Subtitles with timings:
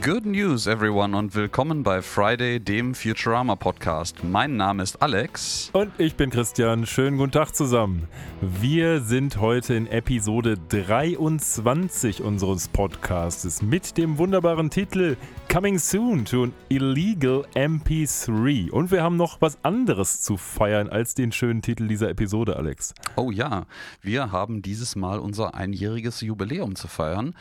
[0.00, 4.22] Good news, everyone, und willkommen bei Friday, dem Futurama Podcast.
[4.22, 5.70] Mein Name ist Alex.
[5.72, 6.86] Und ich bin Christian.
[6.86, 8.06] Schönen guten Tag zusammen.
[8.40, 15.16] Wir sind heute in Episode 23 unseres Podcasts mit dem wunderbaren Titel
[15.52, 18.70] Coming Soon to an Illegal MP3.
[18.70, 22.94] Und wir haben noch was anderes zu feiern als den schönen Titel dieser Episode, Alex.
[23.16, 23.66] Oh ja,
[24.00, 27.34] wir haben dieses Mal unser einjähriges Jubiläum zu feiern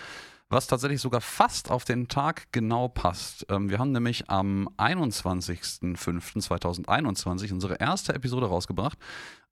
[0.49, 3.47] was tatsächlich sogar fast auf den Tag genau passt.
[3.49, 8.97] Ähm, wir haben nämlich am 21.05.2021 unsere erste Episode rausgebracht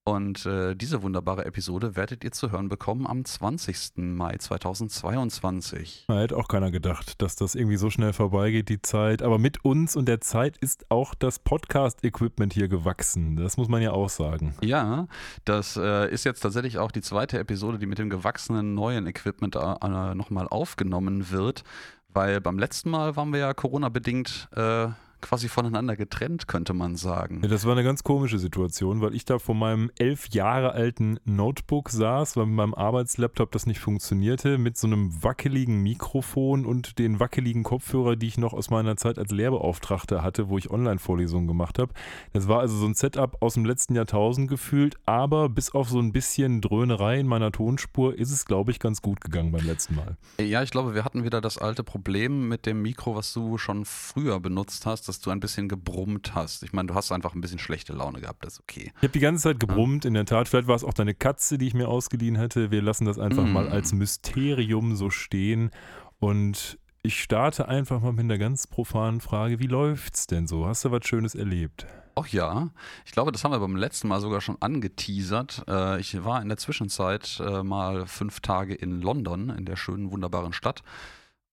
[0.08, 3.98] und äh, diese wunderbare Episode werdet ihr zu hören bekommen am 20.
[3.98, 6.06] Mai 2022.
[6.08, 9.24] Da hätte auch keiner gedacht, dass das irgendwie so schnell vorbeigeht, die Zeit.
[9.24, 13.36] Aber mit uns und der Zeit ist auch das Podcast-Equipment hier gewachsen.
[13.36, 14.54] Das muss man ja auch sagen.
[14.62, 15.08] Ja,
[15.44, 19.56] das äh, ist jetzt tatsächlich auch die zweite Episode, die mit dem gewachsenen neuen Equipment
[19.56, 21.64] äh, nochmal aufgenommen wird.
[22.10, 24.88] Weil beim letzten Mal waren wir ja Corona-bedingt äh,
[25.26, 27.40] quasi voneinander getrennt, könnte man sagen.
[27.42, 31.20] Ja, das war eine ganz komische Situation, weil ich da vor meinem elf Jahre alten
[31.26, 37.00] Notebook saß, weil mit meinem Arbeitslaptop das nicht funktionierte, mit so einem wackeligen Mikrofon und
[37.00, 41.48] den wackeligen Kopfhörer, die ich noch aus meiner Zeit als Lehrbeauftragter hatte, wo ich Online-Vorlesungen
[41.48, 41.92] gemacht habe.
[42.34, 46.00] Das war also so ein Setup aus dem letzten Jahrtausend gefühlt, aber bis auf so
[46.00, 49.96] ein bisschen Dröhnerei in meiner Tonspur ist es, glaube ich, ganz gut gegangen beim letzten
[49.96, 50.18] Mal.
[50.40, 53.86] Ja, ich glaube, wir hatten wieder das alte Problem mit dem Mikro, was du schon
[53.86, 56.64] früher benutzt hast, dass du ein bisschen gebrummt hast.
[56.64, 58.92] Ich meine, du hast einfach ein bisschen schlechte Laune gehabt, das ist okay.
[58.98, 60.10] Ich habe die ganze Zeit gebrummt, ja.
[60.10, 60.50] in der Tat.
[60.50, 62.70] Vielleicht war es auch deine Katze, die ich mir ausgeliehen hätte.
[62.70, 63.52] Wir lassen das einfach mm.
[63.52, 65.72] mal als Mysterium so stehen.
[66.20, 69.60] Und ich starte einfach mal mit einer ganz profanen Frage.
[69.60, 70.66] Wie läuft's denn so?
[70.66, 71.88] Hast du was Schönes erlebt?
[72.16, 72.70] Ach ja,
[73.06, 75.64] ich glaube, das haben wir beim letzten Mal sogar schon angeteasert.
[75.68, 80.12] Äh, ich war in der Zwischenzeit äh, mal fünf Tage in London, in der schönen,
[80.12, 80.84] wunderbaren Stadt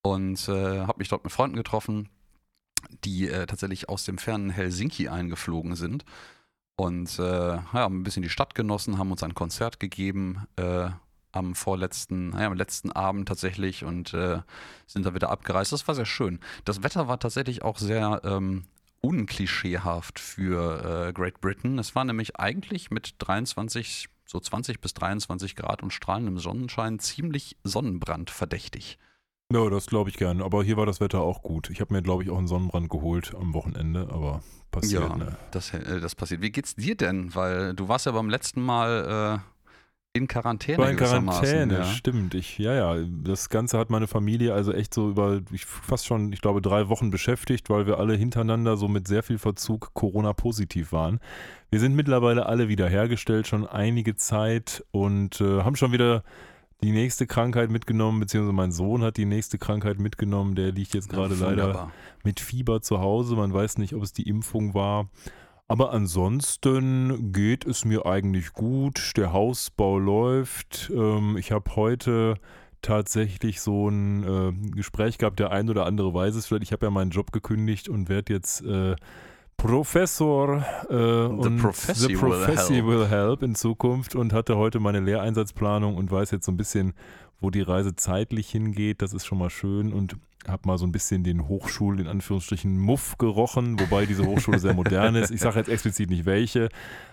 [0.02, 2.08] und äh, habe mich dort mit Freunden getroffen
[3.04, 6.04] die äh, tatsächlich aus dem fernen Helsinki eingeflogen sind.
[6.76, 10.88] Und äh, haben ein bisschen die Stadt genossen, haben uns ein Konzert gegeben äh,
[11.32, 14.40] am vorletzten, naja, am letzten Abend tatsächlich und äh,
[14.86, 15.72] sind dann wieder abgereist.
[15.72, 16.40] Das war sehr schön.
[16.64, 18.64] Das Wetter war tatsächlich auch sehr ähm,
[19.00, 21.78] unklischeehaft für äh, Great Britain.
[21.78, 27.56] Es war nämlich eigentlich mit 23, so 20 bis 23 Grad und strahlendem Sonnenschein ziemlich
[27.64, 28.98] sonnenbrandverdächtig.
[29.52, 30.42] Ja, das glaube ich gern.
[30.42, 31.70] Aber hier war das Wetter auch gut.
[31.70, 35.02] Ich habe mir, glaube ich, auch einen Sonnenbrand geholt am Wochenende, aber passiert.
[35.02, 35.36] Ja, ne?
[35.50, 36.42] das, äh, das passiert.
[36.42, 37.34] Wie geht's dir denn?
[37.34, 39.52] Weil du warst ja beim letzten Mal äh,
[40.14, 40.78] in Quarantäne.
[40.78, 41.84] War in Quarantäne, ja.
[41.84, 42.34] stimmt.
[42.34, 43.04] Ich, ja, ja.
[43.24, 46.88] Das Ganze hat meine Familie also echt so über, ich, fast schon, ich glaube, drei
[46.88, 51.18] Wochen beschäftigt, weil wir alle hintereinander so mit sehr viel Verzug Corona-positiv waren.
[51.70, 56.24] Wir sind mittlerweile alle wieder hergestellt, schon einige Zeit und äh, haben schon wieder
[56.82, 60.54] die nächste Krankheit mitgenommen, beziehungsweise mein Sohn hat die nächste Krankheit mitgenommen.
[60.54, 61.92] Der liegt jetzt gerade leider
[62.24, 63.36] mit Fieber zu Hause.
[63.36, 65.08] Man weiß nicht, ob es die Impfung war.
[65.68, 69.12] Aber ansonsten geht es mir eigentlich gut.
[69.16, 70.90] Der Hausbau läuft.
[70.94, 72.34] Ähm, ich habe heute
[72.82, 75.38] tatsächlich so ein äh, Gespräch gehabt.
[75.38, 76.64] Der ein oder andere weiß es vielleicht.
[76.64, 78.96] Ich habe ja meinen Job gekündigt und werde jetzt äh,
[79.56, 85.00] Professor äh, und Professor The Professor will, will, help in Zukunft und hatte heute meine
[85.00, 86.94] Lehreinsatzplanung und weiß jetzt so ein bisschen,
[87.40, 89.02] wo die Reise zeitlich hingeht.
[89.02, 90.16] Das ist schon mal schön und
[90.48, 94.74] habe mal so ein bisschen den Hochschul in Anführungsstrichen Muff gerochen, wobei diese Hochschule sehr
[94.74, 95.30] modern ist.
[95.30, 96.68] Ich sage jetzt explizit nicht welche,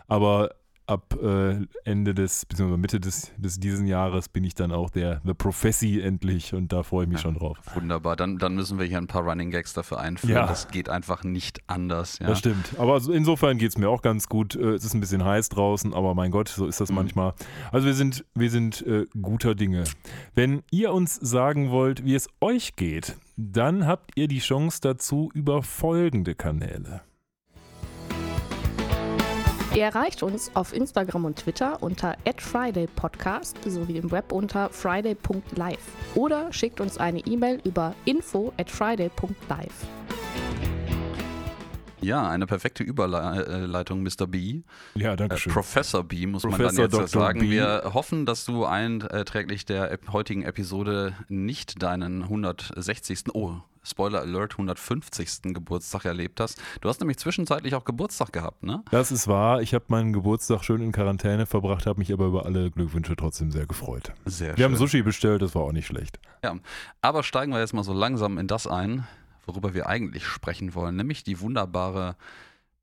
[0.08, 0.52] aber
[0.90, 5.22] ab äh, Ende des, beziehungsweise Mitte des, des diesen Jahres bin ich dann auch der
[5.24, 7.58] The Professi endlich und da freue ich mich ja, schon drauf.
[7.76, 10.36] Wunderbar, dann, dann müssen wir hier ein paar Running Gags dafür einführen.
[10.36, 10.48] Ja.
[10.48, 12.20] Das geht einfach nicht anders.
[12.20, 12.28] Ja.
[12.28, 12.74] Das stimmt.
[12.78, 14.56] Aber insofern geht es mir auch ganz gut.
[14.56, 16.96] Äh, es ist ein bisschen heiß draußen, aber mein Gott, so ist das mhm.
[16.96, 17.34] manchmal.
[17.72, 19.84] Also wir sind, wir sind äh, guter Dinge.
[20.34, 25.30] Wenn ihr uns sagen wollt, wie es euch geht, dann habt ihr die Chance dazu
[25.34, 27.02] über folgende Kanäle.
[29.76, 35.78] Ihr erreicht uns auf Instagram und Twitter unter @fridaypodcast sowie im Web unter friday.live
[36.16, 39.88] oder schickt uns eine E-Mail über info@friday.live.
[42.02, 44.26] Ja, eine perfekte Überleitung, Mr.
[44.26, 44.62] B.
[44.96, 45.52] Ja, danke schön.
[45.52, 47.08] Äh, Professor B, muss Professor man dann jetzt Dr.
[47.08, 47.40] sagen.
[47.42, 47.52] B.
[47.52, 53.26] Wir hoffen, dass du einträglich der heutigen Episode nicht deinen 160.
[53.34, 53.58] Oh,
[53.90, 55.53] Spoiler Alert, 150.
[55.53, 56.62] Geburtstag erlebt hast.
[56.82, 58.84] Du hast nämlich zwischenzeitlich auch Geburtstag gehabt, ne?
[58.91, 59.62] Das ist wahr.
[59.62, 63.52] Ich habe meinen Geburtstag schön in Quarantäne verbracht, habe mich aber über alle Glückwünsche trotzdem
[63.52, 64.14] sehr gefreut.
[64.26, 64.64] Sehr wir schön.
[64.66, 66.20] haben Sushi bestellt, das war auch nicht schlecht.
[66.44, 66.56] Ja,
[67.02, 69.08] aber steigen wir jetzt mal so langsam in das ein,
[69.46, 72.16] worüber wir eigentlich sprechen wollen, nämlich die wunderbare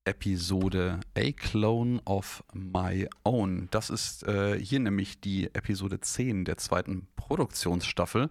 [0.05, 3.69] Episode A Clone of My Own.
[3.71, 8.31] Das ist äh, hier nämlich die Episode 10 der zweiten Produktionsstaffel.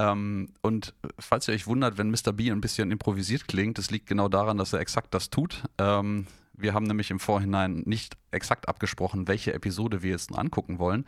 [0.00, 2.32] Ähm, und falls ihr euch wundert, wenn Mr.
[2.32, 5.62] B ein bisschen improvisiert klingt, das liegt genau daran, dass er exakt das tut.
[5.76, 11.04] Ähm, wir haben nämlich im Vorhinein nicht exakt abgesprochen, welche Episode wir jetzt angucken wollen.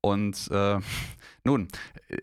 [0.00, 0.78] Und äh,
[1.44, 1.68] nun,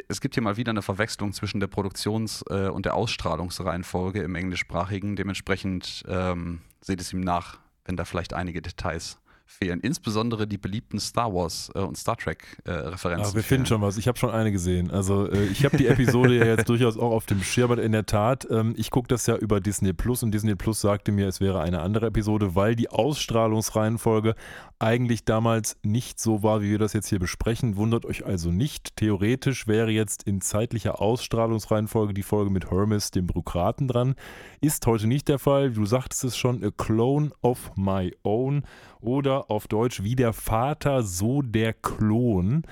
[0.08, 4.36] es gibt hier mal wieder eine Verwechslung zwischen der Produktions- äh, und der Ausstrahlungsreihenfolge im
[4.36, 5.18] englischsprachigen.
[5.18, 9.80] Dementsprechend ähm, seht es ihm nach, wenn da vielleicht einige Details fehlen.
[9.80, 13.32] Insbesondere die beliebten Star Wars äh, und Star Trek äh, Referenzen.
[13.32, 13.98] Ach, wir finden schon was.
[13.98, 14.92] Ich habe schon eine gesehen.
[14.92, 17.68] Also äh, ich habe die Episode ja jetzt durchaus auch auf dem Schirm.
[17.80, 21.12] In der Tat, ähm, ich gucke das ja über Disney Plus und Disney Plus sagte
[21.12, 24.36] mir, es wäre eine andere Episode, weil die Ausstrahlungsreihenfolge
[24.80, 27.78] eigentlich damals nicht so war, wie wir das jetzt hier besprechen.
[27.78, 28.96] Wundert euch also nicht.
[28.96, 34.16] Theoretisch wäre jetzt in zeitlicher Ausstrahlungsreihenfolge die Folge mit Hermes, dem Bürokraten, dran.
[34.62, 35.72] Ist heute nicht der Fall.
[35.72, 38.64] Du sagtest es schon, a clone of my own
[39.02, 42.64] oder auf Deutsch wie der Vater, so der Klon.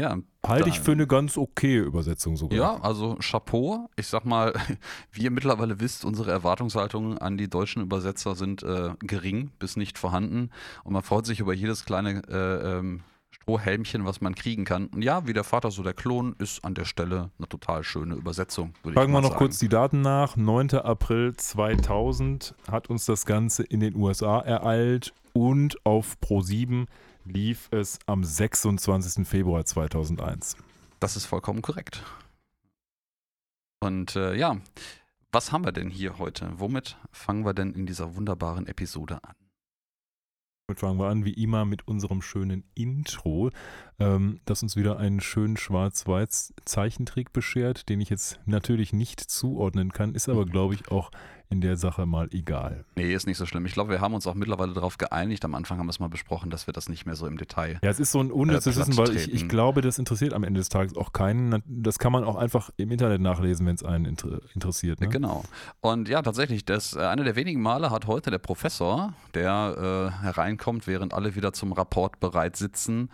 [0.00, 0.18] Ja,
[0.48, 2.58] Halte ich für eine ganz okay Übersetzung sogar.
[2.58, 3.88] Ja, also Chapeau.
[3.96, 4.52] Ich sag mal,
[5.12, 9.98] wie ihr mittlerweile wisst, unsere Erwartungshaltungen an die deutschen Übersetzer sind äh, gering bis nicht
[9.98, 10.50] vorhanden.
[10.84, 13.00] Und man freut sich über jedes kleine äh, ähm,
[13.30, 14.86] Strohhelmchen, was man kriegen kann.
[14.88, 18.14] Und ja, wie der Vater, so der Klon, ist an der Stelle eine total schöne
[18.14, 18.72] Übersetzung.
[18.82, 19.38] Fragen wir noch sagen.
[19.38, 20.36] kurz die Daten nach.
[20.36, 20.70] 9.
[20.74, 26.86] April 2000 hat uns das Ganze in den USA ereilt und auf Pro 7
[27.26, 29.28] lief es am 26.
[29.28, 30.56] Februar 2001.
[30.98, 32.02] Das ist vollkommen korrekt.
[33.80, 34.56] Und äh, ja,
[35.32, 36.50] was haben wir denn hier heute?
[36.56, 39.34] Womit fangen wir denn in dieser wunderbaren Episode an?
[40.68, 43.50] Damit fangen wir an, wie immer, mit unserem schönen Intro,
[43.98, 50.14] ähm, das uns wieder einen schönen Schwarz-Weiß-Zeichentrick beschert, den ich jetzt natürlich nicht zuordnen kann,
[50.14, 51.10] ist aber, glaube ich, auch
[51.48, 52.84] in der Sache mal egal.
[52.96, 53.66] Nee, ist nicht so schlimm.
[53.66, 55.44] Ich glaube, wir haben uns auch mittlerweile darauf geeinigt.
[55.44, 57.78] Am Anfang haben wir es mal besprochen, dass wir das nicht mehr so im Detail.
[57.82, 60.44] Ja, es ist so ein unnützes äh, Wissen, weil ich, ich, glaube, das interessiert am
[60.44, 61.62] Ende des Tages auch keinen.
[61.66, 65.00] Das kann man auch einfach im Internet nachlesen, wenn es einen inter interessiert.
[65.00, 65.08] Ne?
[65.08, 65.44] Genau.
[65.80, 70.22] Und ja, tatsächlich, das, äh, eine der wenigen Male hat heute der Professor, der äh,
[70.22, 73.10] hereinkommt, während alle wieder zum Rapport bereit sitzen,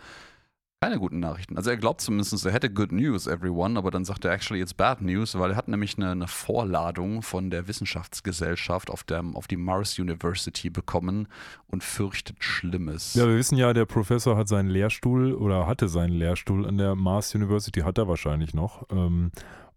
[0.83, 1.55] keine guten Nachrichten.
[1.55, 4.73] Also er glaubt zumindest, er hätte Good News, everyone, aber dann sagt er actually it's
[4.73, 9.47] bad news, weil er hat nämlich eine, eine Vorladung von der Wissenschaftsgesellschaft auf, der, auf
[9.47, 11.27] die Mars University bekommen
[11.67, 13.13] und fürchtet Schlimmes.
[13.13, 16.95] Ja, wir wissen ja, der Professor hat seinen Lehrstuhl oder hatte seinen Lehrstuhl an der
[16.95, 18.85] Mars University, hat er wahrscheinlich noch.
[18.91, 19.31] Ähm,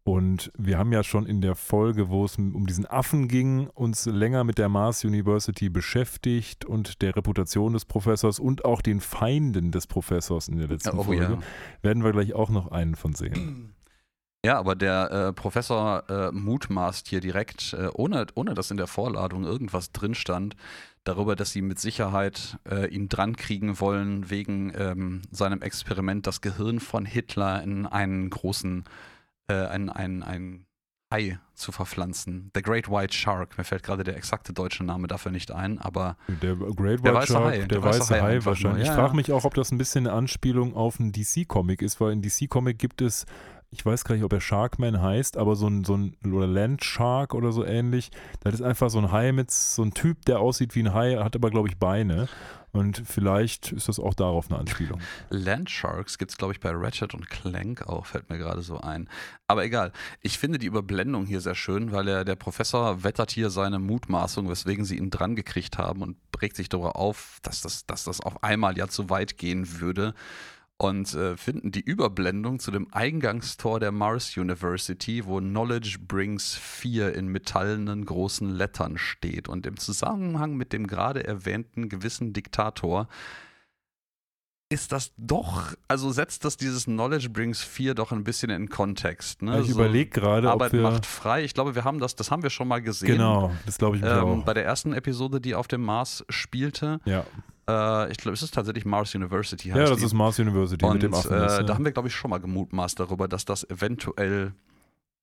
[0.06, 4.06] und wir haben ja schon in der Folge, wo es um diesen Affen ging, uns
[4.06, 9.72] länger mit der Mars University beschäftigt und der Reputation des Professors und auch den Feinden
[9.72, 11.22] des Professors in der letzten oh, Folge.
[11.24, 11.38] Ja.
[11.82, 13.74] Werden wir gleich auch noch einen von sehen.
[14.44, 18.86] Ja, aber der äh, Professor äh, mutmaßt hier direkt, äh, ohne, ohne dass in der
[18.86, 20.54] Vorladung irgendwas drin stand,
[21.02, 26.78] darüber, dass sie mit Sicherheit äh, ihn drankriegen wollen wegen ähm, seinem Experiment, das Gehirn
[26.78, 29.15] von Hitler in einen großen äh,
[29.54, 30.66] ein, ein, ein
[31.12, 32.50] Hai zu verpflanzen.
[32.54, 33.56] The Great White Shark.
[33.56, 36.16] Mir fällt gerade der exakte deutsche Name dafür nicht ein, aber.
[36.43, 38.87] Der Great White der Shark, Hai, der, der weiße, weiße Hai, Hai wahrscheinlich.
[38.87, 42.00] Ja, ich frage mich auch, ob das ein bisschen eine Anspielung auf einen DC-Comic ist,
[42.00, 43.25] weil in DC-Comic gibt es
[43.76, 46.82] ich weiß gar nicht, ob er Sharkman heißt, aber so ein, so ein oder Land
[46.82, 48.11] Shark oder so ähnlich.
[48.40, 51.17] Das ist einfach so ein Hai mit so ein Typ, der aussieht wie ein Hai,
[51.17, 52.26] hat aber, glaube ich, Beine.
[52.73, 55.00] Und vielleicht ist das auch darauf eine Anspielung.
[55.30, 58.78] Land Sharks gibt es, glaube ich, bei Ratchet und Clank auch, fällt mir gerade so
[58.78, 59.09] ein.
[59.47, 59.92] Aber egal.
[60.23, 64.49] Ich finde die Überblendung hier sehr schön, weil er, der Professor wettert hier seine Mutmaßung,
[64.49, 68.21] weswegen sie ihn dran gekriegt haben und regt sich darüber auf, dass das, dass das
[68.21, 70.14] auf einmal ja zu weit gehen würde
[70.78, 77.14] und äh, finden die Überblendung zu dem Eingangstor der Mars University, wo Knowledge Brings 4
[77.14, 79.49] in metallenen großen Lettern steht.
[79.49, 83.09] Und im Zusammenhang mit dem gerade erwähnten gewissen Diktator
[84.68, 89.42] ist das doch, also setzt das dieses Knowledge Brings 4 doch ein bisschen in Kontext.
[89.42, 89.61] Ne?
[89.61, 91.45] Ich so, überlege gerade, Arbeit wir macht frei.
[91.45, 93.12] Ich glaube, wir haben das, das haben wir schon mal gesehen.
[93.12, 94.45] Genau, das glaube ich ähm, auch.
[94.45, 97.00] Bei der ersten Episode, die auf dem Mars spielte.
[97.04, 97.25] Ja.
[97.68, 99.68] Äh, ich glaube, es ist tatsächlich Mars University.
[99.68, 100.04] ja, das die.
[100.04, 101.32] ist Mars University Und, mit dem Affen.
[101.32, 101.62] Äh, ja.
[101.62, 104.52] Da haben wir, glaube ich, schon mal gemutmaßt darüber, dass das eventuell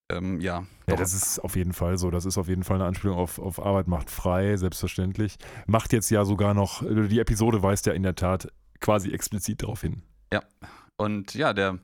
[0.10, 0.66] ähm, ja.
[0.88, 2.12] Ja, das ist auf jeden Fall so.
[2.12, 5.38] Das ist auf jeden Fall eine Anspielung auf, auf Arbeit macht frei, selbstverständlich.
[5.66, 8.48] Macht jetzt ja sogar noch, die Episode weist ja in der Tat
[8.80, 10.04] quasi explizit darauf hin.
[10.32, 10.42] Ja.
[10.98, 11.80] Und ja, der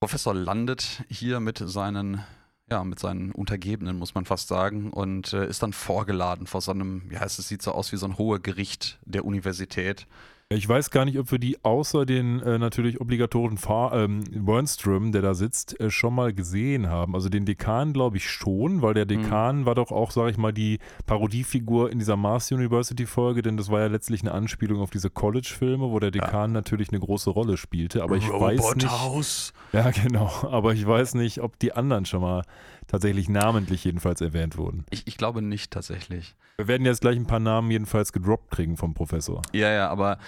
[0.00, 2.22] Professor landet hier mit seinen
[2.70, 6.72] ja, mit seinen Untergebenen, muss man fast sagen, und äh, ist dann vorgeladen vor so
[6.72, 10.06] einem, ja, es sieht so aus wie so ein hoher Gericht der Universität.
[10.54, 15.12] Ich weiß gar nicht, ob wir die außer den äh, natürlich obligatorischen Fahr ähm, Wernström,
[15.12, 17.14] der da sitzt, äh, schon mal gesehen haben.
[17.14, 19.66] Also den Dekan glaube ich schon, weil der Dekan mhm.
[19.66, 23.70] war doch auch, sage ich mal, die Parodiefigur in dieser Mars University Folge, denn das
[23.70, 26.54] war ja letztlich eine Anspielung auf diese College-Filme, wo der Dekan ja.
[26.54, 28.02] natürlich eine große Rolle spielte.
[28.02, 28.90] Aber ich Robot weiß nicht.
[28.90, 29.52] House.
[29.72, 30.30] Ja, genau.
[30.50, 32.42] Aber ich weiß nicht, ob die anderen schon mal
[32.86, 34.84] tatsächlich namentlich jedenfalls erwähnt wurden.
[34.90, 36.34] Ich, ich glaube nicht tatsächlich.
[36.56, 39.42] Wir werden jetzt gleich ein paar Namen jedenfalls gedroppt kriegen vom Professor.
[39.52, 40.18] Ja, ja, aber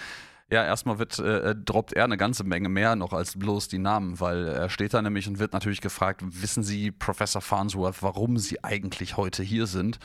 [0.49, 4.19] ja, erstmal wird, äh, droppt er eine ganze Menge mehr noch als bloß die Namen,
[4.19, 8.63] weil er steht da nämlich und wird natürlich gefragt, wissen Sie, Professor Farnsworth, warum Sie
[8.63, 9.99] eigentlich heute hier sind?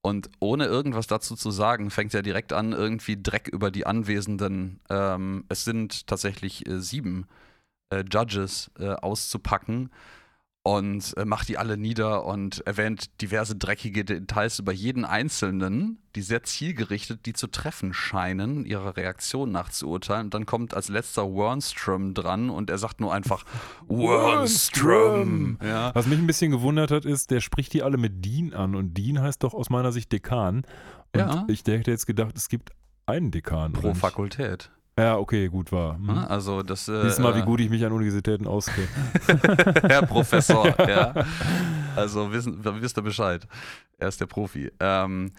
[0.00, 4.80] Und ohne irgendwas dazu zu sagen, fängt er direkt an, irgendwie Dreck über die Anwesenden,
[4.90, 7.26] ähm, es sind tatsächlich äh, sieben
[7.90, 9.90] äh, Judges, äh, auszupacken
[10.64, 16.22] und äh, macht die alle nieder und erwähnt diverse dreckige Details über jeden Einzelnen, die
[16.22, 20.26] sehr zielgerichtet die zu treffen scheinen, ihrer Reaktion nach zu urteilen.
[20.26, 23.44] Und dann kommt als letzter Wernström dran und er sagt nur einfach
[23.88, 25.58] Wernström.
[25.64, 25.92] Ja.
[25.94, 28.94] Was mich ein bisschen gewundert hat, ist, der spricht die alle mit Dean an und
[28.96, 30.64] Dean heißt doch aus meiner Sicht Dekan.
[31.12, 31.44] Und ja.
[31.48, 32.70] ich hätte jetzt gedacht, es gibt
[33.06, 33.72] einen Dekan.
[33.72, 34.70] Pro Fakultät.
[34.98, 35.96] Ja, okay, gut war.
[35.96, 36.10] Hm.
[36.10, 36.86] Also das.
[36.88, 38.88] Äh, Siehst mal, wie gut ich mich an Universitäten auskenne.
[39.88, 41.14] Herr Professor, ja.
[41.96, 43.46] Also wissen, wisst ihr Bescheid.
[43.98, 44.70] Er ist der Profi.
[44.80, 45.32] Ähm,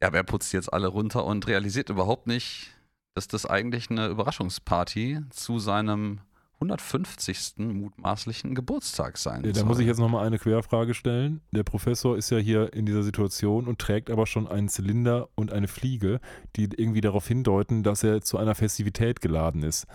[0.00, 2.70] ja, aber er putzt jetzt alle runter und realisiert überhaupt nicht,
[3.14, 6.20] dass das eigentlich eine Überraschungsparty zu seinem
[6.62, 7.54] 150.
[7.58, 11.40] mutmaßlichen Geburtstag sein ja, Da muss ich jetzt nochmal eine Querfrage stellen.
[11.50, 15.52] Der Professor ist ja hier in dieser Situation und trägt aber schon einen Zylinder und
[15.52, 16.20] eine Fliege,
[16.56, 19.86] die irgendwie darauf hindeuten, dass er zu einer Festivität geladen ist.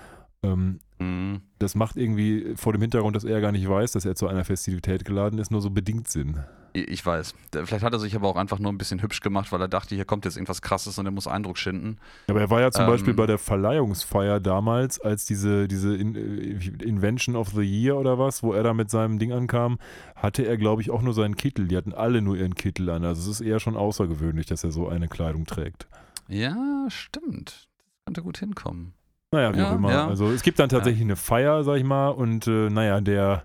[0.43, 1.41] Ähm, mhm.
[1.59, 4.45] Das macht irgendwie vor dem Hintergrund, dass er gar nicht weiß, dass er zu einer
[4.45, 6.39] Festivität geladen ist, nur so bedingt Sinn.
[6.73, 7.33] Ich weiß.
[7.51, 9.95] Vielleicht hat er sich aber auch einfach nur ein bisschen hübsch gemacht, weil er dachte,
[9.95, 11.97] hier kommt jetzt irgendwas Krasses und er muss Eindruck schinden.
[12.27, 16.15] Aber er war ja zum ähm, Beispiel bei der Verleihungsfeier damals, als diese, diese In
[16.15, 19.79] äh, Invention of the Year oder was, wo er da mit seinem Ding ankam,
[20.15, 21.67] hatte er, glaube ich, auch nur seinen Kittel.
[21.67, 23.05] Die hatten alle nur ihren Kittel an.
[23.05, 25.87] Also es ist eher schon außergewöhnlich, dass er so eine Kleidung trägt.
[26.27, 27.49] Ja, stimmt.
[27.49, 28.93] Das könnte gut hinkommen.
[29.31, 29.91] Naja, wie ja, auch immer.
[29.91, 30.07] Ja.
[30.07, 31.07] Also es gibt dann tatsächlich ja.
[31.07, 33.43] eine Feier, sag ich mal, und äh, naja, der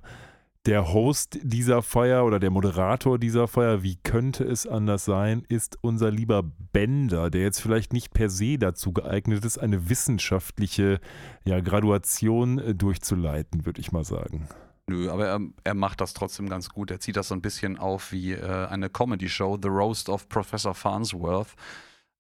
[0.67, 5.77] der Host dieser Feier oder der Moderator dieser Feier, wie könnte es anders sein, ist
[5.81, 11.01] unser lieber Bender, der jetzt vielleicht nicht per se dazu geeignet ist, eine wissenschaftliche
[11.45, 14.49] ja, Graduation äh, durchzuleiten, würde ich mal sagen.
[14.87, 16.91] Nö, aber er, er, macht das trotzdem ganz gut.
[16.91, 20.75] Er zieht das so ein bisschen auf wie äh, eine Comedy-Show, The Roast of Professor
[20.75, 21.55] Farnsworth,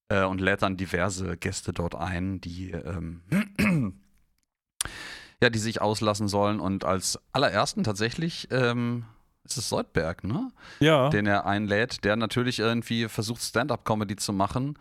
[0.08, 4.00] äh, und lädt dann diverse Gäste dort ein, die ähm,
[5.42, 6.60] ja, die sich auslassen sollen.
[6.60, 9.04] Und als allerersten tatsächlich ähm,
[9.44, 10.50] ist es Soldberg, ne?
[10.80, 11.10] Ja.
[11.10, 14.78] Den er einlädt, der natürlich irgendwie versucht, Stand-up-Comedy zu machen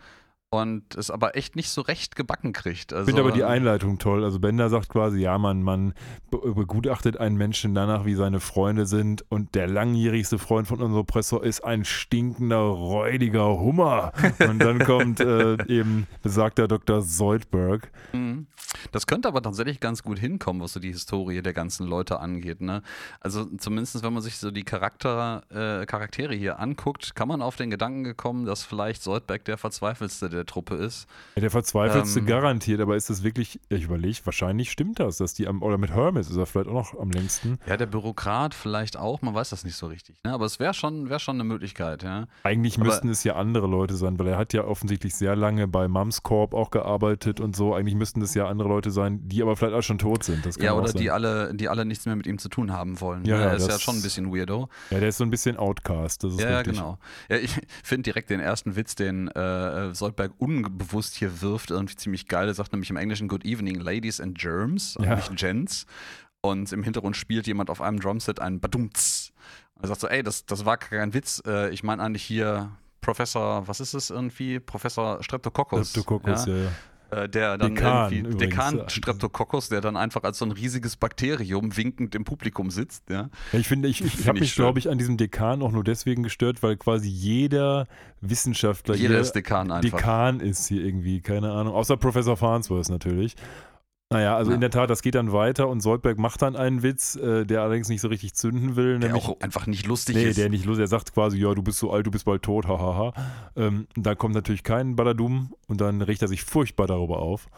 [0.52, 2.92] und es aber echt nicht so recht gebacken kriegt.
[2.92, 4.22] Also, ich finde aber die Einleitung toll.
[4.22, 5.94] Also Bender sagt quasi, ja, man, man
[6.30, 11.42] begutachtet einen Menschen danach, wie seine Freunde sind und der langjährigste Freund von unserem Oppressor
[11.42, 14.12] ist ein stinkender, räudiger Hummer.
[14.46, 17.00] Und dann kommt äh, eben besagter Dr.
[17.00, 17.90] Soldberg.
[18.12, 18.46] Mhm.
[18.90, 22.60] Das könnte aber tatsächlich ganz gut hinkommen, was so die Historie der ganzen Leute angeht.
[22.60, 22.82] Ne?
[23.20, 27.56] Also zumindest, wenn man sich so die Charakter, äh, Charaktere hier anguckt, kann man auf
[27.56, 31.06] den Gedanken gekommen, dass vielleicht Soldberg der verzweifelste der Truppe ist.
[31.34, 35.34] Ja, der verzweifelste ähm, garantiert, aber ist das wirklich, ich überlege, wahrscheinlich stimmt das, dass
[35.34, 37.58] die am, oder mit Hermes ist er vielleicht auch noch am längsten.
[37.66, 40.32] Ja, der Bürokrat vielleicht auch, man weiß das nicht so richtig, ne?
[40.32, 42.26] aber es wäre schon, wär schon eine Möglichkeit, ja.
[42.42, 45.68] Eigentlich aber, müssten es ja andere Leute sein, weil er hat ja offensichtlich sehr lange
[45.68, 49.42] bei Mums Corp auch gearbeitet und so, eigentlich müssten es ja andere Leute sein, die
[49.42, 50.44] aber vielleicht auch schon tot sind.
[50.56, 53.24] ja, oder die alle, die alle nichts mehr mit ihm zu tun haben wollen.
[53.24, 53.42] Ja, ne?
[53.42, 54.68] ja er ist ja schon ein bisschen weirdo.
[54.90, 56.74] Ja, der ist so ein bisschen Outcast, das ist Ja, richtig.
[56.74, 56.98] genau.
[57.28, 62.26] Ja, ich finde direkt den ersten Witz, den äh, Soldberg unbewusst hier wirft, irgendwie ziemlich
[62.26, 62.48] geil.
[62.48, 65.16] Er sagt nämlich im Englischen Good Evening, Ladies and Germs, ja.
[65.16, 65.86] nicht Gents.
[66.40, 69.32] Und im Hintergrund spielt jemand auf einem Drumset einen Badumts.
[69.76, 71.42] Und er sagt so, ey, das, das war kein Witz.
[71.46, 74.60] Äh, ich meine eigentlich hier Professor, was ist es irgendwie?
[74.60, 75.90] Professor Streptococcus.
[75.90, 76.62] Streptococcus, ja, ja.
[76.64, 76.70] ja.
[77.12, 81.76] Äh, der dann Dekan, irgendwie, Dekan Streptococcus, der dann einfach als so ein riesiges Bakterium
[81.76, 83.10] winkend im Publikum sitzt.
[83.10, 85.72] Ja, ja ich finde, ich, ich, ich habe mich, glaube ich, an diesem Dekan auch
[85.72, 87.86] nur deswegen gestört, weil quasi jeder
[88.22, 89.98] Wissenschaftler jeder ist Dekan einfach.
[89.98, 93.36] Dekan ist hier irgendwie, keine Ahnung, außer Professor Farnsworth natürlich.
[94.12, 94.54] Naja, also ja.
[94.54, 97.62] in der Tat, das geht dann weiter und Soldberg macht dann einen Witz, äh, der
[97.62, 98.98] allerdings nicht so richtig zünden will.
[98.98, 100.38] Der nämlich, auch einfach nicht lustig nee, ist.
[100.38, 102.66] der nicht lustig Er sagt quasi, ja, du bist so alt, du bist bald tot,
[102.66, 103.12] hahaha.
[103.56, 107.48] Ähm, da kommt natürlich kein Badadum und dann regt er sich furchtbar darüber auf.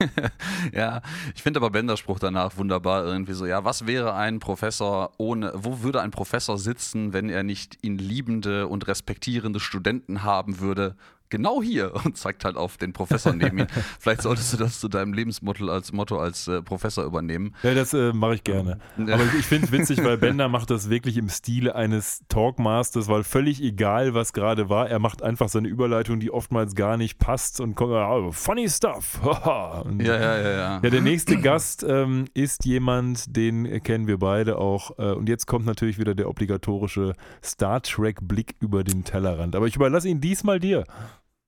[0.72, 1.00] ja,
[1.34, 5.52] ich finde aber Benders Spruch danach wunderbar irgendwie so, ja, was wäre ein Professor ohne,
[5.54, 10.96] wo würde ein Professor sitzen, wenn er nicht ihn liebende und respektierende Studenten haben würde?
[11.32, 13.66] Genau hier und zeigt halt auf den Professor neben ihm.
[13.98, 17.56] Vielleicht solltest du das zu deinem Lebensmotto als Motto als äh, Professor übernehmen.
[17.64, 18.78] Ja, das äh, mache ich gerne.
[18.96, 23.24] Aber ich finde es witzig, weil Bender macht das wirklich im Stile eines Talkmasters, weil
[23.24, 27.60] völlig egal, was gerade war, er macht einfach seine Überleitung, die oftmals gar nicht passt
[27.60, 29.20] und kommt, oh, funny stuff.
[29.84, 30.80] und, ja, ja, ja, ja.
[30.82, 34.98] Ja, der nächste Gast ähm, ist jemand, den kennen wir beide auch.
[34.98, 39.56] Äh, und jetzt kommt natürlich wieder der obligatorische Star Trek-Blick über den Tellerrand.
[39.56, 40.84] Aber ich überlasse ihn diesmal dir.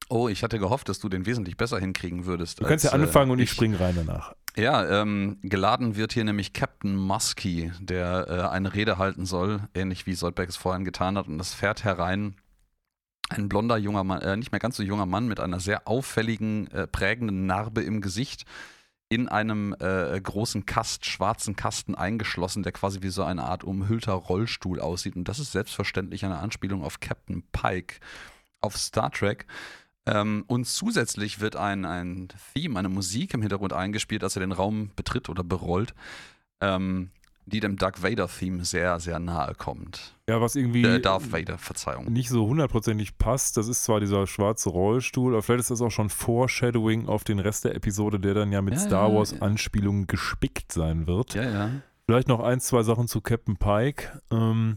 [0.08, 2.60] Oh, ich hatte gehofft, dass du den wesentlich besser hinkriegen würdest.
[2.60, 4.34] Du kannst als, ja anfangen äh, und ich, ich springe rein danach.
[4.56, 10.06] Ja, ähm, geladen wird hier nämlich Captain Muskie, der äh, eine Rede halten soll, ähnlich
[10.06, 11.26] wie Soldberg es vorhin getan hat.
[11.26, 12.36] Und das fährt herein
[13.30, 16.70] ein blonder junger Mann, äh, nicht mehr ganz so junger Mann mit einer sehr auffälligen,
[16.70, 18.44] äh, prägenden Narbe im Gesicht
[19.08, 24.12] in einem äh, großen Kast, schwarzen Kasten eingeschlossen, der quasi wie so eine Art umhüllter
[24.12, 25.16] Rollstuhl aussieht.
[25.16, 27.96] Und das ist selbstverständlich eine Anspielung auf Captain Pike
[28.60, 29.46] auf Star Trek.
[30.06, 34.52] Ähm, und zusätzlich wird ein, ein Theme, eine Musik im Hintergrund eingespielt, als er den
[34.52, 35.94] Raum betritt oder berollt,
[36.60, 37.10] ähm,
[37.46, 40.14] die dem Darth Vader-Theme sehr, sehr nahe kommt.
[40.28, 42.12] Ja, was irgendwie äh, Darth Vader, Verzeihung.
[42.12, 43.56] nicht so hundertprozentig passt.
[43.56, 47.38] Das ist zwar dieser schwarze Rollstuhl, aber vielleicht ist das auch schon Foreshadowing auf den
[47.38, 51.34] Rest der Episode, der dann ja mit ja, Star Wars-Anspielungen gespickt sein wird.
[51.34, 51.70] Ja, ja.
[52.06, 54.20] Vielleicht noch ein, zwei Sachen zu Captain Pike.
[54.30, 54.76] Ähm,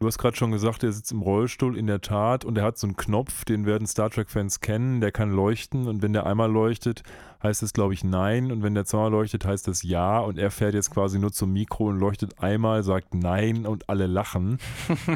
[0.00, 2.78] Du hast gerade schon gesagt, er sitzt im Rollstuhl, in der Tat, und er hat
[2.78, 5.88] so einen Knopf, den werden Star Trek-Fans kennen, der kann leuchten.
[5.88, 7.02] Und wenn der einmal leuchtet,
[7.42, 8.52] heißt es, glaube ich, nein.
[8.52, 10.20] Und wenn der zweimal leuchtet, heißt es ja.
[10.20, 14.06] Und er fährt jetzt quasi nur zum Mikro und leuchtet einmal, sagt nein und alle
[14.06, 14.58] lachen.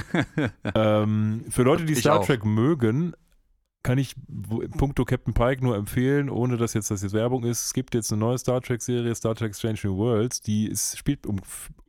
[0.74, 2.26] ähm, für Leute, die ich Star auch.
[2.26, 3.14] Trek mögen,
[3.82, 4.14] kann ich
[4.78, 7.66] puncto Captain Pike nur empfehlen, ohne dass jetzt das jetzt Werbung ist.
[7.66, 10.96] Es gibt jetzt eine neue Star Trek Serie, Star Trek Strange New Worlds, die ist,
[10.96, 11.40] spielt um,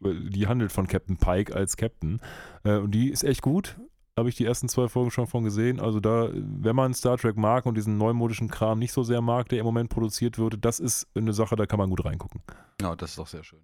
[0.02, 2.20] die handelt von Captain Pike als Captain
[2.64, 3.78] äh, und die ist echt gut.
[4.18, 5.80] Habe ich die ersten zwei Folgen schon von gesehen.
[5.80, 9.50] Also da, wenn man Star Trek mag und diesen neumodischen Kram nicht so sehr mag,
[9.50, 12.42] der im Moment produziert wird, das ist eine Sache, da kann man gut reingucken.
[12.80, 13.62] Ja, das ist doch sehr schön.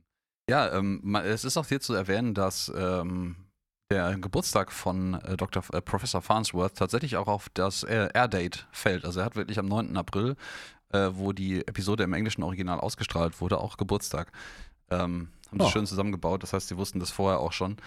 [0.49, 3.35] Ja, ähm, es ist auch hier zu erwähnen, dass ähm,
[3.89, 5.63] der Geburtstag von äh, Dr.
[5.73, 9.03] Äh, Professor Farnsworth tatsächlich auch auf das äh, Airdate fällt.
[9.03, 9.97] Also er hat wirklich am 9.
[9.97, 10.35] April,
[10.91, 14.31] äh, wo die Episode im englischen Original ausgestrahlt wurde, auch Geburtstag.
[14.91, 15.65] Ähm, haben oh.
[15.65, 17.77] sie schön zusammengebaut, das heißt, sie wussten das vorher auch schon.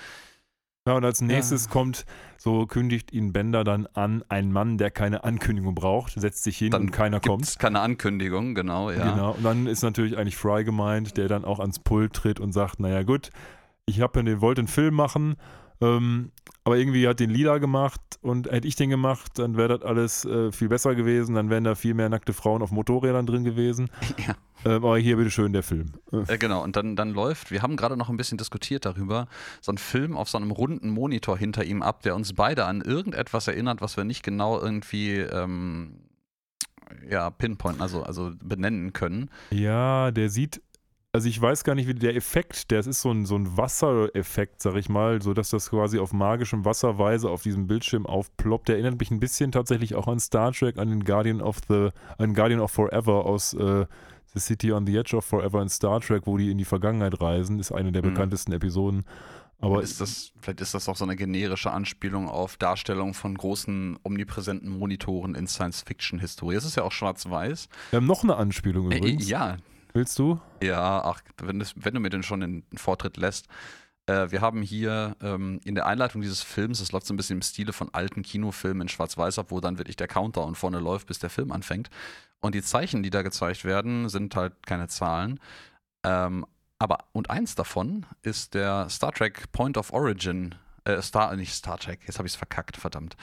[0.88, 1.70] Ja, und als nächstes ja.
[1.70, 2.05] kommt,
[2.37, 6.72] so kündigt ihn Bender dann an, ein Mann, der keine Ankündigung braucht, setzt sich hin
[6.72, 7.61] dann und keiner kommt.
[7.61, 9.12] Keine Ankündigung, genau, ja.
[9.12, 12.50] Genau, und dann ist natürlich eigentlich Fry gemeint, der dann auch ans Pult tritt und
[12.50, 13.31] sagt, naja gut,
[13.87, 15.37] ich habe den wollte einen Film machen
[15.83, 16.31] ähm,
[16.64, 20.25] aber irgendwie hat den Lila gemacht und hätte ich den gemacht, dann wäre das alles
[20.25, 21.35] äh, viel besser gewesen.
[21.35, 23.90] Dann wären da viel mehr nackte Frauen auf Motorrädern drin gewesen.
[24.27, 24.37] Ja.
[24.64, 25.95] Ähm, aber hier bitteschön der Film.
[26.12, 29.27] Äh, genau, und dann, dann läuft, wir haben gerade noch ein bisschen diskutiert darüber,
[29.61, 32.81] so ein Film auf so einem runden Monitor hinter ihm ab, der uns beide an
[32.81, 35.97] irgendetwas erinnert, was wir nicht genau irgendwie ähm,
[37.09, 39.31] ja, pinpointen, also, also benennen können.
[39.51, 40.62] Ja, der sieht
[41.14, 44.62] also ich weiß gar nicht, wie der Effekt, der ist so ein, so ein Wassereffekt,
[44.62, 48.68] sag ich mal, so dass das quasi auf magischem Wasserweise auf diesem Bildschirm aufploppt.
[48.68, 51.90] Der erinnert mich ein bisschen tatsächlich auch an Star Trek, an den Guardian of the,
[52.16, 53.85] an Guardian of Forever aus äh,
[54.33, 57.20] The City on the Edge of Forever in Star Trek, wo die in die Vergangenheit
[57.20, 58.14] reisen, ist eine der mhm.
[58.14, 59.05] bekanntesten Episoden.
[59.61, 63.96] Aber ist das, vielleicht ist das auch so eine generische Anspielung auf Darstellung von großen,
[64.03, 66.57] omnipräsenten Monitoren in Science-Fiction-Historie.
[66.57, 67.68] Es ist ja auch schwarz-weiß.
[67.90, 69.27] Wir haben noch eine Anspielung übrigens.
[69.27, 69.57] Äh, ja,
[69.92, 70.40] Willst du?
[70.62, 73.46] Ja, ach, wenn, das, wenn du mir denn schon den Vortritt lässt.
[74.07, 77.38] Äh, wir haben hier ähm, in der Einleitung dieses Films, das läuft so ein bisschen
[77.38, 81.07] im Stile von alten Kinofilmen in Schwarz-Weiß ab, wo dann wirklich der Countdown vorne läuft,
[81.07, 81.90] bis der Film anfängt.
[82.40, 85.38] Und die Zeichen, die da gezeigt werden, sind halt keine Zahlen.
[86.05, 86.46] Ähm,
[86.78, 91.78] aber, und eins davon ist der Star Trek Point of Origin, äh, Star, nicht Star
[91.78, 93.16] Trek, jetzt habe ich es verkackt, verdammt.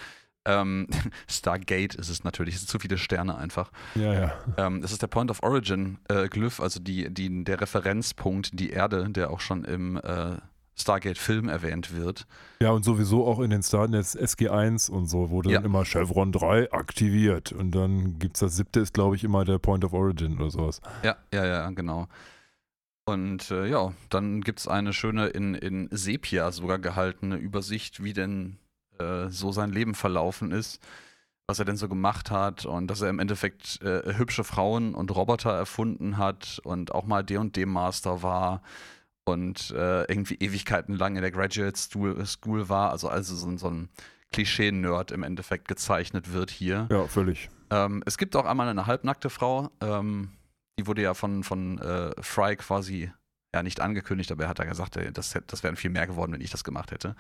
[0.46, 0.88] Ähm,
[1.28, 3.72] Stargate ist es natürlich, es sind zu viele Sterne einfach.
[3.96, 4.34] Ja, ja.
[4.58, 8.70] Ähm, das ist der Point of Origin äh, Glyph, also die, die, der Referenzpunkt, die
[8.70, 10.38] Erde, der auch schon im äh,
[10.80, 12.26] Stargate-Film erwähnt wird.
[12.62, 15.58] Ja, und sowieso auch in den Starnets SG1 und so wurde ja.
[15.58, 17.52] dann immer Chevron 3 aktiviert.
[17.52, 20.50] Und dann gibt es das siebte, ist glaube ich immer der Point of Origin oder
[20.50, 20.82] sowas.
[21.04, 22.08] Ja, ja, ja, genau.
[23.06, 28.14] Und äh, ja, dann gibt es eine schöne in, in Sepia sogar gehaltene Übersicht, wie
[28.14, 28.58] denn
[29.00, 30.80] äh, so sein Leben verlaufen ist,
[31.48, 35.16] was er denn so gemacht hat und dass er im Endeffekt äh, hübsche Frauen und
[35.16, 38.62] Roboter erfunden hat und auch mal D&D Master war
[39.26, 43.70] und äh, irgendwie Ewigkeiten lang in der Graduate School, School war, also also so, so
[43.70, 43.90] ein
[44.32, 46.88] Klischee-Nerd im Endeffekt gezeichnet wird hier.
[46.92, 47.50] Ja, völlig.
[47.72, 50.32] Ähm, es gibt auch einmal eine halbnackte Frau, ähm,
[50.80, 53.12] die wurde ja von, von äh, Fry quasi
[53.54, 56.42] ja nicht angekündigt, aber er hat ja gesagt, das, das wären viel mehr geworden, wenn
[56.42, 57.16] ich das gemacht hätte.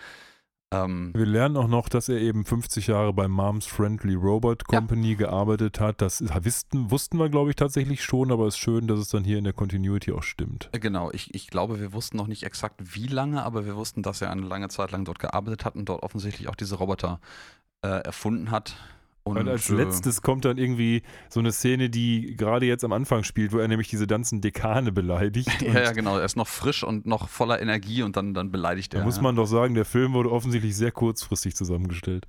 [0.72, 5.12] Ähm, wir lernen auch noch, dass er eben 50 Jahre bei Moms Friendly Robot Company
[5.12, 5.18] ja.
[5.18, 6.02] gearbeitet hat.
[6.02, 9.24] Das wussten, wussten wir, glaube ich, tatsächlich schon, aber es ist schön, dass es dann
[9.24, 10.70] hier in der Continuity auch stimmt.
[10.72, 14.04] Äh, genau, ich, ich glaube, wir wussten noch nicht exakt wie lange, aber wir wussten,
[14.04, 17.20] dass er eine lange Zeit lang dort gearbeitet hat und dort offensichtlich auch diese Roboter
[17.82, 18.76] äh, erfunden hat.
[19.24, 22.94] Und, und als äh, letztes kommt dann irgendwie so eine Szene, die gerade jetzt am
[22.94, 25.62] Anfang spielt, wo er nämlich diese ganzen Dekane beleidigt.
[25.62, 26.18] ja, ja, genau.
[26.18, 29.02] Er ist noch frisch und noch voller Energie und dann, dann beleidigt er.
[29.02, 32.26] Da muss man doch sagen, der Film wurde offensichtlich sehr kurzfristig zusammengestellt.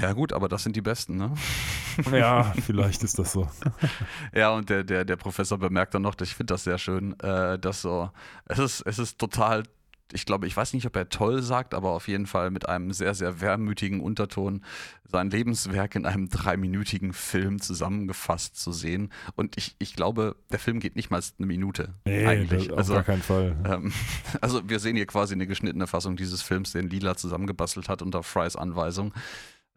[0.00, 1.34] Ja, gut, aber das sind die Besten, ne?
[2.12, 3.48] Ja, vielleicht ist das so.
[4.34, 7.58] ja, und der, der, der Professor bemerkt dann noch, ich finde das sehr schön, äh,
[7.58, 8.10] dass so,
[8.46, 9.64] es ist, es ist total
[10.12, 12.92] ich glaube, ich weiß nicht, ob er toll sagt, aber auf jeden Fall mit einem
[12.92, 14.62] sehr, sehr wehrmütigen Unterton
[15.10, 19.10] sein Lebenswerk in einem dreiminütigen Film zusammengefasst zu sehen.
[19.34, 21.94] Und ich, ich glaube, der Film geht nicht mal eine Minute.
[22.04, 22.70] Nee, eigentlich.
[22.70, 23.56] auf also, gar keinen Fall.
[23.64, 23.92] Ähm,
[24.40, 28.22] also wir sehen hier quasi eine geschnittene Fassung dieses Films, den Lila zusammengebastelt hat unter
[28.22, 29.12] Frys Anweisung.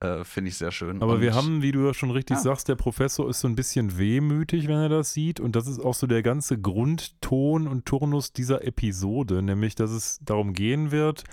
[0.04, 1.02] Äh, Finde ich sehr schön.
[1.02, 2.44] Aber und wir haben, wie du ja schon richtig ja.
[2.44, 5.39] sagst, der Professor ist so ein bisschen wehmütig, wenn er das sieht.
[5.39, 10.20] Und das ist auch so der ganze Grundton und Turnus dieser Episode, nämlich, dass es
[10.22, 11.24] darum gehen wird,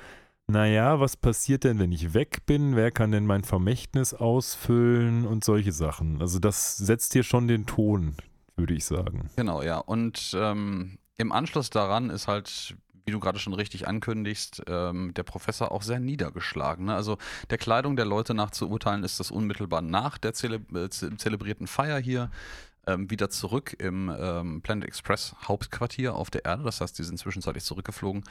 [0.46, 2.74] naja, was passiert denn, wenn ich weg bin?
[2.74, 6.20] Wer kann denn mein Vermächtnis ausfüllen und solche Sachen?
[6.20, 8.16] Also das setzt hier schon den Ton,
[8.56, 9.30] würde ich sagen.
[9.36, 9.78] Genau, ja.
[9.78, 15.22] Und ähm, im Anschluss daran ist halt wie du gerade schon richtig ankündigst, ähm, der
[15.22, 16.86] Professor auch sehr niedergeschlagen.
[16.86, 16.94] Ne?
[16.94, 17.18] Also
[17.50, 21.66] der Kleidung der Leute nach zu urteilen, ist das unmittelbar nach der zele äh, zelebrierten
[21.66, 22.30] Feier hier
[22.86, 26.62] ähm, wieder zurück im ähm, Planet Express Hauptquartier auf der Erde.
[26.64, 28.24] Das heißt, die sind zwischenzeitlich zurückgeflogen.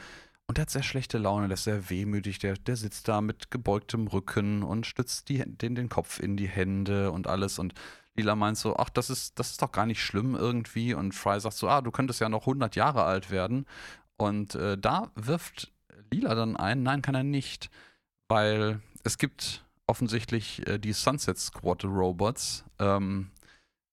[0.46, 3.52] Und der hat sehr schlechte Laune, der ist sehr wehmütig, der, der sitzt da mit
[3.52, 7.60] gebeugtem Rücken und stützt die, den, den Kopf in die Hände und alles.
[7.60, 7.74] Und
[8.16, 10.94] Lila meint so, ach, das ist, das ist doch gar nicht schlimm irgendwie.
[10.94, 13.64] Und Fry sagt so, ah, du könntest ja noch 100 Jahre alt werden.
[14.20, 15.72] Und äh, da wirft
[16.10, 17.70] Lila dann ein, nein, kann er nicht,
[18.28, 22.64] weil es gibt offensichtlich äh, die Sunset Squad Robots.
[22.78, 23.30] Ähm,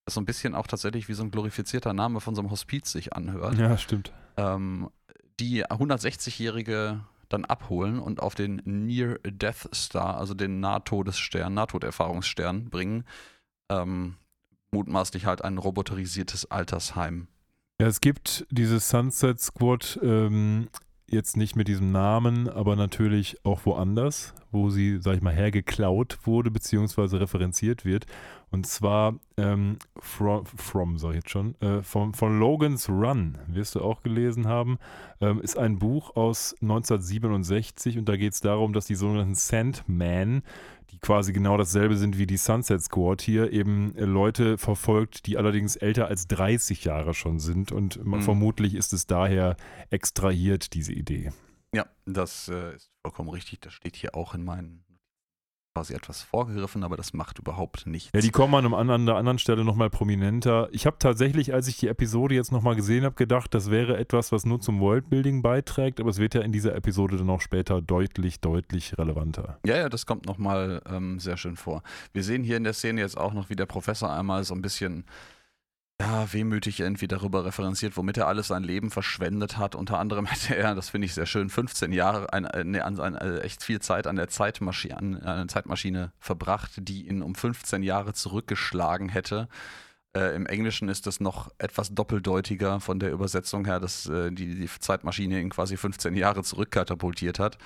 [0.05, 2.91] das so ein bisschen auch tatsächlich wie so ein glorifizierter Name von so einem Hospiz
[2.91, 3.57] sich anhört.
[3.57, 4.13] Ja, stimmt.
[4.37, 4.89] Ähm,
[5.39, 13.03] die 160-Jährige dann abholen und auf den Near Death Star, also den Nahtodesstern, Nahtoderfahrungsstern bringen.
[13.69, 14.15] Ähm,
[14.71, 17.27] mutmaßlich halt ein roboterisiertes Altersheim.
[17.79, 20.67] Ja, es gibt dieses Sunset Squad ähm,
[21.07, 26.17] jetzt nicht mit diesem Namen, aber natürlich auch woanders, wo sie, sag ich mal, hergeklaut
[26.23, 28.07] wurde, beziehungsweise referenziert wird.
[28.49, 33.75] Und zwar ähm, from, from sag ich jetzt schon, äh, von, von Logan's Run, wirst
[33.75, 34.79] du auch gelesen haben,
[35.21, 40.41] ähm, ist ein Buch aus 1967 und da geht es darum, dass die sogenannten Sandmen
[40.97, 45.37] die quasi genau dasselbe sind wie die Sunset Squad hier, eben äh, Leute verfolgt, die
[45.37, 48.21] allerdings älter als 30 Jahre schon sind und mhm.
[48.21, 49.55] vermutlich ist es daher
[49.89, 51.31] extrahiert, diese Idee.
[51.73, 53.59] Ja, das äh, ist vollkommen richtig.
[53.61, 54.83] Das steht hier auch in meinen
[55.77, 58.09] quasi etwas vorgegriffen, aber das macht überhaupt nichts.
[58.11, 60.69] Ja, die kommen an, an der anderen Stelle nochmal prominenter.
[60.71, 64.31] Ich habe tatsächlich, als ich die Episode jetzt nochmal gesehen habe, gedacht, das wäre etwas,
[64.31, 67.79] was nur zum Worldbuilding beiträgt, aber es wird ja in dieser Episode dann auch später
[67.79, 69.59] deutlich, deutlich relevanter.
[69.67, 71.83] Ja, ja, das kommt nochmal ähm, sehr schön vor.
[72.11, 74.63] Wir sehen hier in der Szene jetzt auch noch, wie der Professor einmal so ein
[74.63, 75.05] bisschen
[75.99, 79.73] ja, wehmütig irgendwie darüber referenziert, womit er alles sein Leben verschwendet hat.
[79.73, 82.99] Unter anderem hätte er, das finde ich sehr schön, 15 Jahre, ein, äh, nee, an,
[82.99, 87.33] an, äh, echt viel Zeit an der Zeitmaschine, an, an Zeitmaschine verbracht, die ihn um
[87.33, 89.47] 15 Jahre zurückgeschlagen hätte.
[90.15, 94.55] Äh, Im Englischen ist das noch etwas doppeldeutiger von der Übersetzung her, dass äh, die,
[94.55, 97.57] die Zeitmaschine ihn quasi 15 Jahre zurückkatapultiert hat.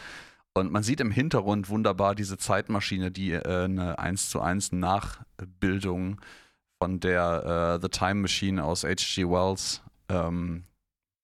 [0.54, 6.14] Und man sieht im Hintergrund wunderbar diese Zeitmaschine, die äh, eine 1 zu 1 Nachbildung
[6.14, 6.26] äh,
[6.82, 9.30] von der äh, The Time Machine aus H.G.
[9.30, 10.64] Wells ähm,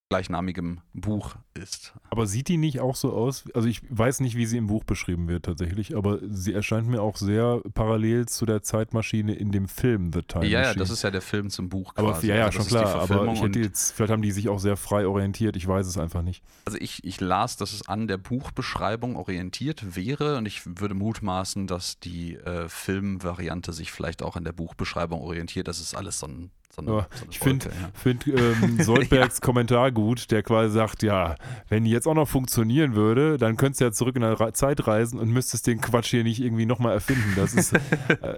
[0.10, 1.94] gleichnamigem Buch ist.
[2.10, 3.46] Aber sieht die nicht auch so aus?
[3.54, 7.02] Also ich weiß nicht, wie sie im Buch beschrieben wird tatsächlich, aber sie erscheint mir
[7.02, 10.74] auch sehr parallel zu der Zeitmaschine in dem Film The Time ja, Machine.
[10.76, 12.32] Ja, das ist ja der Film zum Buch quasi.
[12.32, 12.96] Aber ja, ja, schon klar.
[12.96, 15.58] Aber ich hätte jetzt, vielleicht haben die sich auch sehr frei orientiert.
[15.58, 16.44] Ich weiß es einfach nicht.
[16.66, 21.68] Also ich, ich las, dass es an der Buchbeschreibung orientiert wäre und ich würde mutmaßen,
[21.68, 25.68] dass die äh, Filmvariante sich vielleicht auch an der Buchbeschreibung orientiert.
[25.68, 27.90] Das ist alles so ein so eine, so eine ich finde ja.
[27.94, 29.46] find, ähm, Soldbergs ja.
[29.46, 31.36] Kommentar gut, der quasi sagt, ja,
[31.70, 34.86] wenn die jetzt auch noch funktionieren würde, dann könntest du ja zurück in der Zeit
[34.86, 37.34] reisen und müsstest den Quatsch hier nicht irgendwie nochmal erfinden.
[37.36, 37.80] Das ist, äh,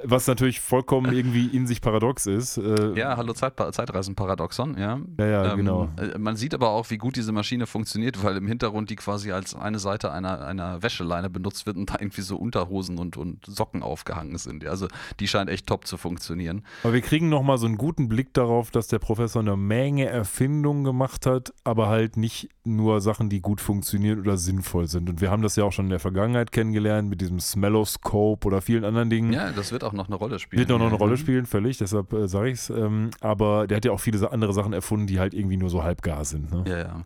[0.04, 2.58] was natürlich vollkommen irgendwie in sich paradox ist.
[2.58, 5.00] Äh, ja, hallo Zeit, Zeitreisen-Paradoxon, ja.
[5.18, 5.90] Ja, ja, ähm, genau.
[5.98, 9.32] Äh, man sieht aber auch, wie gut diese Maschine funktioniert, weil im Hintergrund die quasi
[9.32, 13.46] als eine Seite einer, einer Wäscheleine benutzt wird und da irgendwie so Unterhosen und, und
[13.46, 14.66] Socken aufgehangen sind.
[14.66, 14.88] Also
[15.20, 16.64] die scheint echt top zu funktionieren.
[16.84, 20.08] Aber wir kriegen nochmal so einen guten Blick Blick darauf, dass der Professor eine Menge
[20.08, 25.10] Erfindungen gemacht hat, aber halt nicht nur Sachen, die gut funktionieren oder sinnvoll sind.
[25.10, 28.60] Und wir haben das ja auch schon in der Vergangenheit kennengelernt mit diesem Smelloscope oder
[28.60, 29.32] vielen anderen Dingen.
[29.32, 30.60] Ja, das wird auch noch eine Rolle spielen.
[30.60, 32.70] Wird auch noch eine Rolle spielen, völlig, deshalb äh, sage ich es.
[32.70, 35.86] Ähm, aber der hat ja auch viele andere Sachen erfunden, die halt irgendwie nur so
[35.86, 36.52] halbgar sind.
[36.52, 36.66] Ne?
[36.68, 37.06] Ja, ja.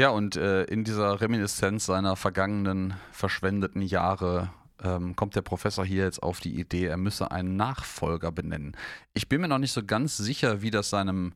[0.00, 4.48] Ja, und äh, in dieser Reminiszenz seiner vergangenen, verschwendeten Jahre
[4.82, 8.76] ähm, kommt der Professor hier jetzt auf die Idee, er müsse einen Nachfolger benennen.
[9.14, 11.32] Ich bin mir noch nicht so ganz sicher, wie das seinem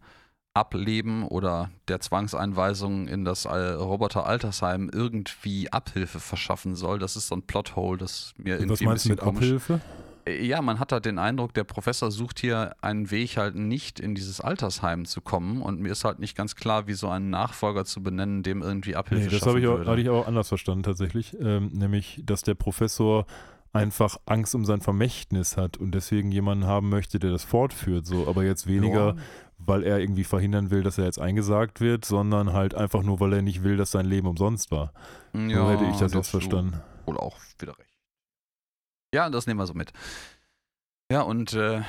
[0.52, 6.98] Ableben oder der Zwangseinweisung in das Roboter-Altersheim irgendwie Abhilfe verschaffen soll.
[6.98, 9.80] Das ist so ein Plothole, das mir irgendwie Was meinst ein du mit Abhilfe?
[10.28, 14.14] Ja, man hat halt den Eindruck, der Professor sucht hier einen Weg, halt nicht in
[14.14, 15.62] dieses Altersheim zu kommen.
[15.62, 18.96] Und mir ist halt nicht ganz klar, wie so einen Nachfolger zu benennen, dem irgendwie
[18.96, 19.90] Abhilfe Nee, das schaffen habe ich, auch- würde.
[19.90, 21.36] hatte ich auch anders verstanden tatsächlich.
[21.40, 23.26] Ähm, nämlich, dass der Professor
[23.72, 28.04] einfach Angst um sein Vermächtnis hat und deswegen jemanden haben möchte, der das fortführt.
[28.04, 29.14] So, aber jetzt weniger,
[29.58, 33.32] weil er irgendwie verhindern will, dass er jetzt eingesagt wird, sondern halt einfach nur, weil
[33.34, 34.92] er nicht will, dass sein Leben umsonst war.
[35.34, 36.80] ja, so hätte ich das jetzt hast du verstanden.
[37.06, 37.89] Wohl auch wieder recht.
[39.14, 39.92] Ja, das nehmen wir so mit.
[41.10, 41.82] Ja, und äh,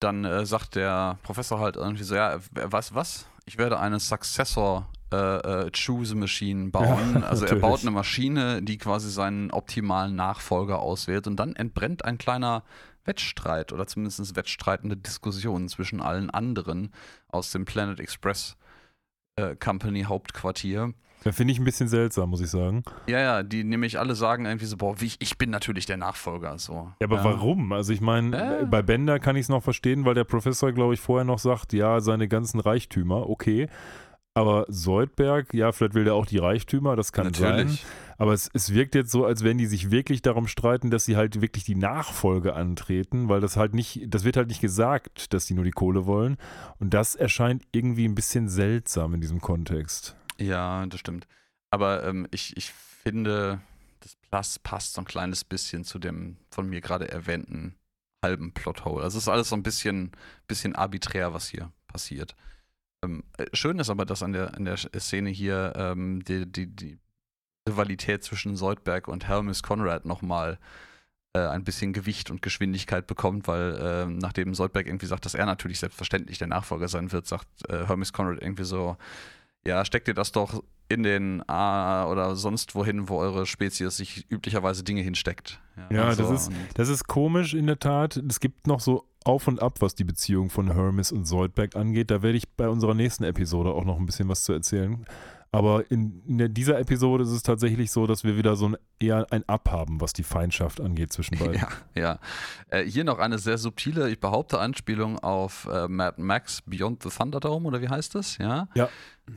[0.00, 3.26] dann äh, sagt der Professor halt irgendwie so, ja, was, was?
[3.46, 7.14] Ich werde eine Successor äh, äh, Choose Machine bauen.
[7.14, 12.04] Ja, also er baut eine Maschine, die quasi seinen optimalen Nachfolger auswählt und dann entbrennt
[12.04, 12.62] ein kleiner
[13.04, 16.92] Wettstreit oder zumindest wettstreitende Diskussionen zwischen allen anderen
[17.28, 18.56] aus dem Planet Express
[19.36, 20.94] äh, Company Hauptquartier.
[21.22, 22.82] Da finde ich ein bisschen seltsam, muss ich sagen.
[23.06, 25.98] Ja, ja, die nämlich alle sagen irgendwie so, boah, wie ich, ich bin natürlich der
[25.98, 26.58] Nachfolger.
[26.58, 26.92] So.
[27.00, 27.72] Ja, aber warum?
[27.72, 28.64] Also ich meine, Äh.
[28.66, 31.72] bei Bender kann ich es noch verstehen, weil der Professor, glaube ich, vorher noch sagt,
[31.74, 33.68] ja, seine ganzen Reichtümer, okay.
[34.32, 37.56] Aber Soldberg, ja, vielleicht will der auch die Reichtümer, das kann sein.
[37.56, 37.84] Natürlich.
[38.16, 41.16] Aber es, es wirkt jetzt so, als wenn die sich wirklich darum streiten, dass sie
[41.16, 45.46] halt wirklich die Nachfolge antreten, weil das halt nicht, das wird halt nicht gesagt, dass
[45.46, 46.36] die nur die Kohle wollen.
[46.78, 50.16] Und das erscheint irgendwie ein bisschen seltsam in diesem Kontext.
[50.40, 51.28] Ja, das stimmt.
[51.70, 53.60] Aber ähm, ich, ich finde,
[54.00, 57.76] das Plus passt so ein kleines bisschen zu dem von mir gerade erwähnten
[58.22, 59.02] halben Plothole.
[59.02, 60.12] Also es ist alles so ein bisschen,
[60.46, 62.34] bisschen arbiträr, was hier passiert.
[63.02, 66.66] Ähm, äh, schön ist aber, dass an der, an der Szene hier ähm, die, die,
[66.66, 66.98] die
[67.68, 70.58] Rivalität zwischen Soldberg und Helmus Conrad nochmal
[71.34, 75.46] äh, ein bisschen Gewicht und Geschwindigkeit bekommt, weil ähm, nachdem Soldberg irgendwie sagt, dass er
[75.46, 78.96] natürlich selbstverständlich der Nachfolger sein wird, sagt äh, Hermes Conrad irgendwie so,
[79.66, 84.26] ja, steckt ihr das doch in den A oder sonst wohin, wo eure Spezies sich
[84.30, 85.60] üblicherweise Dinge hinsteckt.
[85.90, 88.16] Ja, also, das ist- und- Das ist komisch in der Tat.
[88.16, 92.10] Es gibt noch so auf und ab, was die Beziehung von Hermes und Soldberg angeht.
[92.10, 95.04] Da werde ich bei unserer nächsten Episode auch noch ein bisschen was zu erzählen.
[95.52, 99.26] Aber in, in dieser Episode ist es tatsächlich so, dass wir wieder so ein, eher
[99.30, 101.50] ein Abhaben, was die Feindschaft angeht zwischen beiden.
[101.94, 102.18] Ja, ja.
[102.68, 107.08] Äh, hier noch eine sehr subtile, ich behaupte, Anspielung auf äh, Mad Max Beyond the
[107.08, 108.38] Thunderdome, oder wie heißt das?
[108.38, 108.68] Ja.
[108.74, 108.88] Ja.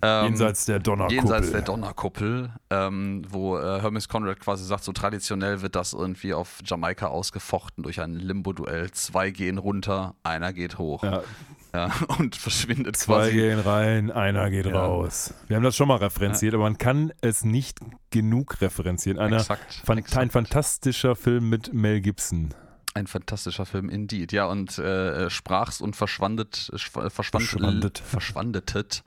[0.02, 1.18] Ähm, Jenseits der Donnerkuppel.
[1.18, 6.34] Jenseits der Donnerkuppel, ähm, wo äh, Hermes Conrad quasi sagt, so traditionell wird das irgendwie
[6.34, 8.92] auf Jamaika ausgefochten durch ein Limbo-Duell.
[8.92, 11.24] Zwei gehen runter, einer geht hoch ja,
[11.74, 13.32] ja, und verschwindet zwei quasi.
[13.34, 14.86] gehen rein, einer geht Ja.
[14.86, 15.34] raus.
[15.48, 17.80] Wir haben das schon mal referenziert, aber man kann es nicht
[18.12, 19.20] genug referenzieren.
[19.20, 20.22] Einer, Exakt, fan exakt.
[20.22, 22.54] Ein fantastischer Film mit Mel Gibson.
[22.96, 24.32] Ein fantastischer Film, indeed.
[24.32, 27.98] Ja, und äh, sprach's und verschwandet, schw- verschwand, Verschwandet.
[27.98, 29.04] verschwandetet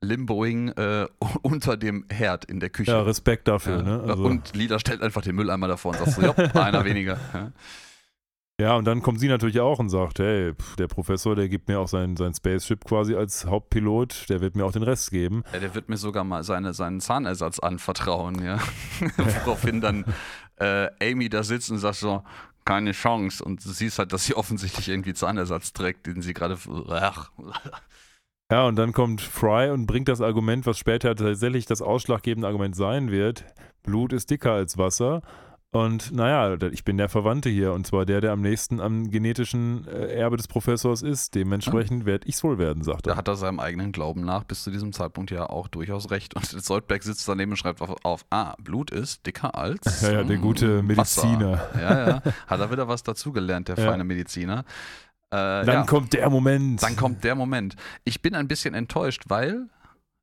[0.00, 1.06] Limboing äh,
[1.42, 2.92] unter dem Herd in der Küche.
[2.92, 3.78] Ja, Respekt dafür.
[3.78, 3.82] Ja.
[3.82, 4.02] Ne?
[4.08, 6.12] Also, Und Lila stellt einfach den Mülleimer davor und sagt
[6.52, 7.18] so, einer weniger.
[7.34, 7.52] Ja.
[8.60, 11.68] Ja, und dann kommt sie natürlich auch und sagt, hey, pf, der Professor, der gibt
[11.68, 15.44] mir auch sein, sein Spaceship quasi als Hauptpilot, der wird mir auch den Rest geben.
[15.52, 18.58] Ja, der wird mir sogar mal seine, seinen Zahnersatz anvertrauen, ja.
[19.44, 20.04] Woraufhin dann
[20.56, 22.24] äh, Amy da sitzt und sagt so,
[22.64, 23.44] keine Chance.
[23.44, 26.58] Und du siehst halt, dass sie offensichtlich irgendwie Zahnersatz trägt, den sie gerade.
[28.50, 32.74] Ja, und dann kommt Fry und bringt das Argument, was später tatsächlich das ausschlaggebende Argument
[32.74, 33.44] sein wird,
[33.82, 35.20] Blut ist dicker als Wasser.
[35.70, 39.86] Und naja, ich bin der Verwandte hier, und zwar der, der am nächsten am genetischen
[39.86, 41.34] äh, Erbe des Professors ist.
[41.34, 43.16] Dementsprechend werde ich es wohl werden, sagt Da er.
[43.18, 46.34] hat er seinem eigenen Glauben nach bis zu diesem Zeitpunkt ja auch durchaus recht.
[46.34, 50.00] Und Soldberg sitzt daneben und schreibt auf, auf ah, Blut ist dicker als.
[50.08, 51.52] Ja, ja, der gute Mediziner.
[51.52, 51.80] Wasser.
[51.80, 52.22] Ja, ja.
[52.46, 53.90] Hat er wieder was dazugelernt, der Ja.
[53.90, 54.60] feine Mediziner.
[55.30, 55.82] Äh, Dann ja.
[55.82, 56.82] kommt der Moment.
[56.82, 57.76] Dann kommt der Moment.
[58.04, 59.66] Ich bin ein bisschen enttäuscht, weil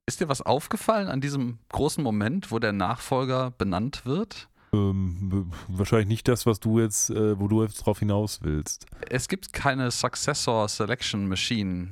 [0.07, 4.49] ist dir was aufgefallen an diesem großen Moment, wo der Nachfolger benannt wird?
[4.75, 8.85] Ähm, wahrscheinlich nicht das, was du jetzt, äh, wo du jetzt drauf hinaus willst.
[9.09, 11.89] Es gibt keine Successor Selection Machine.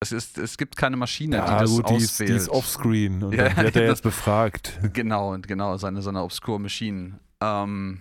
[0.00, 2.30] Es, ist, es gibt keine Maschine, die Ja, das gut, die ist, auswählt.
[2.30, 4.78] die ist offscreen und Ja, dann wird er das- jetzt befragt.
[4.92, 7.20] Genau, genau, seine, seine Obscure Machine.
[7.40, 8.00] Ähm,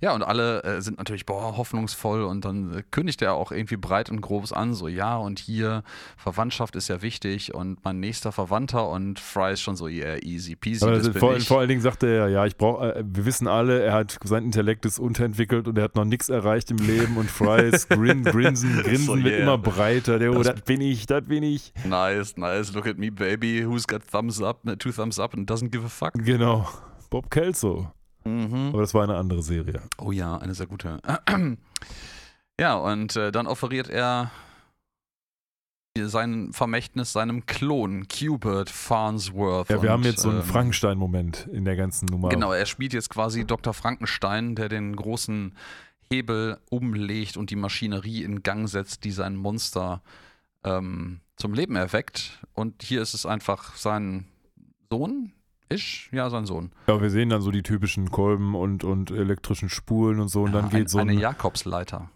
[0.00, 3.76] Ja, und alle äh, sind natürlich, boah, hoffnungsvoll und dann äh, kündigt er auch irgendwie
[3.76, 5.82] breit und grobes an, so, ja, und hier,
[6.16, 10.56] Verwandtschaft ist ja wichtig und mein nächster Verwandter und Fry ist schon so, yeah, easy
[10.56, 10.84] peasy.
[10.84, 13.82] Aber das vor, vor, allen Dingen sagte er, ja, ich brauche, äh, wir wissen alle,
[13.82, 17.30] er hat, sein Intellekt ist unterentwickelt und er hat noch nichts erreicht im Leben und
[17.30, 19.24] Fry ist grin, grinsen, grinsen so, yeah.
[19.24, 21.72] wird immer breiter, der, oh, das bin ich, das bin ich.
[21.84, 25.70] Nice, nice, look at me, baby, who's got thumbs up, two thumbs up and doesn't
[25.70, 26.12] give a fuck.
[26.14, 26.66] Genau,
[27.10, 27.95] Bob Kelso.
[28.26, 28.70] Mhm.
[28.72, 29.80] Aber das war eine andere Serie.
[29.98, 31.00] Oh ja, eine sehr gute.
[32.58, 34.30] Ja, und äh, dann offeriert er
[36.04, 39.70] sein Vermächtnis seinem Klon, Cubert Farnsworth.
[39.70, 42.28] Ja, wir und, haben jetzt so einen ähm, Frankenstein-Moment in der ganzen Nummer.
[42.28, 43.72] Genau, er spielt jetzt quasi Dr.
[43.72, 45.54] Frankenstein, der den großen
[46.10, 50.02] Hebel umlegt und die Maschinerie in Gang setzt, die sein Monster
[50.64, 52.40] ähm, zum Leben erweckt.
[52.54, 54.26] Und hier ist es einfach sein
[54.90, 55.32] Sohn,
[55.68, 56.08] ich?
[56.12, 56.70] Ja, sein Sohn.
[56.86, 60.42] Ja, wir sehen dann so die typischen Kolben und, und elektrischen Spulen und so.
[60.42, 62.10] Und ja, dann geht ein, so eine Jakobsleiter.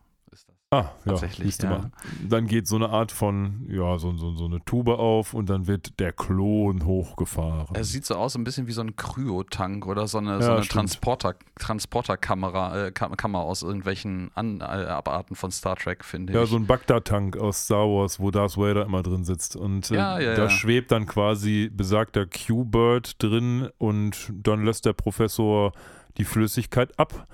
[0.73, 1.91] Ah, ja, du ja.
[2.29, 5.67] Dann geht so eine Art von, ja, so, so, so eine Tube auf und dann
[5.67, 7.75] wird der Klon hochgefahren.
[7.75, 10.53] Es sieht so aus, ein bisschen wie so ein Kryotank oder so eine, ja, so
[10.53, 16.39] eine Transporter, Transporterkamera äh, Kammer aus irgendwelchen An äh, Abarten von Star Trek, finde ich.
[16.39, 19.57] Ja, so ein Bagdad-Tank aus Star Wars, wo Darth Vader immer drin sitzt.
[19.57, 25.73] Und äh, ja, da schwebt dann quasi besagter Q-Bird drin und dann lässt der Professor
[26.17, 27.27] die Flüssigkeit ab.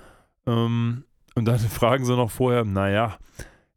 [0.47, 1.03] Ähm,
[1.37, 3.17] und dann fragen sie noch vorher, naja,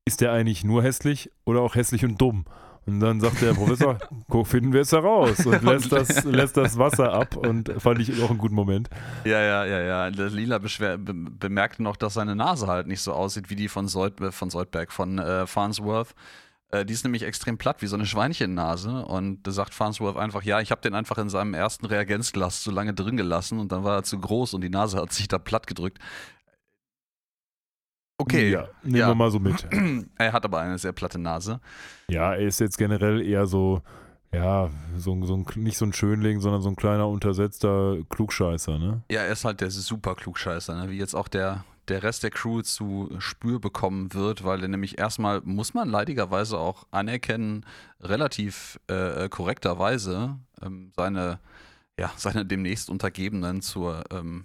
[0.05, 2.44] ist der eigentlich nur hässlich oder auch hässlich und dumm?
[2.87, 3.99] Und dann sagt der Professor,
[4.44, 8.31] finden wir es heraus und lässt das, lässt das Wasser ab und fand ich auch
[8.31, 8.88] einen guten Moment.
[9.25, 10.11] Ja, ja, ja, ja.
[10.11, 13.68] Der Lila beschwer, be bemerkte noch, dass seine Nase halt nicht so aussieht wie die
[13.68, 16.14] von, Sold, von Soldberg, von äh, Farnsworth.
[16.70, 19.05] Äh, die ist nämlich extrem platt, wie so eine Schweinchennase.
[19.05, 22.70] Und da sagt Farnsworth einfach, ja, ich habe den einfach in seinem ersten Reagenzglas zu
[22.70, 25.38] lange drin gelassen und dann war er zu groß und die Nase hat sich da
[25.38, 25.99] platt gedrückt.
[28.20, 28.50] Okay.
[28.50, 29.09] Ja, nehmen ja.
[29.09, 29.66] wir mal so mit.
[30.18, 31.59] er hat aber eine sehr platte Nase.
[32.09, 33.80] Ja, er ist jetzt generell eher so,
[34.30, 39.02] ja, so, so ein, nicht so ein Schönling, sondern so ein kleiner, untersetzter Klugscheißer, ne?
[39.11, 40.90] Ja, er ist halt der super Klugscheißer, ne?
[40.90, 44.98] wie jetzt auch der, der Rest der Crew zu Spür bekommen wird, weil er nämlich
[44.98, 47.64] erstmal, muss man leidigerweise auch anerkennen,
[48.02, 51.40] relativ äh, korrekterweise ähm, seine,
[51.98, 54.44] ja, seine demnächst Untergebenen zur, ähm,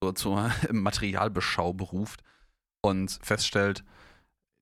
[0.00, 2.22] zur, zur Materialbeschau beruft
[2.82, 3.84] und feststellt,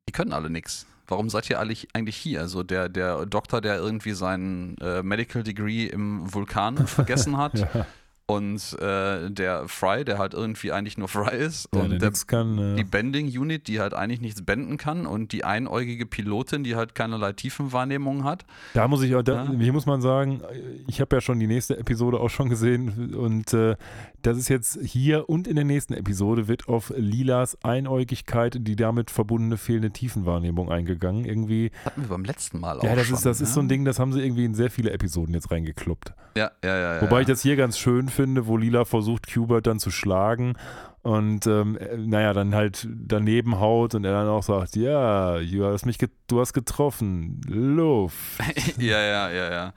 [0.09, 0.87] die können alle nichts.
[1.09, 2.41] Warum seid ihr alle eigentlich hier?
[2.41, 7.87] Also der, der Doktor, der irgendwie sein äh, Medical Degree im Vulkan vergessen hat, ja
[8.31, 12.59] und äh, der Fry, der halt irgendwie eigentlich nur Fry ist ja, und der, kann,
[12.59, 16.77] äh die Bending Unit, die halt eigentlich nichts benden kann und die einäugige Pilotin, die
[16.77, 18.47] halt keinerlei Tiefenwahrnehmung hat.
[18.75, 19.53] Da muss ich, da, ja.
[19.59, 20.43] hier muss man sagen,
[20.87, 23.75] ich habe ja schon die nächste Episode auch schon gesehen und äh,
[24.23, 29.11] das ist jetzt hier und in der nächsten Episode wird auf Lilas Einäugigkeit die damit
[29.11, 31.25] verbundene fehlende Tiefenwahrnehmung eingegangen.
[31.25, 31.73] Irgendwie.
[31.85, 32.85] Hatten wir beim letzten Mal auch.
[32.85, 33.47] Ja, das schon, ist das ja?
[33.47, 36.13] ist so ein Ding, das haben sie irgendwie in sehr viele Episoden jetzt reingekloppt.
[36.37, 37.03] Ja, ja, ja.
[37.03, 40.55] Wobei ich das hier ganz schön finde finde, wo Lila versucht, Hubert dann zu schlagen
[41.01, 45.87] und ähm, naja, dann halt daneben haut und er dann auch sagt, ja, du hast
[45.87, 48.39] mich du hast getroffen, Luft.
[48.79, 49.73] ja, ja, ja, ja.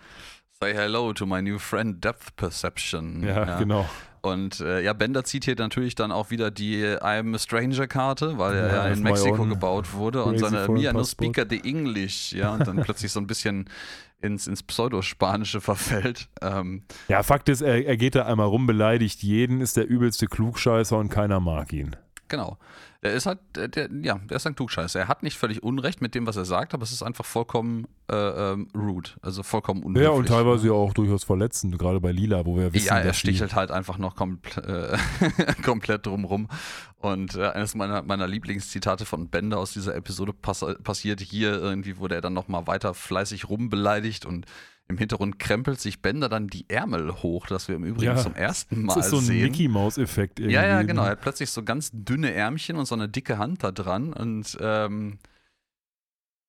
[0.59, 3.23] Say hello to my new friend Depth Perception.
[3.23, 3.57] Ja, ja.
[3.57, 3.87] genau.
[4.23, 8.55] Und äh, ja, Bender zieht hier natürlich dann auch wieder die I'm a Stranger-Karte, weil
[8.55, 12.65] er ja, in Mexiko gebaut wurde und seine Me no speaker the English, ja, und
[12.65, 13.69] dann plötzlich so ein bisschen
[14.21, 16.29] ins, ins Pseudospanische verfällt.
[16.41, 20.27] Ähm, ja, Fakt ist, er, er geht da einmal rum, beleidigt jeden, ist der übelste
[20.27, 21.97] Klugscheißer und keiner mag ihn.
[22.29, 22.57] Genau.
[23.03, 24.97] Der ist halt, der, der, ja, der ist ein Klugscheißer.
[24.97, 27.85] Er hat nicht völlig Unrecht mit dem, was er sagt, aber es ist einfach vollkommen
[28.09, 30.05] äh, ähm, rude, also vollkommen unhöflich.
[30.05, 33.13] Ja, und teilweise ja auch durchaus verletzend, gerade bei Lila, wo wir wissen, Ja, er
[33.13, 34.97] stichelt halt einfach noch kompl äh,
[35.63, 36.47] komplett drumrum.
[36.99, 41.99] Und äh, eines meiner, meiner Lieblingszitate von Bender aus dieser Episode pass passiert hier irgendwie,
[41.99, 44.45] wo der dann nochmal weiter fleißig rumbeleidigt und
[44.89, 48.35] im Hintergrund krempelt sich Bender dann die Ärmel hoch, das wir im Übrigen ja, zum
[48.35, 49.01] ersten Mal sehen.
[49.01, 49.41] Das ist so ein.
[49.41, 50.55] Mickey Maus Effekt irgendwie.
[50.55, 51.03] Ja, ja, genau.
[51.03, 54.57] Er hat plötzlich so ganz dünne Ärmchen und so eine dicke Hand da dran und
[54.59, 55.19] ähm,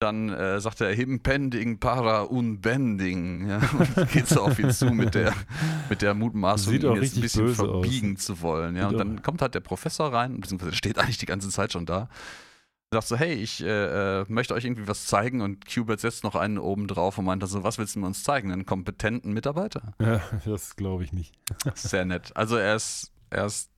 [0.01, 3.49] dann äh, sagt er Impending para unbending.
[3.49, 5.33] Ja, und geht so auf ihn zu mit der,
[5.89, 8.25] mit der Mutmaßung, ihn jetzt ein bisschen verbiegen aus.
[8.25, 8.77] zu wollen.
[8.77, 11.87] Ja, und dann kommt halt der Professor rein, beziehungsweise steht eigentlich die ganze Zeit schon
[11.87, 12.09] da
[12.95, 16.35] sagt so, hey, ich äh, äh, möchte euch irgendwie was zeigen und Qbert setzt noch
[16.35, 18.51] einen oben drauf und meint so, was willst du uns zeigen?
[18.51, 19.95] Einen kompetenten Mitarbeiter?
[20.01, 21.35] Ja, das glaube ich nicht.
[21.75, 22.35] Sehr nett.
[22.37, 23.71] Also er ist, er ist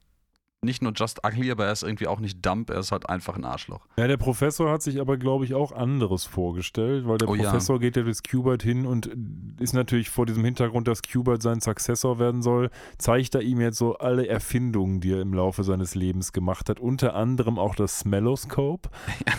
[0.63, 3.37] nicht nur just ugly, aber er ist irgendwie auch nicht dump, er ist halt einfach
[3.37, 3.87] ein Arschloch.
[3.99, 7.45] Ja, der Professor hat sich aber, glaube ich, auch anderes vorgestellt, weil der Oh ja.
[7.45, 9.11] Professor geht ja durchs Qbert hin und
[9.61, 13.79] ist natürlich vor diesem Hintergrund, dass Qbert sein Successor werden soll, zeigt er ihm jetzt
[13.79, 18.01] so alle Erfindungen, die er im Laufe seines Lebens gemacht hat, unter anderem auch das
[18.01, 18.89] Smelloscope.
[19.27, 19.33] Ja,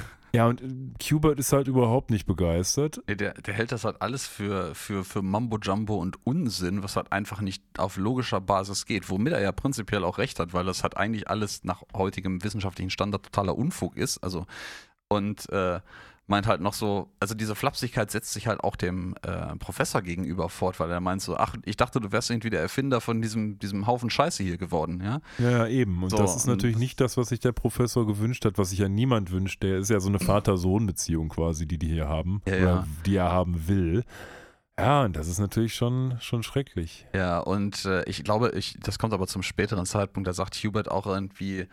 [0.46, 0.68] und äh,
[1.00, 3.02] Qbert ist halt überhaupt nicht begeistert.
[3.08, 7.12] Der, der hält das halt alles für, für, für Mambo Jumbo und Unsinn, was halt
[7.12, 9.10] einfach nicht auf logischer Basis geht.
[9.10, 12.90] Womit er ja prinzipiell auch recht hat, weil das halt eigentlich alles nach heutigem wissenschaftlichen
[12.90, 14.18] Standard totaler Unfug ist.
[14.20, 14.46] Also,
[15.08, 15.80] und äh,
[16.28, 20.50] meint halt noch so, also diese Flapsigkeit setzt sich halt auch dem äh, Professor gegenüber
[20.50, 23.58] fort, weil er meint so, ach, ich dachte, du wärst irgendwie der Erfinder von diesem,
[23.60, 25.22] diesem Haufen Scheiße hier geworden, ja.
[25.40, 26.04] Ja, ja, eben.
[26.04, 28.80] Und So, das ist natürlich nicht das, was sich der Professor gewünscht hat, was sich
[28.80, 29.64] ja niemand wünscht.
[29.64, 32.42] Der ist ja so eine Vater-Sohn-Beziehung quasi, die die hier haben.
[32.46, 32.88] Ja, oder ja.
[33.06, 34.04] die er haben will.
[34.80, 37.08] Ja, und das ist natürlich schon, schon schrecklich.
[37.16, 40.92] Ja, und äh, ich glaube, ich, das kommt aber zum späteren Zeitpunkt, da sagt Hubert
[40.92, 41.68] auch irgendwie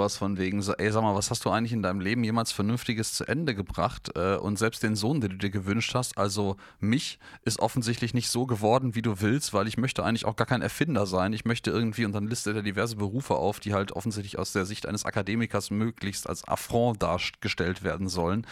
[0.00, 2.52] sowas von wegen so, ey, sag mal, was hast du eigentlich in deinem Leben jemals
[2.52, 4.10] Vernünftiges zu Ende gebracht?
[4.16, 8.30] Äh, und selbst den Sohn, den du dir gewünscht hast, also mich, ist offensichtlich nicht
[8.30, 11.34] so geworden, wie du willst, weil ich möchte eigentlich auch gar kein Erfinder sein.
[11.34, 14.64] Ich möchte irgendwie, und dann listet er diverse Berufe auf, die halt offensichtlich aus der
[14.64, 18.46] Sicht eines Akademikers möglichst als Affront dargestellt werden sollen.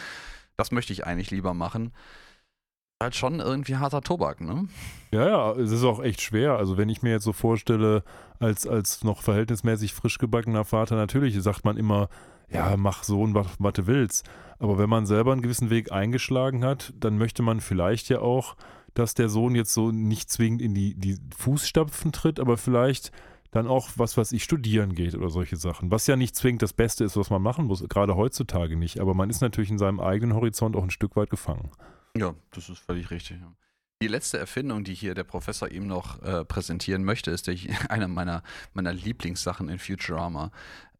[0.55, 1.93] Das möchte ich eigentlich lieber machen.
[3.01, 4.67] Halt schon irgendwie harter Tobak, ne?
[5.13, 6.57] Ja, ja, es ist auch echt schwer.
[6.57, 8.03] Also wenn ich mir jetzt so vorstelle,
[8.39, 12.09] als, als noch verhältnismäßig frisch gebackener Vater, natürlich sagt man immer,
[12.49, 14.29] ja, mach Sohn, was, was du willst.
[14.57, 18.57] Aber wenn man selber einen gewissen Weg eingeschlagen hat, dann möchte man vielleicht ja auch,
[18.95, 23.13] dass der Sohn jetzt so nicht zwingend in die, die Fußstapfen tritt, aber vielleicht
[23.51, 25.89] dann auch, was weiß ich, studieren geht oder solche Sachen.
[25.89, 28.99] Was ja nicht zwingend das Beste ist, was man machen muss, gerade heutzutage nicht.
[28.99, 31.71] Aber man ist natürlich in seinem eigenen Horizont auch ein Stück weit gefangen.
[32.17, 33.39] Ja, das ist völlig richtig.
[34.01, 37.55] Die letzte Erfindung, die hier der Professor ihm noch äh, präsentieren möchte, ist der,
[37.89, 38.43] eine meiner,
[38.73, 40.51] meiner Lieblingssachen in Futurama,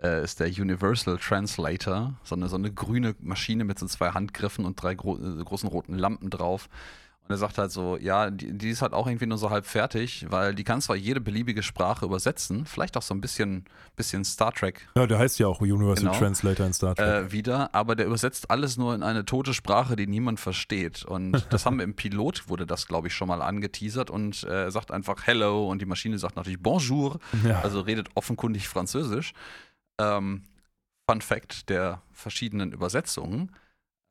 [0.01, 2.19] äh, ist der Universal Translator.
[2.23, 5.69] So eine, so eine grüne Maschine mit so zwei Handgriffen und drei gro äh, großen
[5.69, 6.67] roten Lampen drauf.
[7.29, 9.67] Und er sagt halt so, ja, die, die ist halt auch irgendwie nur so halb
[9.67, 13.65] fertig, weil die kann zwar jede beliebige Sprache übersetzen, vielleicht auch so ein bisschen,
[13.95, 16.17] bisschen Star Trek Ja, der heißt ja auch Universal Genau.
[16.17, 17.05] Translator in Star Trek.
[17.07, 21.05] äh, wieder, aber der übersetzt alles nur in eine tote Sprache, die niemand versteht.
[21.05, 24.63] Und das haben wir im Pilot, wurde das, glaube ich, schon mal angeteasert und äh,
[24.63, 27.61] er sagt einfach Hello und die Maschine sagt natürlich Bonjour, ja.
[27.61, 29.33] also redet offenkundig Französisch.
[30.01, 30.41] Ähm,
[31.07, 33.51] Fun Fact der verschiedenen Übersetzungen.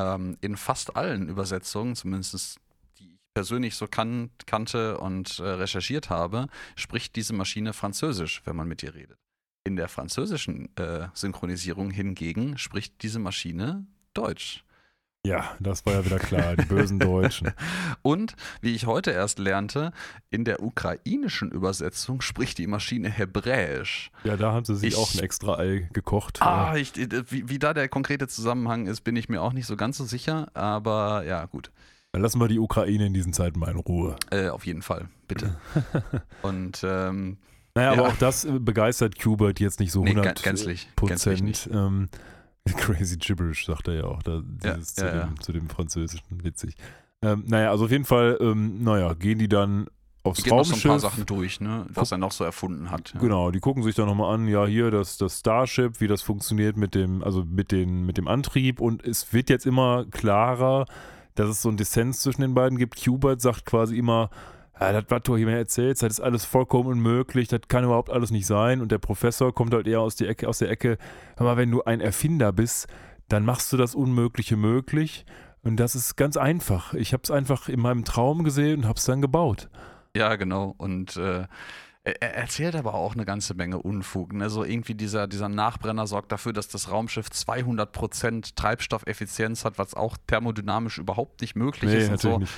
[0.00, 2.60] Ähm, in fast allen Übersetzungen, zumindest
[3.34, 8.82] persönlich so kan kannte und äh, recherchiert habe, spricht diese Maschine Französisch, wenn man mit
[8.82, 9.18] ihr redet.
[9.64, 14.64] In der französischen äh, Synchronisierung hingegen spricht diese Maschine Deutsch.
[15.26, 17.52] Ja, das war ja wieder klar, die bösen Deutschen.
[18.02, 19.92] Und wie ich heute erst lernte,
[20.30, 24.10] in der ukrainischen Übersetzung spricht die Maschine Hebräisch.
[24.24, 26.40] Ja, da haben sie sich Ich- auch ein extra Ei gekocht.
[26.40, 29.76] Ah, ich, wie, wie da der konkrete Zusammenhang ist, bin ich mir auch nicht so
[29.76, 31.72] ganz so sicher, aber ja, gut.
[32.18, 34.16] Dann lassen wir die Ukraine in diesen Zeiten mal in Ruhe.
[34.32, 35.56] Äh, auf jeden Fall, bitte.
[36.42, 37.36] Und ähm,
[37.76, 37.98] Naja, Ja.
[38.00, 41.62] aber auch das äh, begeistert Qbert jetzt nicht so nee, 100 ga- gänzlich, gänzlich.
[41.62, 41.70] Prozent.
[41.72, 42.08] Ähm,
[42.76, 45.24] crazy gibberish, sagt er ja auch, da, dieses ja, zu, ja.
[45.26, 46.74] Dem, zu dem Französischen, witzig.
[47.22, 49.86] Ähm, naja, also auf jeden Fall, ähm, naja, gehen die dann
[50.24, 51.10] aufs geht noch so ein paar Raumschiff.
[51.12, 53.12] Sachen durch, ne, was er noch so erfunden hat.
[53.14, 53.20] Ja.
[53.20, 56.76] Genau, die gucken sich dann nochmal an, ja, hier das, das Starship, wie das funktioniert
[56.76, 60.86] mit dem, also mit, den, mit dem Antrieb und es wird jetzt immer klarer,
[61.38, 62.96] dass es so einen Dissens zwischen den beiden gibt.
[63.06, 64.30] Hubert sagt quasi immer,
[64.80, 68.10] ja, das, was du hier mir erzählst, das ist alles vollkommen unmöglich, das kann überhaupt
[68.10, 68.80] alles nicht sein.
[68.80, 70.98] Und der Professor kommt halt eher aus, die Ecke, aus der Ecke,
[71.36, 72.86] hör mal, wenn du ein Erfinder bist,
[73.28, 75.26] dann machst du das Unmögliche möglich.
[75.62, 76.94] Und das ist ganz einfach.
[76.94, 79.68] Ich habe es einfach in meinem Traum gesehen und habe es dann gebaut.
[80.16, 80.74] Ja, genau.
[80.78, 81.44] Und äh,
[82.08, 84.32] er er erzählt aber auch eine ganze Menge Unfug.
[84.32, 84.50] Ne?
[84.50, 90.16] So irgendwie dieser, dieser Nachbrenner sorgt dafür, dass das Raumschiff 200% Treibstoffeffizienz hat, was auch
[90.26, 92.10] thermodynamisch überhaupt nicht möglich ist.
[92.10, 92.38] Und so.
[92.38, 92.52] nicht.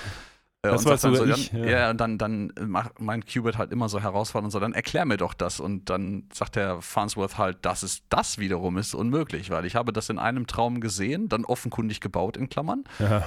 [0.62, 1.70] Äh, Das und dann sogar so, ich, dann, ja.
[1.70, 5.04] ja, und dann, dann macht mein Qubit halt immer so herausfordernd und so, dann erklär
[5.04, 5.60] mir doch das.
[5.60, 9.92] Und dann sagt der Farnsworth halt, dass es das wiederum ist unmöglich, weil ich habe
[9.92, 13.24] das in einem Traum gesehen, dann offenkundig gebaut in Klammern Ja.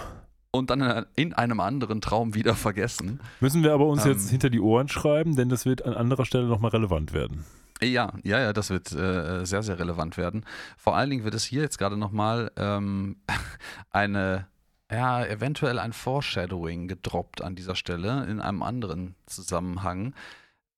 [0.53, 3.19] Und dann in- in einem anderen Traum wieder vergessen.
[3.39, 4.11] Müssen wir aber uns Ähm.
[4.11, 7.43] jetzt hinter die Ohren schreiben, denn das wird an anderer Stelle nochmal relevant werden.
[7.81, 10.45] Ja, ja, ja, das wird äh, sehr, sehr relevant werden.
[10.77, 13.17] Vor allen Dingen wird es hier jetzt gerade nochmal ähm,
[13.89, 14.47] eine,
[14.91, 20.13] ja, eventuell ein Foreshadowing gedroppt an dieser Stelle in einem anderen Zusammenhang.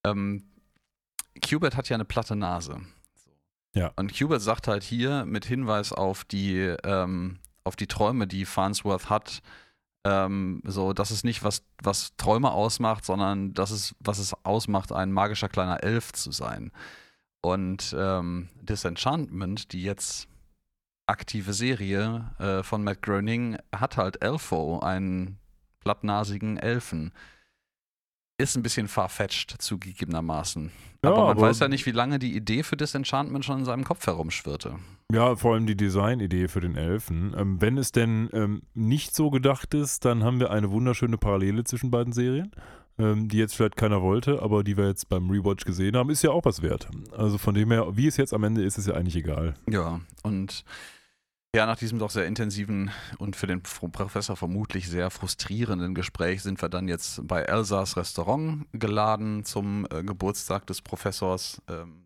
[0.05, 0.43] Ähm,
[1.41, 2.79] Qbert hat ja eine platte Nase.
[3.75, 3.91] Ja.
[3.97, 9.09] Und Qbert sagt halt hier mit Hinweis auf die, ähm, auf die Träume, die Farnsworth
[9.09, 9.41] hat,
[10.05, 14.91] ähm, so, das ist nicht, was, was Träume ausmacht, sondern das ist, was es ausmacht,
[14.91, 16.71] ein magischer kleiner Elf zu sein.
[17.41, 20.27] Und ähm, Disenchantment, die jetzt
[21.07, 25.39] aktive Serie äh, von Matt Groening, hat halt Elfo, einen
[25.79, 27.11] plattnasigen Elfen.
[28.37, 30.71] Ist ein bisschen farfetched, zugegebenermaßen.
[31.03, 33.65] Ja, aber man aber- weiß ja nicht, wie lange die Idee für Disenchantment schon in
[33.65, 34.75] seinem Kopf herumschwirrte.
[35.13, 37.33] Ja, vor allem die Designidee für den Elfen.
[37.37, 41.63] Ähm, wenn es denn ähm, nicht so gedacht ist, dann haben wir eine wunderschöne Parallele
[41.63, 42.51] zwischen beiden Serien,
[42.97, 46.23] ähm, die jetzt vielleicht keiner wollte, aber die wir jetzt beim Rewatch gesehen haben, ist
[46.23, 46.89] ja auch was wert.
[47.15, 49.53] Also von dem her, wie es jetzt am Ende ist, ist ja eigentlich egal.
[49.69, 50.65] Ja, und
[51.55, 56.43] ja, nach diesem doch sehr intensiven und für den Pro- Professor vermutlich sehr frustrierenden Gespräch
[56.43, 62.01] sind wir dann jetzt bei Elsas Restaurant geladen zum äh, Geburtstag des Professors ähm.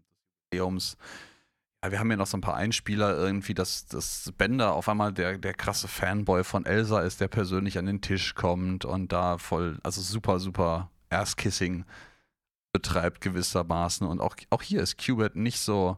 [0.52, 5.14] Ja, wir haben ja noch so ein paar Einspieler irgendwie, dass, dass Bender auf einmal
[5.14, 9.38] der, der krasse Fanboy von Elsa ist, der persönlich an den Tisch kommt und da
[9.38, 11.86] voll, also super, super Ass-Kissing
[12.74, 14.06] betreibt gewissermaßen.
[14.08, 15.98] Und auch, auch hier ist Qbert nicht so,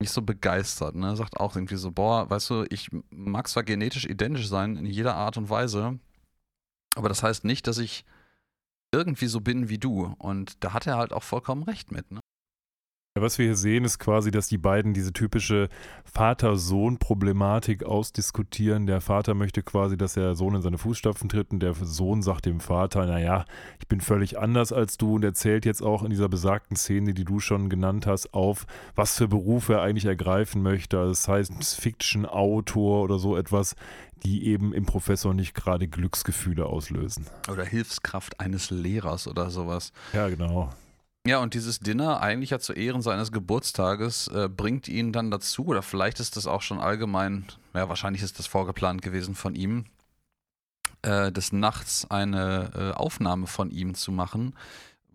[0.00, 1.16] nicht so begeistert, ne?
[1.16, 5.14] Sagt auch irgendwie so, boah, weißt du, ich mag zwar genetisch identisch sein in jeder
[5.14, 5.98] Art und Weise,
[6.94, 8.04] aber das heißt nicht, dass ich
[8.92, 10.14] irgendwie so bin wie du.
[10.18, 12.20] Und da hat er halt auch vollkommen recht mit, ne?
[13.18, 15.70] Was wir hier sehen, ist quasi, dass die beiden diese typische
[16.04, 18.86] Vater-Sohn-Problematik ausdiskutieren.
[18.86, 22.44] Der Vater möchte quasi, dass der Sohn in seine Fußstapfen tritt und der Sohn sagt
[22.44, 23.46] dem Vater, naja,
[23.80, 27.24] ich bin völlig anders als du und erzählt jetzt auch in dieser besagten Szene, die
[27.24, 30.98] du schon genannt hast, auf, was für Berufe er eigentlich ergreifen möchte.
[30.98, 33.76] Also das heißt Fiction, Autor oder so etwas,
[34.24, 37.26] die eben im Professor nicht gerade Glücksgefühle auslösen.
[37.50, 39.92] Oder Hilfskraft eines Lehrers oder sowas.
[40.12, 40.70] Ja, genau.
[41.26, 45.66] Ja, und dieses Dinner eigentlich ja zu Ehren seines Geburtstages äh, bringt ihn dann dazu,
[45.66, 49.86] oder vielleicht ist das auch schon allgemein, ja, wahrscheinlich ist das vorgeplant gewesen von ihm,
[51.02, 54.54] äh, des Nachts eine äh, Aufnahme von ihm zu machen,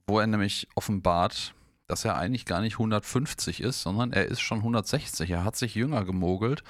[0.06, 1.54] wo er nämlich offenbart,
[1.88, 5.30] dass er eigentlich gar nicht 150 ist, sondern er ist schon 160.
[5.30, 6.64] Er hat sich jünger gemogelt.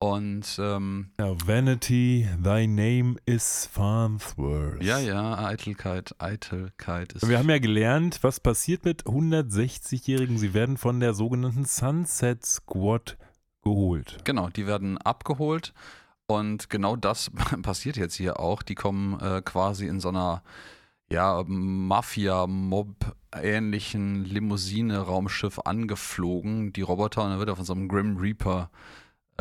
[0.00, 4.80] Und ähm, Ja, Vanity, thy name is Farnsworth.
[4.80, 7.28] ja, ja, Eitelkeit, Eitelkeit ist.
[7.28, 10.38] Wir haben ja gelernt, was passiert mit 160-Jährigen.
[10.38, 13.16] Sie werden von der sogenannten Sunset Squad
[13.62, 14.18] geholt.
[14.22, 15.74] Genau, die werden abgeholt
[16.28, 17.32] und genau das
[17.62, 18.62] passiert jetzt hier auch.
[18.62, 20.44] Die kommen äh, quasi in so einer
[21.10, 28.76] ja, Mafia-Mob-ähnlichen Limousine-Raumschiff angeflogen, die Roboter, und dann wird auf so einem Grim Reaper äh,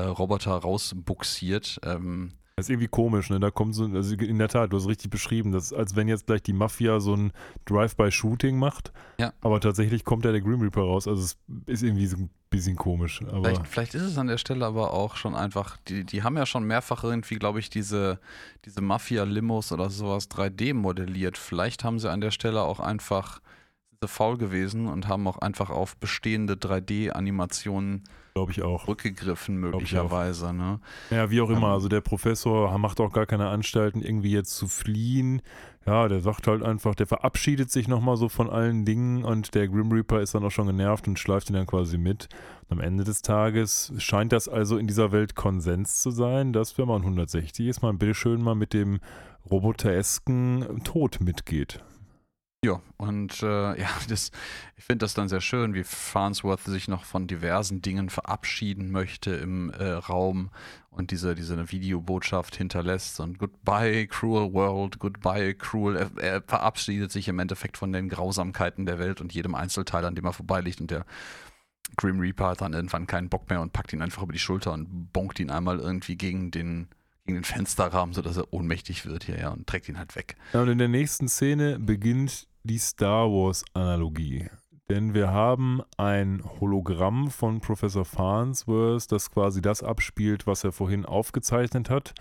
[0.04, 1.80] Roboter rausbuxiert.
[1.84, 3.40] Ähm, Das ist irgendwie komisch, ne?
[3.40, 6.08] Da kommt so, also in der Tat, du hast richtig beschrieben, das ist, als wenn
[6.08, 7.32] jetzt gleich die Mafia so ein
[7.66, 8.92] Drive-by-Shooting macht.
[9.20, 9.34] Ja.
[9.42, 11.08] Aber tatsächlich kommt da der Grim Reaper raus.
[11.08, 11.38] Also es
[11.68, 13.22] ist irgendwie so ein bisschen komisch.
[13.30, 16.46] Vielleicht, vielleicht ist es an der Stelle aber auch schon einfach, die, die haben ja
[16.46, 18.20] schon mehrfach irgendwie, glaube ich, diese,
[18.66, 21.38] diese Mafia-Limos oder sowas 3D modelliert.
[21.38, 23.42] Vielleicht haben sie an der Stelle auch einfach
[24.06, 28.04] faul gewesen und haben auch einfach auf bestehende 3D-Animationen
[28.38, 28.88] glaube ich auch.
[28.88, 30.54] rückgegriffen, möglicherweise.
[30.54, 30.80] Ne?
[31.10, 31.68] Ja, wie auch immer.
[31.68, 31.74] Ähm.
[31.74, 35.42] Also der Professor macht auch gar keine Anstalten, irgendwie jetzt zu fliehen.
[35.86, 39.70] Ja, der sagt halt einfach, der verabschiedet sich nochmal so von allen Dingen und der
[39.70, 42.28] Grim Reaper ist dann auch schon genervt und schleift ihn dann quasi mit.
[42.68, 46.78] Und am Ende des Tages scheint das also in dieser Welt Konsens zu sein, dass
[46.78, 49.00] wenn man 160 ist, man bitteschön mal mit dem
[49.50, 51.82] roboteresken Tod mitgeht.
[52.66, 54.32] Ja, und äh, ja, das,
[54.76, 59.32] ich finde das dann sehr schön, wie Farnsworth sich noch von diversen Dingen verabschieden möchte
[59.32, 60.50] im äh, Raum
[60.90, 65.96] und diese, diese Videobotschaft hinterlässt und Goodbye, cruel world, goodbye, cruel.
[65.96, 70.16] Er, er verabschiedet sich im Endeffekt von den Grausamkeiten der Welt und jedem Einzelteil, an
[70.16, 71.06] dem er vorbeiliegt und der
[71.96, 74.74] Grim Reaper hat dann irgendwann keinen Bock mehr und packt ihn einfach über die Schulter
[74.74, 76.90] und bonkt ihn einmal irgendwie gegen den,
[77.28, 80.36] gegen den Fensterrahmen, sodass er ohnmächtig wird hier ja, und trägt ihn halt weg.
[80.54, 84.50] Ja, und in der nächsten Szene beginnt die Star Wars-Analogie.
[84.90, 91.06] Denn wir haben ein Hologramm von Professor Farnsworth, das quasi das abspielt, was er vorhin
[91.06, 92.14] aufgezeichnet hat,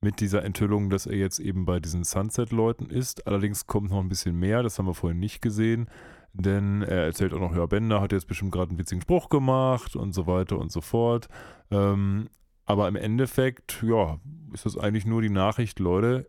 [0.00, 3.26] mit dieser Enthüllung, dass er jetzt eben bei diesen Sunset-Leuten ist.
[3.26, 5.88] Allerdings kommt noch ein bisschen mehr, das haben wir vorhin nicht gesehen.
[6.32, 9.94] Denn er erzählt auch noch, ja, Bender hat jetzt bestimmt gerade einen witzigen Spruch gemacht
[9.94, 11.28] und so weiter und so fort.
[11.70, 12.28] Ähm,
[12.66, 14.18] aber im Endeffekt, ja,
[14.52, 16.28] ist das eigentlich nur die Nachricht, Leute,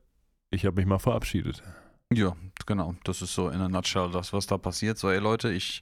[0.49, 1.63] ich habe mich mal verabschiedet.
[2.13, 2.95] Ja, genau.
[3.03, 4.97] Das ist so in a nutshell das, was da passiert.
[4.97, 5.81] So, ey Leute, ich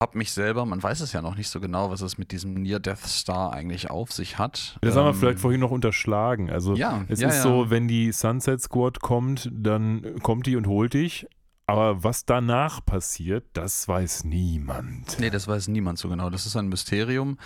[0.00, 2.54] habe mich selber, man weiß es ja noch nicht so genau, was es mit diesem
[2.54, 4.78] Near Death Star eigentlich auf sich hat.
[4.80, 6.50] Das haben wir Ähm, vielleicht vorhin noch unterschlagen.
[6.50, 7.42] Also Ja, es ja, ist ja.
[7.42, 11.26] so, wenn die Sunset Squad kommt, dann kommt die und holt dich.
[11.66, 15.18] Aber was danach passiert, das weiß niemand.
[15.20, 16.30] Nee, das weiß niemand so genau.
[16.30, 17.36] Das ist ein Mysterium,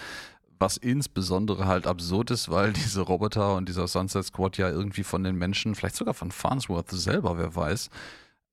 [0.63, 5.25] was insbesondere halt absurd ist, weil diese Roboter und dieser Sunset Squad ja irgendwie von
[5.25, 7.91] den Menschen, vielleicht sogar von Farnsworth selber, wer weiß,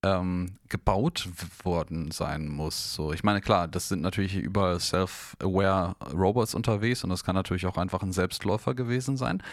[0.01, 1.29] ähm, gebaut
[1.63, 2.95] worden sein muss.
[2.95, 7.67] So, ich meine, klar, das sind natürlich überall self-aware Robots unterwegs und das kann natürlich
[7.67, 9.43] auch einfach ein Selbstläufer gewesen sein.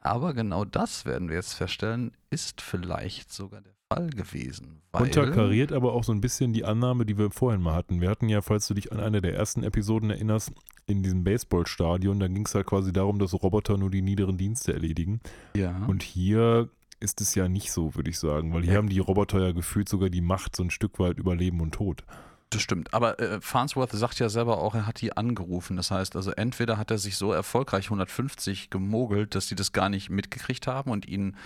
[0.00, 4.82] Aber genau das werden wir jetzt feststellen, ist vielleicht sogar der Fall gewesen.
[4.92, 8.00] Unterkariert aber auch so ein bisschen die Annahme, die wir vorhin mal hatten.
[8.00, 10.52] Wir hatten ja, falls du dich an eine der ersten Episoden erinnerst,
[10.86, 14.72] in diesem Baseballstadion, da ging es halt quasi darum, dass Roboter nur die niederen Dienste
[14.74, 15.20] erledigen.
[15.56, 15.84] Ja.
[15.86, 16.68] Und hier
[17.00, 18.78] ist es ja nicht so, würde ich sagen, weil hier ja.
[18.78, 21.72] haben die Roboter ja gefühlt sogar die Macht, so ein Stück weit über Leben und
[21.72, 22.04] Tod.
[22.50, 22.94] Das stimmt.
[22.94, 25.76] Aber äh, Farnsworth sagt ja selber auch, er hat die angerufen.
[25.76, 29.88] Das heißt, also entweder hat er sich so erfolgreich 150 gemogelt, dass sie das gar
[29.88, 31.36] nicht mitgekriegt haben und ihn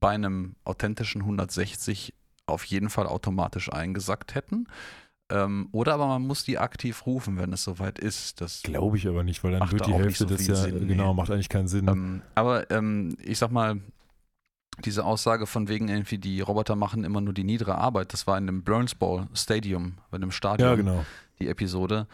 [0.00, 2.14] bei einem authentischen 160
[2.46, 4.68] auf jeden Fall automatisch eingesackt hätten.
[5.28, 8.40] Ähm, oder aber man muss die aktiv rufen, wenn es soweit ist.
[8.40, 11.14] Das Glaube ich aber nicht, weil dann wird die Hälfte so des ja, Sinn, genau,
[11.14, 11.88] macht eigentlich keinen Sinn.
[11.88, 13.80] Ähm, aber ähm, ich sag mal,
[14.84, 18.38] diese Aussage von wegen irgendwie, die Roboter machen immer nur die niedere Arbeit, das war
[18.38, 21.04] in dem Burns Ball Stadium, bei dem Stadion, ja, genau.
[21.40, 22.06] die Episode.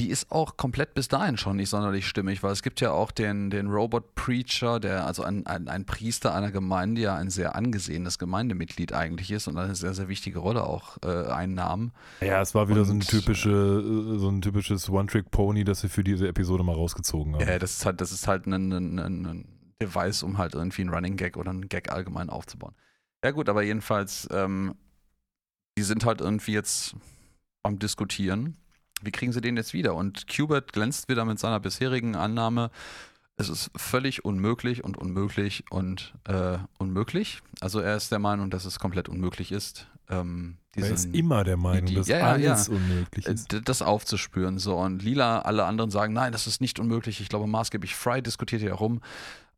[0.00, 3.10] Die ist auch komplett bis dahin schon nicht sonderlich stimmig, weil es gibt ja auch
[3.10, 7.54] den, den Robot Preacher, der also ein, ein, ein Priester einer Gemeinde, ja ein sehr
[7.54, 11.92] angesehenes Gemeindemitglied eigentlich ist und eine sehr, sehr wichtige Rolle auch äh, einnahm.
[12.20, 15.88] Ja, es war wieder und, so, eine typische, äh, so ein typisches One-Trick-Pony, das sie
[15.90, 17.46] für diese Episode mal rausgezogen haben.
[17.46, 19.48] Ja, das ist halt, das ist halt ein, ein, ein, ein
[19.82, 22.74] Device, um halt irgendwie einen Running Gag oder einen Gag allgemein aufzubauen.
[23.24, 24.74] Ja gut, aber jedenfalls, ähm,
[25.76, 26.96] die sind halt irgendwie jetzt
[27.62, 28.56] am Diskutieren.
[29.02, 29.94] Wie kriegen sie den jetzt wieder?
[29.94, 32.70] Und Qbert glänzt wieder mit seiner bisherigen Annahme,
[33.36, 37.40] es ist völlig unmöglich und unmöglich und äh, unmöglich.
[37.60, 39.88] Also er ist der Meinung, dass es komplett unmöglich ist.
[40.08, 43.56] Ähm, diesen, er ist immer der Meinung, die, dass ja, alles ja, unmöglich ist.
[43.64, 44.58] Das aufzuspüren.
[44.58, 44.76] So.
[44.76, 47.20] Und Lila, alle anderen sagen, nein, das ist nicht unmöglich.
[47.20, 49.00] Ich glaube, maßgeblich Fry diskutiert hier herum.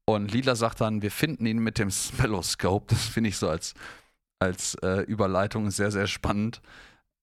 [0.07, 2.86] Und Lila sagt dann, wir finden ihn mit dem Smelloscope.
[2.88, 3.74] Das finde ich so als,
[4.38, 6.61] als äh, Überleitung sehr, sehr spannend.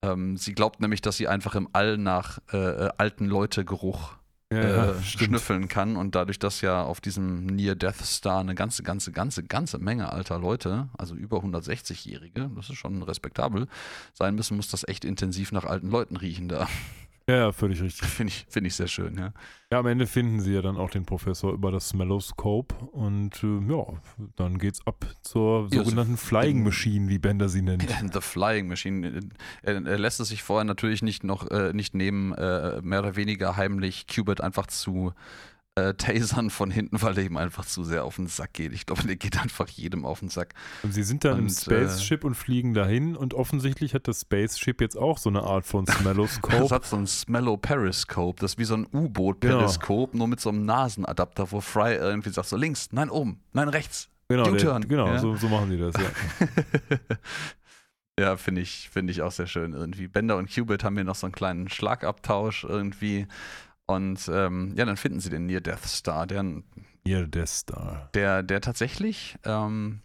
[0.03, 4.15] Ähm, sie glaubt nämlich, dass sie einfach im All nach äh, äh alten Leute-Geruch
[4.51, 5.95] ja, äh, schnüffeln kann.
[5.95, 10.11] Und dadurch, dass ja auf diesem Near Death Star eine ganze, ganze, ganze, ganze Menge
[10.11, 13.67] alter Leute, also über 160-Jährige, das ist schon respektabel,
[14.13, 16.67] sein müssen, muss das echt intensiv nach alten Leuten riechen da.
[17.28, 18.07] Ja, ja völlig richtig.
[18.07, 19.34] Finde ich, find ich sehr schön, ja.
[19.72, 23.59] Ja, am Ende finden sie ja dann auch den Professor über das Smelloscope und äh,
[23.69, 23.86] ja,
[24.36, 27.88] dann geht's ab zur sogenannten Flying Machine, wie Bender sie nennt.
[28.13, 29.22] The Flying Machine.
[29.61, 33.15] Er, er lässt es sich vorher natürlich nicht noch äh, nicht nehmen, äh, mehr oder
[33.15, 35.13] weniger heimlich Qbert einfach zu
[35.76, 38.74] äh, Tasern von hinten, weil der ihm einfach zu sehr auf den Sack geht.
[38.74, 40.53] Ich glaube, der geht einfach jedem auf den Sack.
[40.84, 44.22] Und sie sind dann und, im Spaceship äh, und fliegen dahin und offensichtlich hat das
[44.22, 46.57] Spaceship jetzt auch so eine Art von Smelloscope.
[46.59, 50.19] das hat so ein Smello-Periscope, das ist wie so ein U-Boot-Periskop, genau.
[50.19, 54.09] nur mit so einem Nasenadapter, wo Fry irgendwie sagt so links, nein oben, nein rechts.
[54.28, 55.19] Genau, der, genau ja?
[55.19, 56.97] so, so machen die das, ja.
[58.19, 60.07] Ja, finde ich, find ich auch sehr schön irgendwie.
[60.07, 63.26] Bender und Qubit haben hier noch so einen kleinen Schlagabtausch irgendwie.
[63.93, 68.09] Und ähm, ja, dann finden sie den Near Death Star, der, Near Death Star.
[68.13, 70.01] der, der tatsächlich ähm,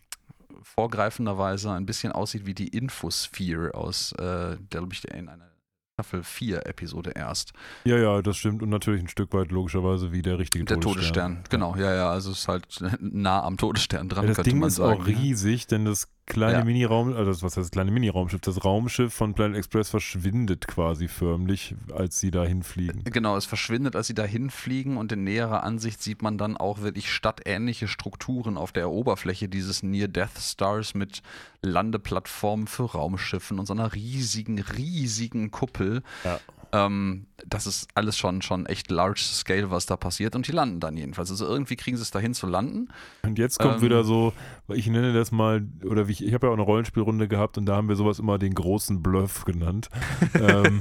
[0.63, 5.51] vorgreifenderweise ein bisschen aussieht wie die Infosphere aus, äh, der, glaube ich, in einer
[5.99, 7.53] Staffel 4 Episode erst.
[7.85, 8.63] Ja, ja, das stimmt.
[8.63, 11.15] Und natürlich ein Stück weit logischerweise wie der richtige der Todesstern.
[11.15, 11.77] Der Todesstern, genau.
[11.77, 12.67] Ja, ja, also es ist halt
[13.01, 15.01] nah am Todesstern dran, ja, das Ding ist sagen.
[15.01, 16.65] auch riesig, denn das kleine ja.
[16.65, 18.41] Mini-Raum, also was heißt das kleine Mini-Raumschiff?
[18.41, 23.05] Das Raumschiff von Planet Express verschwindet quasi förmlich, als sie da hinfliegen.
[23.05, 26.83] Genau, es verschwindet, als sie da hinfliegen und in näherer Ansicht sieht man dann auch
[26.83, 31.23] wirklich stadtähnliche Strukturen auf der Oberfläche dieses Near Death Stars mit
[31.63, 36.03] Landeplattformen für Raumschiffen und so einer riesigen, riesigen Kuppel.
[36.25, 36.41] Ja.
[36.77, 40.35] Ähm, das ist alles schon, schon echt large scale, was da passiert.
[40.35, 41.31] Und die landen dann jedenfalls.
[41.31, 42.89] Also irgendwie kriegen sie es dahin zu landen.
[43.23, 44.33] Und jetzt kommt ähm, wieder so,
[44.69, 47.67] ich nenne das mal, oder wie ich, ich habe ja auch eine Rollenspielrunde gehabt und
[47.67, 49.89] da haben wir sowas immer den großen Bluff genannt.
[50.35, 50.81] ähm,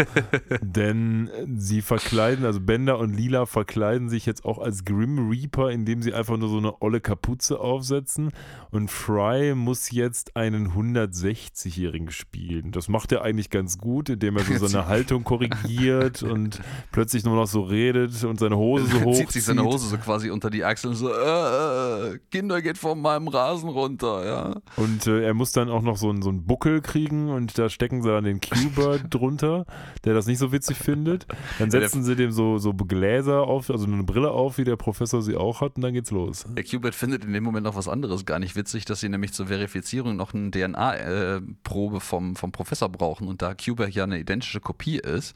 [0.61, 6.01] denn sie verkleiden, also Bender und Lila verkleiden sich jetzt auch als Grim Reaper, indem
[6.01, 8.31] sie einfach nur so eine olle Kapuze aufsetzen.
[8.71, 12.71] Und Fry muss jetzt einen 160-Jährigen spielen.
[12.71, 15.84] Das macht er eigentlich ganz gut, indem er so seine Haltung korrigiert
[16.23, 16.59] und
[16.91, 19.15] plötzlich nur noch so redet und seine Hose so hoch.
[19.15, 23.01] Zieht sich seine Hose so quasi unter die Achseln so, äh, äh, Kinder geht von
[23.01, 24.61] meinem Rasen runter, ja.
[24.75, 27.69] Und äh, er muss dann auch noch so, einen, so einen Buckel kriegen und da
[27.69, 29.65] stecken sie dann den Q-Bird drunter,
[30.03, 31.27] der das nicht so witzig findet.
[31.59, 35.21] Dann setzen sie dem so, so Gläser auf, also eine Brille auf, wie der Professor
[35.21, 36.45] sie auch hat und dann geht's los.
[36.49, 39.33] Der Q-Bird findet in dem Moment noch was anderes gar nicht witzig, dass sie nämlich
[39.33, 44.19] zur Verifizierung noch eine DNA-Probe äh, vom, vom Professor brauchen und da Q-Bird ja eine
[44.19, 45.35] identische Kopie ist,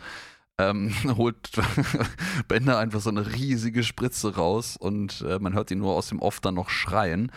[0.60, 1.52] ähm, holt
[2.48, 6.20] Bender einfach so eine riesige Spritze raus und äh, man hört ihn nur aus dem
[6.20, 7.32] Off dann noch schreien.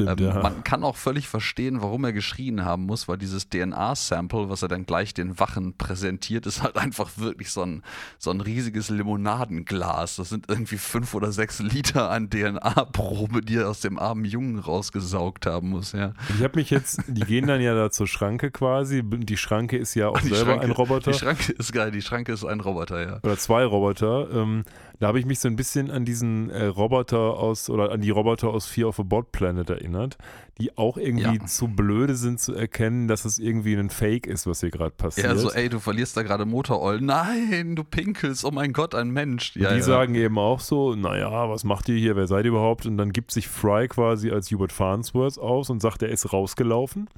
[0.00, 0.40] Ähm, ja.
[0.40, 4.68] Man kann auch völlig verstehen, warum er geschrien haben muss, weil dieses DNA-Sample, was er
[4.68, 7.82] dann gleich den Wachen präsentiert, ist halt einfach wirklich so ein,
[8.16, 10.14] so ein riesiges Limonadenglas.
[10.14, 14.60] Das sind irgendwie fünf oder sechs Liter an DNA-Probe, die er aus dem armen Jungen
[14.60, 15.90] rausgesaugt haben muss.
[15.90, 16.12] Ja.
[16.36, 19.02] Ich habe mich jetzt, die gehen dann ja da zur Schranke quasi.
[19.04, 21.10] Die Schranke ist ja auch selber Schranke, ein Roboter.
[21.10, 23.18] Die Schranke ist geil, die Schranke ist ein Roboter, ja.
[23.24, 24.30] Oder zwei Roboter.
[24.30, 24.62] Ähm,
[25.00, 28.10] da habe ich mich so ein bisschen an diesen äh, Roboter aus oder an die
[28.10, 30.18] Roboter aus Fear of a Bot Planet erinnert,
[30.58, 31.46] die auch irgendwie ja.
[31.46, 35.28] zu blöde sind zu erkennen, dass es irgendwie ein Fake ist, was hier gerade passiert.
[35.28, 37.00] Ja, so, ey, du verlierst da gerade Motoröl.
[37.00, 39.54] Nein, du pinkelst, oh mein Gott, ein Mensch.
[39.54, 39.82] Ja, die ja.
[39.82, 42.86] sagen eben auch so, naja, was macht ihr hier, wer seid ihr überhaupt?
[42.86, 47.08] Und dann gibt sich Fry quasi als Hubert Farnsworth aus und sagt, er ist rausgelaufen.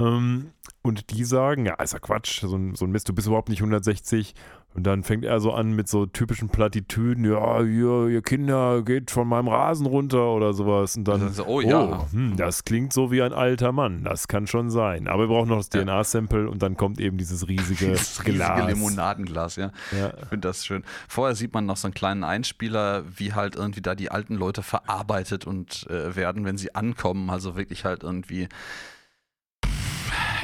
[0.00, 3.26] Ähm, und die sagen, ja, ist ja Quatsch, so ein, so ein Mist, du bist
[3.26, 4.34] überhaupt nicht 160
[4.74, 9.10] und dann fängt er so an mit so typischen Plattitüden, ja, ihr, ihr Kinder geht
[9.10, 10.96] von meinem Rasen runter oder sowas.
[10.96, 11.82] Und dann, so, oh ja.
[11.82, 15.08] Oh, hm, das klingt so wie ein alter Mann, das kann schon sein.
[15.08, 15.82] Aber wir brauchen noch das ja.
[15.82, 18.56] DNA-Sample und dann kommt eben dieses riesige dieses Glas.
[18.56, 19.72] riesige Limonadenglas, ja.
[19.98, 20.12] ja.
[20.22, 20.84] Ich finde das schön.
[21.08, 24.62] Vorher sieht man noch so einen kleinen Einspieler, wie halt irgendwie da die alten Leute
[24.62, 27.30] verarbeitet und äh, werden, wenn sie ankommen.
[27.30, 28.48] Also wirklich halt irgendwie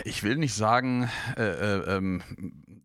[0.04, 2.22] ich will nicht sagen, äh, äh, ähm,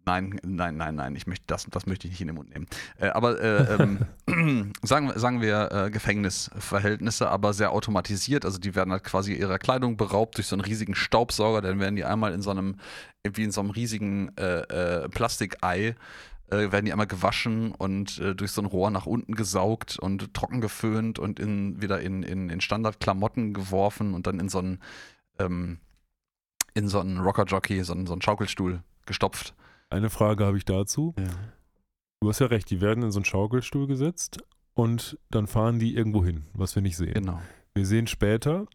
[0.09, 1.15] Nein, nein, nein, nein.
[1.15, 2.65] Ich möchte das, das möchte ich nicht in den Mund nehmen.
[2.97, 8.43] Äh, aber äh, ähm, sagen, sagen wir äh, Gefängnisverhältnisse, aber sehr automatisiert.
[8.43, 11.61] Also die werden halt quasi ihrer Kleidung beraubt durch so einen riesigen Staubsauger.
[11.61, 12.77] Dann werden die einmal in so einem,
[13.23, 15.95] wie in so einem riesigen äh, Plastikei
[16.49, 20.33] äh, werden die einmal gewaschen und äh, durch so ein Rohr nach unten gesaugt und
[20.33, 24.79] trocken geföhnt und in, wieder in, in, in Standardklamotten geworfen und dann in so einen,
[25.37, 25.77] ähm,
[26.79, 29.53] in so einen Rocker-Jockey, so einen, so einen Schaukelstuhl gestopft.
[29.89, 31.13] Eine Frage habe ich dazu.
[31.17, 31.25] Ja.
[32.21, 34.39] Du hast ja recht, die werden in so einen Schaukelstuhl gesetzt
[34.73, 37.13] und dann fahren die irgendwo hin, was wir nicht sehen.
[37.13, 37.41] Genau.
[37.73, 38.65] Wir sehen später,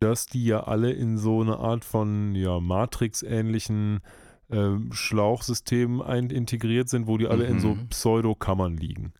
[0.00, 4.00] dass die ja alle in so eine Art von ja, Matrix-ähnlichen
[4.48, 7.50] äh, Schlauchsystem integriert sind, wo die alle mhm.
[7.50, 7.88] in so mhm.
[7.88, 9.12] Pseudokammern liegen.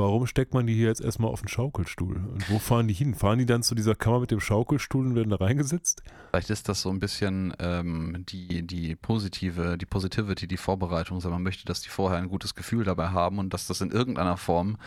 [0.00, 2.16] Warum steckt man die hier jetzt erstmal auf den Schaukelstuhl?
[2.16, 3.14] Und wo fahren die hin?
[3.14, 6.02] Fahren die dann zu dieser Kammer mit dem Schaukelstuhl und werden da reingesetzt?
[6.30, 11.18] Vielleicht ist das so ein bisschen ähm, die, die positive, die Positivity, die Vorbereitung.
[11.18, 13.90] Also man möchte, dass die vorher ein gutes Gefühl dabei haben und dass das in
[13.90, 14.78] irgendeiner Form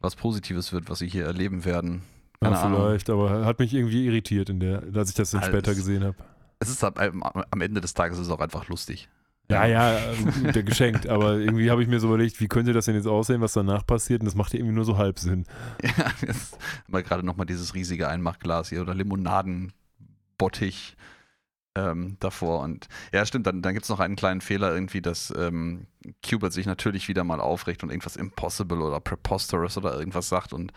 [0.00, 2.02] was Positives wird, was sie hier erleben werden.
[2.40, 3.28] Keine ja, vielleicht, Ahnung.
[3.28, 6.16] aber hat mich irgendwie irritiert, in der, als ich das dann also später gesehen habe.
[6.60, 9.08] Es ist am, am Ende des Tages ist es auch einfach lustig.
[9.50, 11.08] Ja, ja, äh, der geschenkt.
[11.08, 13.86] Aber irgendwie habe ich mir so überlegt, wie könnte das denn jetzt aussehen, was danach
[13.86, 14.20] passiert?
[14.20, 15.46] Und das macht ja irgendwie nur so halb Sinn.
[15.82, 20.96] Ja, jetzt haben wir gerade nochmal dieses riesige Einmachglas hier oder Limonadenbottich
[21.74, 22.60] ähm, davor.
[22.60, 25.86] Und ja, stimmt, dann, dann gibt es noch einen kleinen Fehler irgendwie, dass ähm,
[26.22, 30.72] Qbert sich natürlich wieder mal aufregt und irgendwas Impossible oder Preposterous oder irgendwas sagt und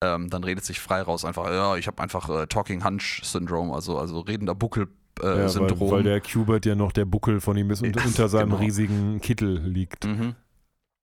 [0.00, 3.74] ähm, dann redet sich frei raus einfach, ja, ich habe einfach äh, Talking Hunch Syndrome,
[3.74, 4.88] also, also redender Buckel
[5.22, 5.90] äh, ja, Syndrom.
[5.90, 8.62] Weil, weil, der Qbert ja noch der Buckel von ihm ist und unter seinem genau.
[8.62, 10.06] riesigen Kittel liegt.
[10.06, 10.34] Mhm.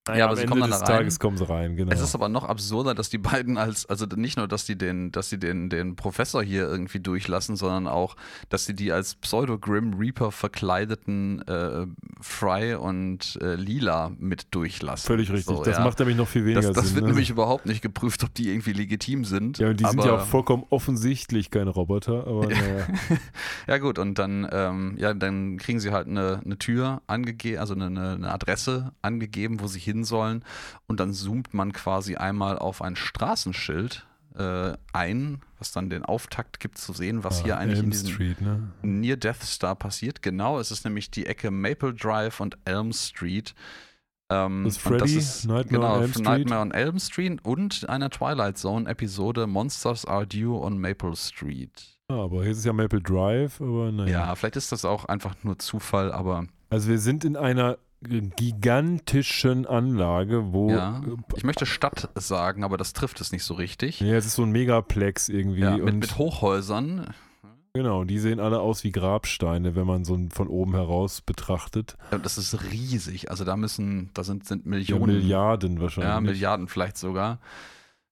[0.08, 0.97] Naja, ja, aber sie kommen dann des da rein.
[0.97, 1.91] Tages kommen sie rein, genau.
[1.91, 5.12] Es ist aber noch absurder, dass die beiden als, also nicht nur, dass die den,
[5.12, 8.16] dass sie den, den Professor hier irgendwie durchlassen, sondern auch,
[8.49, 11.88] dass sie die als Pseudo-Grim Reaper verkleideten äh,
[12.22, 15.08] Fry und äh, Lila mit durchlassen.
[15.08, 15.56] Völlig richtig.
[15.56, 15.84] So, das ja.
[15.84, 16.84] macht nämlich noch viel weniger das, das Sinn.
[16.86, 17.12] Das wird ne?
[17.12, 19.58] nämlich überhaupt nicht geprüft, ob die irgendwie legitim sind.
[19.58, 22.88] Ja, und die sind ja auch vollkommen offensichtlich keine Roboter, aber naja.
[23.68, 27.74] ja, gut, und dann, ähm, ja, dann kriegen sie halt eine, eine Tür angegeben, also
[27.74, 30.43] eine, eine Adresse angegeben, wo sie hin sollen.
[30.88, 34.06] Und dann zoomt man quasi einmal auf ein Straßenschild
[34.38, 37.91] äh, ein, was dann den Auftakt gibt zu sehen, was ah, hier eigentlich Elm in
[37.91, 38.72] diesem Street, ne?
[38.82, 40.22] Near Death Star passiert.
[40.22, 43.56] Genau, es ist nämlich die Ecke Maple Drive und Elm Street.
[44.30, 46.26] Ähm, das ist Freddy, das ist, Nightmare, genau, on Elm Street.
[46.26, 51.96] Nightmare on Elm Street und einer Twilight Zone Episode Monsters Are Due on Maple Street.
[52.08, 54.28] Ah, aber hier ist es ja Maple Drive, aber naja.
[54.28, 56.46] Ja, vielleicht ist das auch einfach nur Zufall, aber.
[56.70, 57.78] Also wir sind in einer
[58.08, 60.70] gigantischen Anlage, wo.
[60.70, 61.01] Ja,
[61.36, 63.99] ich möchte Stadt sagen, aber das trifft es nicht so richtig.
[63.99, 65.62] Ja, es ist so ein Megaplex irgendwie.
[65.62, 67.14] Ja, mit, mit Hochhäusern.
[67.74, 71.97] Genau, die sehen alle aus wie Grabsteine, wenn man so von oben heraus betrachtet.
[72.10, 73.30] Ja, das ist riesig.
[73.30, 75.08] Also da müssen, da sind, sind Millionen.
[75.08, 76.10] Milliarden wahrscheinlich.
[76.10, 77.39] Ja, Milliarden vielleicht sogar.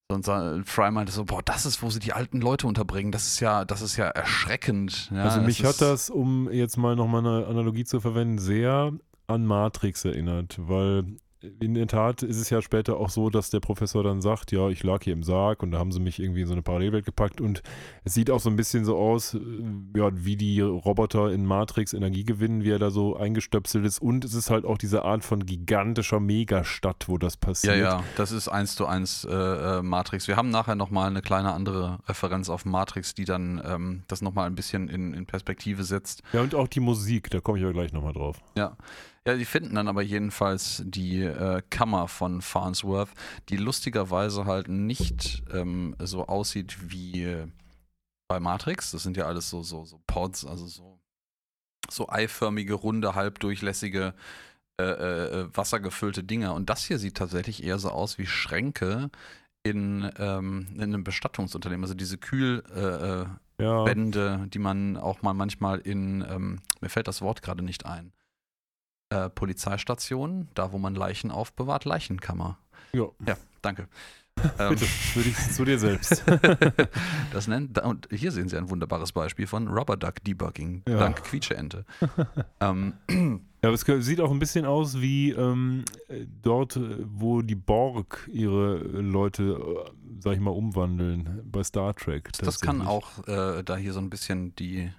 [0.10, 0.26] Und
[0.68, 3.14] Fry meinte so, boah, das ist, wo sie die alten Leute unterbringen.
[3.14, 5.10] Das ist ja, das ist ja erschreckend.
[5.12, 8.92] Ja, also mich hat das, um jetzt mal nochmal eine Analogie zu verwenden, sehr
[9.28, 11.18] an Matrix erinnert, weil
[11.60, 14.70] in der Tat ist es ja später auch so, dass der Professor dann sagt, ja,
[14.70, 17.06] ich lag hier im Sarg und da haben sie mich irgendwie in so eine Parallelwelt
[17.06, 17.62] gepackt und
[18.06, 19.40] es sieht auch so ein bisschen so aus, äh,
[19.96, 24.24] ja, wie die Roboter in Matrix Energie gewinnen, wie er da so eingestöpselt ist und
[24.24, 27.76] es ist halt auch diese Art von gigantischer Megastadt, wo das passiert.
[27.76, 30.28] Ja, ja, das ist eins zu eins äh, äh Matrix.
[30.28, 34.48] Wir haben nachher nochmal eine kleine andere Referenz auf Matrix, die dann ähm, das nochmal
[34.48, 36.24] ein bisschen in, in Perspektive setzt.
[36.32, 38.42] Ja, und auch die Musik, da komme ich aber gleich nochmal drauf.
[38.56, 38.78] Ja.
[39.26, 43.12] Ja, die finden dann aber jedenfalls die äh, Kammer von Farnsworth,
[43.48, 47.48] die lustigerweise halt nicht ähm, so aussieht wie äh,
[48.28, 48.92] bei Matrix.
[48.92, 51.00] Das sind ja alles so, so, so Pods, also so,
[51.90, 54.14] so eiförmige, runde, halbdurchlässige,
[54.78, 56.54] äh, äh, äh wassergefüllte Dinger.
[56.54, 59.10] Und das hier sieht tatsächlich eher so aus wie Schränke
[59.64, 61.86] in, ähm, in einem Bestattungsunternehmen.
[61.86, 63.30] Also diese Kühlwände,
[64.20, 64.46] äh, ja.
[64.48, 68.12] die man auch mal manchmal in, ähm, mir fällt das Wort gerade nicht ein
[69.14, 72.58] äh, Polizeistation, da wo man Leichen aufbewahrt, Leichenkammer.
[72.94, 73.06] Ja.
[73.26, 73.88] Ja, danke.
[74.42, 76.24] Bitte, würde ich zu dir selbst.
[77.34, 80.98] das nennt, und hier sehen Sie ein wunderbares Beispiel von Rubber Duck Debugging, ja.
[80.98, 81.86] dank Quietscheente.
[82.60, 85.86] ähm, ja, aber es sieht auch ein bisschen aus wie ähm,
[86.42, 92.32] dort, wo die Borg ihre Leute, äh, sag ich mal, umwandeln bei Star Trek.
[92.40, 94.92] Das kann auch äh, da hier so ein bisschen die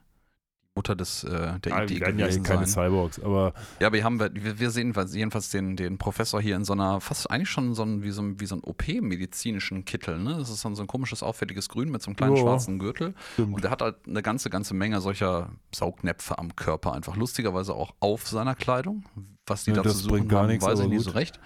[0.76, 2.88] Mutter des, äh, der ja, Idee gewesen ja keine sein.
[2.88, 6.64] Cyborgs, aber ja, aber hier haben wir, wir sehen jedenfalls den, den Professor hier in
[6.64, 10.36] so einer, fast eigentlich schon so ein, wie so, wie so ein OP-medizinischen Kittel, ne?
[10.36, 13.14] Das ist dann so ein komisches, auffälliges Grün mit so einem kleinen oh, schwarzen Gürtel.
[13.34, 13.54] Stimmt.
[13.54, 17.94] Und der hat halt eine ganze, ganze Menge solcher Saugnäpfe am Körper, einfach lustigerweise auch
[18.00, 19.04] auf seiner Kleidung.
[19.46, 21.38] Was die ja, dazu suchen, gar haben, nichts, weiß ich nicht so recht.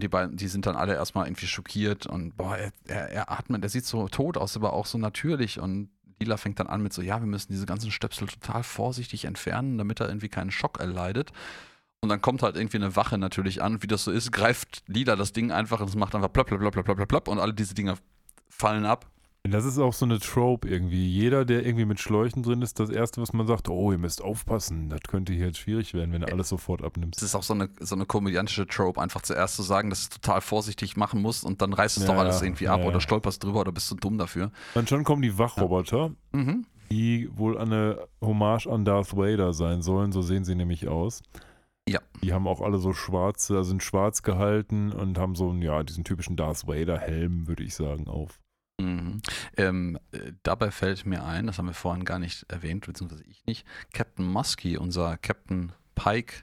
[0.00, 3.62] Die beiden, die sind dann alle erstmal irgendwie schockiert und boah, er, er, er atmet,
[3.62, 5.90] er sieht so tot aus, aber auch so natürlich und
[6.24, 9.78] Dealer fängt dann an mit so, ja, wir müssen diese ganzen Stöpsel total vorsichtig entfernen,
[9.78, 11.32] damit er irgendwie keinen Schock erleidet.
[12.00, 15.14] Und dann kommt halt irgendwie eine Wache natürlich an, wie das so ist, greift Lila
[15.14, 17.54] das Ding einfach und es macht einfach plopp, plopp, plopp, plopp, plopp, plopp und alle
[17.54, 17.96] diese Dinger
[18.48, 19.08] fallen ab.
[19.44, 21.04] Das ist auch so eine Trope irgendwie.
[21.08, 24.22] Jeder, der irgendwie mit Schläuchen drin ist, das Erste, was man sagt, oh, ihr müsst
[24.22, 27.20] aufpassen, das könnte hier jetzt schwierig werden, wenn du alles sofort abnimmst.
[27.20, 30.14] Das ist auch so eine, so eine komödiantische Trope, einfach zuerst zu sagen, dass du
[30.14, 32.86] es total vorsichtig machen musst und dann reißt es ja, doch alles irgendwie ab ja,
[32.86, 34.52] oder stolperst drüber oder bist du dumm dafür.
[34.74, 36.64] Dann schon kommen die Wachroboter, mhm.
[36.92, 41.20] die wohl eine Hommage an Darth Vader sein sollen, so sehen sie nämlich aus.
[41.88, 41.98] Ja.
[42.22, 45.82] Die haben auch alle so schwarze, also sind schwarz gehalten und haben so einen, ja,
[45.82, 48.38] diesen typischen Darth Vader-Helm, würde ich sagen, auf.
[48.82, 49.22] Mhm.
[49.56, 53.44] Ähm, äh, dabei fällt mir ein, das haben wir vorhin gar nicht erwähnt, beziehungsweise ich
[53.46, 56.42] nicht, Captain Muskie, unser Captain Pike,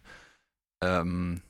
[0.82, 1.42] ähm,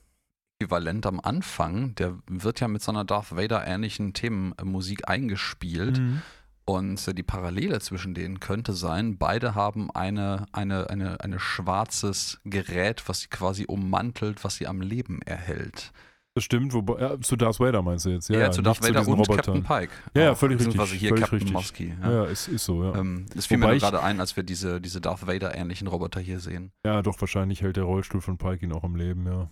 [0.60, 5.98] Äquivalent am Anfang, der wird ja mit so einer Darth Vader-ähnlichen Themenmusik eingespielt.
[5.98, 6.22] Mhm.
[6.66, 12.40] Und äh, die Parallele zwischen denen könnte sein, beide haben eine, eine, eine, eine schwarzes
[12.44, 15.92] Gerät, was sie quasi ummantelt, was sie am Leben erhält.
[16.34, 18.28] Das stimmt, wobei, ja, zu Darth Vader meinst du jetzt?
[18.28, 19.36] Ja, ja zu Darth Vader zu und Robotern.
[19.36, 19.92] Captain Pike.
[20.14, 20.92] Ja, ja völlig richtig.
[20.92, 21.52] hier völlig Captain richtig.
[21.52, 21.94] Mosky.
[22.00, 22.94] Ja, ja ist, ist so, ja.
[22.94, 26.38] Ähm, das fiel wobei mir gerade ein, als wir diese, diese Darth Vader-ähnlichen Roboter hier
[26.38, 26.70] sehen.
[26.86, 29.50] Ja, doch, wahrscheinlich hält der Rollstuhl von Pike ihn auch im Leben, ja.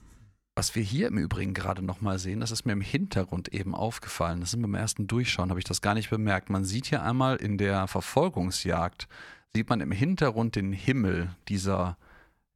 [0.54, 4.40] Was wir hier im Übrigen gerade nochmal sehen, das ist mir im Hintergrund eben aufgefallen.
[4.40, 6.50] Das ist beim ersten Durchschauen, habe ich das gar nicht bemerkt.
[6.50, 9.08] Man sieht hier einmal in der Verfolgungsjagd,
[9.54, 11.96] sieht man im Hintergrund den Himmel dieser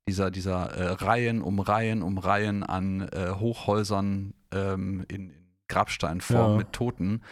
[0.09, 6.53] dieser, dieser äh, Reihen um Reihen um Reihen an äh, Hochhäusern ähm, in, in Grabsteinform
[6.53, 6.57] ja.
[6.59, 7.23] mit Toten.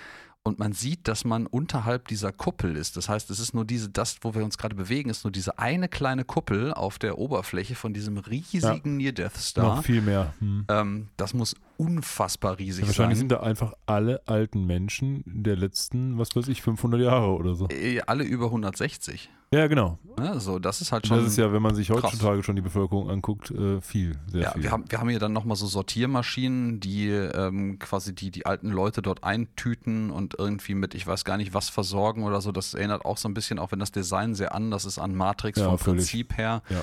[0.42, 2.96] Und man sieht, dass man unterhalb dieser Kuppel ist.
[2.96, 5.58] Das heißt, es ist nur diese, das, wo wir uns gerade bewegen, ist nur diese
[5.58, 9.12] eine kleine Kuppel auf der Oberfläche von diesem riesigen ja.
[9.12, 9.76] Near-Death Star.
[9.76, 10.32] Noch viel mehr.
[10.38, 10.64] Hm.
[10.68, 13.30] Ähm, das muss unfassbar riesig ja, wahrscheinlich sein.
[13.30, 17.54] Wahrscheinlich sind da einfach alle alten Menschen der letzten, was weiß ich, 500 Jahre oder
[17.54, 17.68] so.
[17.70, 19.30] Äh, alle über 160.
[19.52, 19.98] Ja, genau.
[20.18, 21.16] Ja, so, das ist halt schon.
[21.16, 22.44] Das ist ja, wenn man sich heutzutage krass.
[22.44, 24.62] schon die Bevölkerung anguckt, äh, viel, sehr ja, viel.
[24.62, 28.68] Wir haben, wir haben hier dann nochmal so Sortiermaschinen, die ähm, quasi die, die alten
[28.68, 32.52] Leute dort eintüten und irgendwie mit, ich weiß gar nicht, was versorgen oder so.
[32.52, 35.58] Das erinnert auch so ein bisschen, auch wenn das Design sehr anders ist an Matrix
[35.58, 36.02] ja, vom völlig.
[36.02, 36.62] Prinzip her.
[36.68, 36.82] Ja.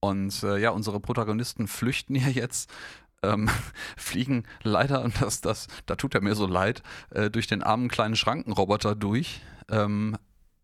[0.00, 2.70] Und äh, ja, unsere Protagonisten flüchten ja jetzt
[3.22, 3.48] ähm,
[3.96, 7.88] fliegen leider, und das, das, da tut er mir so leid, äh, durch den armen
[7.88, 9.40] kleinen Schrankenroboter durch.
[9.70, 10.16] Ähm,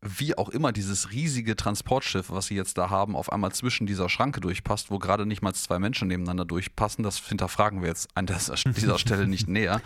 [0.03, 4.09] wie auch immer dieses riesige Transportschiff, was sie jetzt da haben, auf einmal zwischen dieser
[4.09, 8.27] Schranke durchpasst, wo gerade nicht mal zwei Menschen nebeneinander durchpassen, das hinterfragen wir jetzt an
[8.27, 9.81] dieser Stelle nicht näher.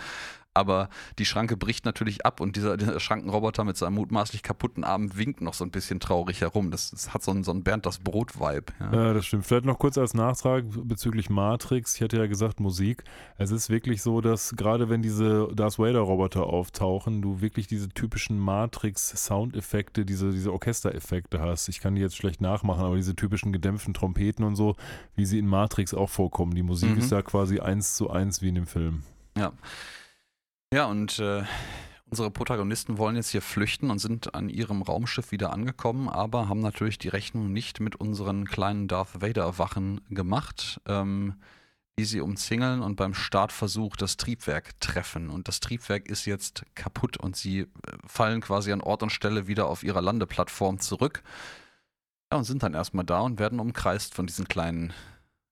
[0.61, 5.17] Aber die Schranke bricht natürlich ab und dieser, dieser Schrankenroboter mit seinem mutmaßlich kaputten Arm
[5.17, 6.71] winkt noch so ein bisschen traurig herum.
[6.71, 8.67] Das, das hat so einen, so einen Bernd das Brot-Vibe.
[8.79, 8.93] Ja.
[8.93, 9.15] ja.
[9.15, 9.47] das stimmt.
[9.47, 11.97] Vielleicht noch kurz als Nachtrag bezüglich Matrix.
[11.97, 13.05] Ich hatte ja gesagt Musik.
[13.39, 18.39] Es ist wirklich so, dass gerade wenn diese Darth Vader-Roboter auftauchen, du wirklich diese typischen
[18.39, 21.69] Matrix-Soundeffekte, diese, diese Orchestereffekte hast.
[21.69, 24.77] Ich kann die jetzt schlecht nachmachen, aber diese typischen gedämpften Trompeten und so,
[25.17, 26.55] wie sie in Matrix auch vorkommen.
[26.55, 26.99] Die Musik mhm.
[26.99, 29.05] ist ja quasi eins zu eins wie in dem Film.
[29.37, 29.53] Ja.
[30.73, 31.43] Ja, und äh,
[32.11, 36.61] unsere Protagonisten wollen jetzt hier flüchten und sind an ihrem Raumschiff wieder angekommen, aber haben
[36.61, 41.35] natürlich die Rechnung nicht mit unseren kleinen Darth Vader-Wachen gemacht, ähm,
[41.99, 45.29] die sie umzingeln und beim Startversuch das Triebwerk treffen.
[45.29, 47.67] Und das Triebwerk ist jetzt kaputt und sie äh,
[48.07, 51.25] fallen quasi an Ort und Stelle wieder auf ihrer Landeplattform zurück.
[52.33, 54.93] Ja, und sind dann erstmal da und werden umkreist von diesen kleinen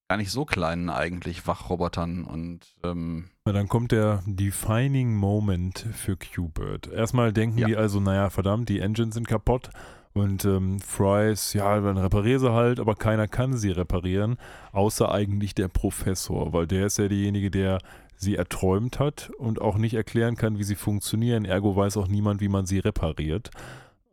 [0.09, 6.17] gar nicht so kleinen eigentlich Wachrobotern und ähm Na, dann kommt der Defining Moment für
[6.17, 6.87] Q-Bird.
[6.91, 7.67] Erstmal denken ja.
[7.67, 9.69] die also, naja, verdammt, die Engines sind kaputt
[10.15, 14.39] und ähm, Fry's, ja, dann repariere sie halt, aber keiner kann sie reparieren,
[14.73, 17.79] außer eigentlich der Professor, weil der ist ja derjenige, der
[18.17, 21.45] sie erträumt hat und auch nicht erklären kann, wie sie funktionieren.
[21.45, 23.51] Ergo weiß auch niemand, wie man sie repariert.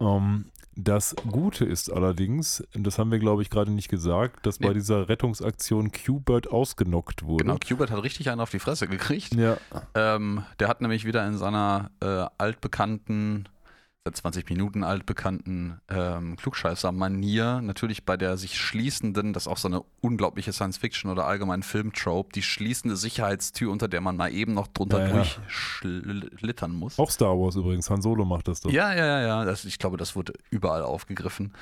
[0.02, 4.68] Ähm, das Gute ist allerdings, das haben wir glaube ich gerade nicht gesagt, dass nee.
[4.68, 7.46] bei dieser Rettungsaktion Q-Bird ausgenockt wurde.
[7.46, 9.34] Genau, Q-Bird hat richtig einen auf die Fresse gekriegt.
[9.36, 9.58] Ja.
[9.94, 13.48] Ähm, der hat nämlich wieder in seiner äh, altbekannten
[14.06, 19.58] seit 20 Minuten alt bekannten ähm, Klugscheißer-Manier, natürlich bei der sich schließenden, das ist auch
[19.58, 24.54] so eine unglaubliche Science-Fiction oder allgemein Film-Trope, die schließende Sicherheitstür, unter der man mal eben
[24.54, 27.00] noch drunter ja, durchschlittern muss.
[27.00, 28.70] Auch Star Wars übrigens, Han Solo macht das doch.
[28.70, 29.46] Ja, ja, ja, ja.
[29.46, 31.54] Das, ich glaube, das wurde überall aufgegriffen.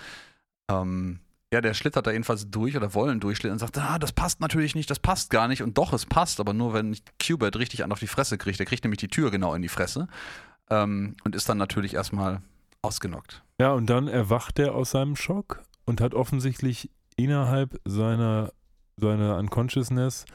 [0.70, 1.20] Ähm,
[1.54, 4.76] ja, der schlittert da jedenfalls durch oder wollen durchschlittern und sagt, ah, das passt natürlich
[4.76, 5.64] nicht, das passt gar nicht.
[5.64, 8.60] Und doch, es passt, aber nur wenn Qbert richtig an auf die Fresse kriegt.
[8.60, 10.10] Der kriegt nämlich die Tür genau in die Fresse
[10.74, 12.42] ähm, und ist dann natürlich erstmal
[12.82, 13.44] ausgenockt.
[13.60, 18.52] Ja, und dann erwacht er aus seinem Schock und hat offensichtlich innerhalb seiner,
[18.98, 20.26] seiner Unconsciousness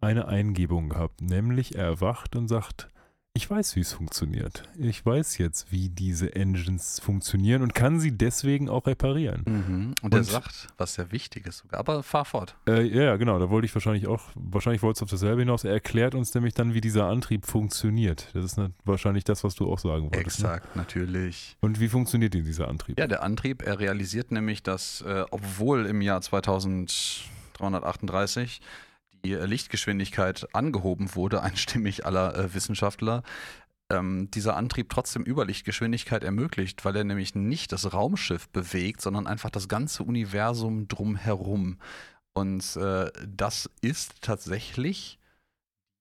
[0.00, 1.20] eine Eingebung gehabt.
[1.20, 2.88] Nämlich er erwacht und sagt,
[3.32, 4.64] ich weiß, wie es funktioniert.
[4.76, 9.44] Ich weiß jetzt, wie diese Engines funktionieren und kann sie deswegen auch reparieren.
[9.46, 9.94] Mhm.
[10.02, 11.78] Und, und er sagt, was sehr wichtig ist sogar.
[11.78, 12.56] Aber fahr fort.
[12.66, 13.38] Äh, ja, genau.
[13.38, 15.62] Da wollte ich wahrscheinlich auch, wahrscheinlich wollte es auf dasselbe hinaus.
[15.62, 18.30] Er erklärt uns nämlich dann, wie dieser Antrieb funktioniert.
[18.34, 20.40] Das ist ne, wahrscheinlich das, was du auch sagen wolltest.
[20.40, 20.48] Ne?
[20.48, 20.82] Exakt, ne?
[20.82, 21.56] natürlich.
[21.60, 22.98] Und wie funktioniert denn dieser Antrieb?
[22.98, 28.60] Ja, der Antrieb, er realisiert nämlich, dass, äh, obwohl im Jahr 2338
[29.24, 33.22] die Lichtgeschwindigkeit angehoben wurde, einstimmig aller äh, Wissenschaftler,
[33.90, 39.50] ähm, dieser Antrieb trotzdem Überlichtgeschwindigkeit ermöglicht, weil er nämlich nicht das Raumschiff bewegt, sondern einfach
[39.50, 41.78] das ganze Universum drumherum.
[42.32, 45.18] Und äh, das ist tatsächlich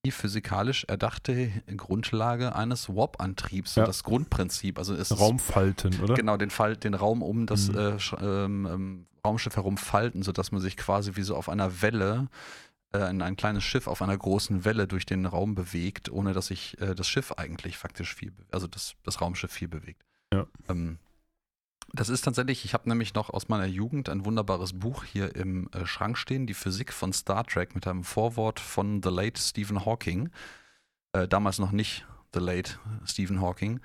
[0.05, 3.85] die physikalisch erdachte Grundlage eines Warp-Antriebs, ja.
[3.85, 4.77] das Grundprinzip.
[4.77, 6.13] Also es Raumfalten, oder?
[6.13, 7.77] Genau, den, Fall, den Raum um das mhm.
[7.77, 12.27] äh, ähm, ähm, Raumschiff herum falten, sodass man sich quasi wie so auf einer Welle
[12.93, 16.47] äh, in ein kleines Schiff auf einer großen Welle durch den Raum bewegt, ohne dass
[16.47, 20.03] sich äh, das Schiff eigentlich faktisch viel, also das, das Raumschiff viel bewegt.
[20.33, 20.47] Ja.
[20.67, 20.99] Ähm,
[21.93, 25.69] das ist tatsächlich, ich habe nämlich noch aus meiner Jugend ein wunderbares Buch hier im
[25.71, 29.85] äh, Schrank stehen, die Physik von Star Trek mit einem Vorwort von The Late Stephen
[29.85, 30.29] Hawking.
[31.13, 33.79] Äh, damals noch nicht The Late Stephen Hawking.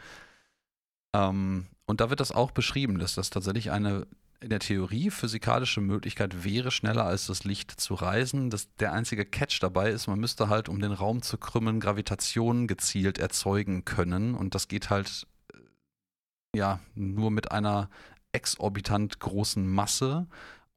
[1.15, 4.07] Ähm, und da wird das auch beschrieben, dass das tatsächlich eine
[4.45, 8.51] in der Theorie physikalische Möglichkeit wäre, schneller als das Licht zu reisen.
[8.51, 12.67] Das, der einzige Catch dabei ist, man müsste halt, um den Raum zu krümmen, Gravitation
[12.67, 14.35] gezielt erzeugen können.
[14.35, 17.89] Und das geht halt äh, ja nur mit einer
[18.33, 20.27] exorbitant großen Masse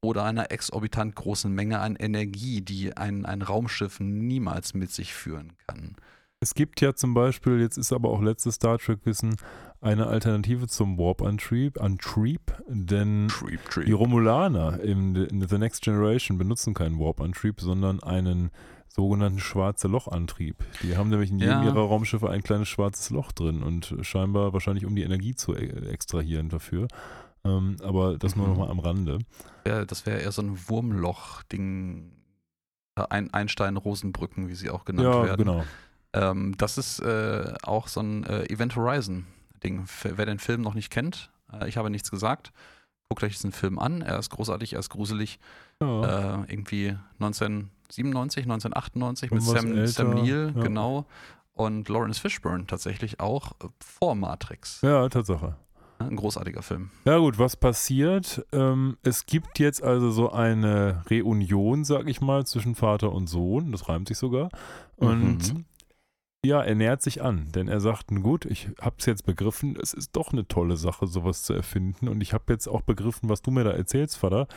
[0.02, 5.54] oder einer exorbitant großen Menge an Energie, die ein, ein Raumschiff niemals mit sich führen
[5.68, 5.96] kann.
[6.40, 9.38] Es gibt ja zum Beispiel, jetzt ist aber auch letztes Star Trek-Wissen,
[9.82, 13.86] eine Alternative zum Warp-Antrieb, Antrieb, denn Trieb, Trieb.
[13.86, 18.52] die Romulaner in, in, The Next Generation benutzen keinen Warp-Antrieb, sondern einen
[18.88, 20.64] sogenannten schwarze Loch-Antrieb.
[20.84, 21.66] Die haben nämlich in jedem ja.
[21.66, 25.90] ihrer Raumschiffe ein kleines schwarzes Loch drin und scheinbar wahrscheinlich um die Energie zu e-,
[25.90, 26.88] extrahieren dafür.
[27.44, 28.44] Ähm, aber das mhm.
[28.44, 29.20] nur nochmal am Rande.
[29.66, 32.12] Ja, das wäre eher so ein Wurmloch-Ding.
[32.96, 35.46] Ein Einstein-Rosenbrücken, wie sie auch genannt ja, werden.
[35.46, 35.64] Genau.
[36.14, 39.26] Ähm, das ist äh, auch so ein äh, Event Horizon
[39.64, 39.86] Ding.
[40.04, 42.52] Wer den Film noch nicht kennt, äh, ich habe nichts gesagt.
[43.10, 44.02] Guckt euch diesen Film an.
[44.02, 45.40] Er ist großartig, er ist gruselig.
[45.80, 50.62] Äh, irgendwie 1997, 1998 mit Sam, Sam, Neill, ja.
[50.62, 51.06] genau.
[51.54, 54.82] Und Lawrence Fishburne tatsächlich auch vor Matrix.
[54.82, 55.56] Ja, Tatsache.
[56.00, 56.92] Ein großartiger Film.
[57.06, 58.46] Ja gut, was passiert?
[58.52, 63.72] Ähm, es gibt jetzt also so eine Reunion, sag ich mal, zwischen Vater und Sohn.
[63.72, 64.50] Das reimt sich sogar.
[64.98, 65.66] Und mhm
[66.46, 69.94] ja, er nähert sich an, denn er sagt, gut, ich habe es jetzt begriffen, es
[69.94, 73.42] ist doch eine tolle Sache, sowas zu erfinden und ich habe jetzt auch begriffen, was
[73.42, 74.48] du mir da erzählst, Vater,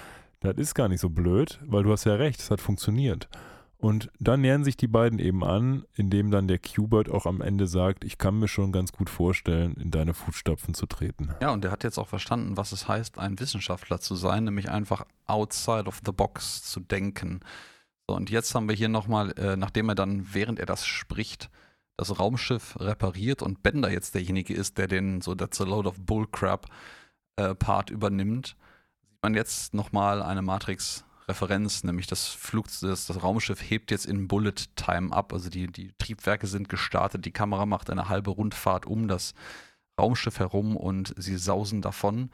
[0.41, 3.29] das ist gar nicht so blöd, weil du hast ja recht, es hat funktioniert.
[3.77, 7.67] Und dann nähern sich die beiden eben an, indem dann der Qbert auch am Ende
[7.67, 11.31] sagt, ich kann mir schon ganz gut vorstellen, in deine Fußstapfen zu treten.
[11.41, 14.71] Ja, und er hat jetzt auch verstanden, was es heißt, ein Wissenschaftler zu sein, nämlich
[14.71, 17.41] einfach outside of the box zu denken.
[18.07, 21.49] So, und jetzt haben wir hier nochmal, äh, nachdem er dann, während er das spricht,
[22.01, 26.01] das Raumschiff repariert und Bender jetzt derjenige ist, der den so that's a load of
[26.01, 26.67] bullcrap
[27.37, 28.57] äh, Part übernimmt,
[29.03, 34.07] sieht man jetzt nochmal eine Matrix Referenz, nämlich das, Flug, das, das Raumschiff hebt jetzt
[34.07, 35.33] in Bullet Time ab.
[35.33, 39.35] Also die, die Triebwerke sind gestartet, die Kamera macht eine halbe Rundfahrt um das
[40.01, 42.31] Raumschiff herum und sie sausen davon.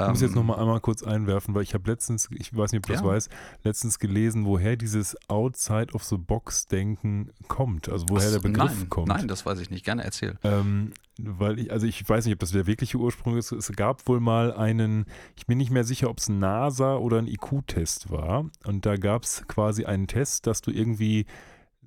[0.00, 2.86] Ich muss jetzt nochmal einmal kurz einwerfen, weil ich habe letztens, ich weiß nicht, ob
[2.86, 3.06] du das ja.
[3.06, 3.30] weißt,
[3.62, 7.88] letztens gelesen, woher dieses Outside of the Box Denken kommt.
[7.88, 8.32] Also woher Was?
[8.32, 9.08] der Begriff nein, kommt.
[9.08, 9.84] Nein, das weiß ich nicht.
[9.84, 10.38] Gerne erzähl.
[10.42, 13.52] Ähm, weil ich, also ich weiß nicht, ob das der wirkliche Ursprung ist.
[13.52, 17.18] Es gab wohl mal einen, ich bin nicht mehr sicher, ob es ein NASA oder
[17.18, 18.46] ein IQ-Test war.
[18.64, 21.26] Und da gab es quasi einen Test, dass du irgendwie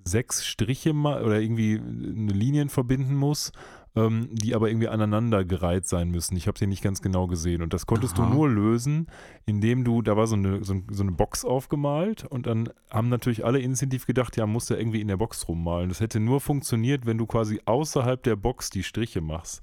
[0.05, 3.51] sechs Striche mal oder irgendwie eine Linien verbinden musst
[3.95, 6.35] ähm, die aber irgendwie aneinandergereiht sein müssen.
[6.35, 7.61] Ich habe sie nicht ganz genau gesehen.
[7.61, 8.27] Und das konntest Aha.
[8.27, 9.07] du nur lösen,
[9.45, 13.45] indem du, da war so eine, so, so, eine Box aufgemalt und dann haben natürlich
[13.45, 15.89] alle instinktiv gedacht, ja, musst du irgendwie in der Box rummalen.
[15.89, 19.61] Das hätte nur funktioniert, wenn du quasi außerhalb der Box die Striche machst.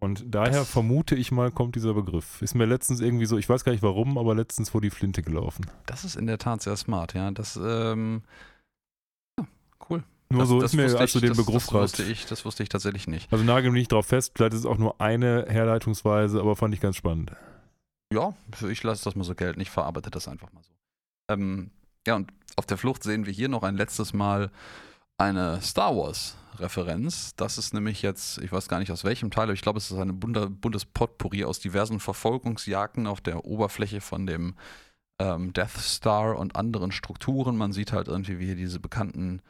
[0.00, 2.42] Und daher das vermute ich mal, kommt dieser Begriff.
[2.42, 5.22] Ist mir letztens irgendwie so, ich weiß gar nicht warum, aber letztens vor die Flinte
[5.22, 5.66] gelaufen.
[5.86, 7.30] Das ist in der Tat sehr smart, ja.
[7.30, 8.22] Das, ähm.
[10.30, 12.44] Nur das, so das ist mir, als du den Begriff das, das wusste ich, das
[12.44, 13.32] wusste ich tatsächlich nicht.
[13.32, 16.74] Also nagel mich nicht drauf fest, vielleicht ist es auch nur eine Herleitungsweise, aber fand
[16.74, 17.32] ich ganz spannend.
[18.12, 18.34] Ja,
[18.68, 20.72] ich lasse das mal so gelten, ich verarbeite das einfach mal so.
[21.28, 21.70] Ähm,
[22.06, 24.50] ja, und auf der Flucht sehen wir hier noch ein letztes Mal
[25.18, 27.34] eine Star Wars-Referenz.
[27.36, 29.90] Das ist nämlich jetzt, ich weiß gar nicht aus welchem Teil, aber ich glaube, es
[29.90, 34.54] ist bunte, buntes Potpourri aus diversen Verfolgungsjagden auf der Oberfläche von dem
[35.18, 37.56] ähm, Death Star und anderen Strukturen.
[37.56, 39.40] Man sieht halt irgendwie, wie hier diese bekannten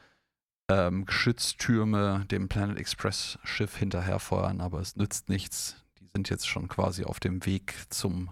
[0.69, 5.77] ähm, Geschütztürme dem Planet Express Schiff hinterherfeuern, aber es nützt nichts.
[6.01, 8.31] Die sind jetzt schon quasi auf dem Weg zum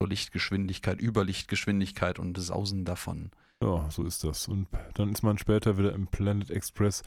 [0.00, 3.30] zur Lichtgeschwindigkeit, Überlichtgeschwindigkeit und sausen davon.
[3.62, 4.48] Ja, so ist das.
[4.48, 7.02] Und dann ist man später wieder im Planet Express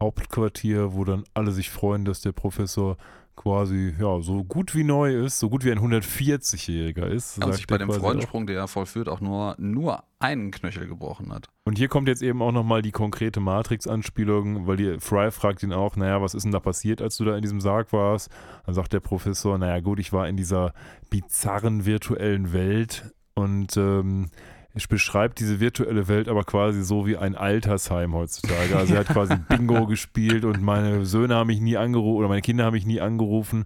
[0.00, 2.96] Hauptquartier, wo dann alle sich freuen, dass der Professor
[3.38, 7.42] quasi ja so gut wie neu ist, so gut wie ein 140-Jähriger ist.
[7.42, 11.48] Und sich bei dem Freudensprung, der er vollführt, auch nur, nur einen Knöchel gebrochen hat.
[11.64, 15.72] Und hier kommt jetzt eben auch nochmal die konkrete Matrix-Anspielung, weil die Fry fragt ihn
[15.72, 18.28] auch, naja, was ist denn da passiert, als du da in diesem Sarg warst?
[18.66, 20.72] Dann sagt der Professor, naja gut, ich war in dieser
[21.08, 24.30] bizarren virtuellen Welt und ähm,
[24.78, 28.76] ich beschreibe diese virtuelle Welt aber quasi so wie ein Altersheim heutzutage.
[28.76, 32.42] Also er hat quasi Bingo gespielt und meine Söhne haben mich nie angerufen oder meine
[32.42, 33.64] Kinder haben mich nie angerufen.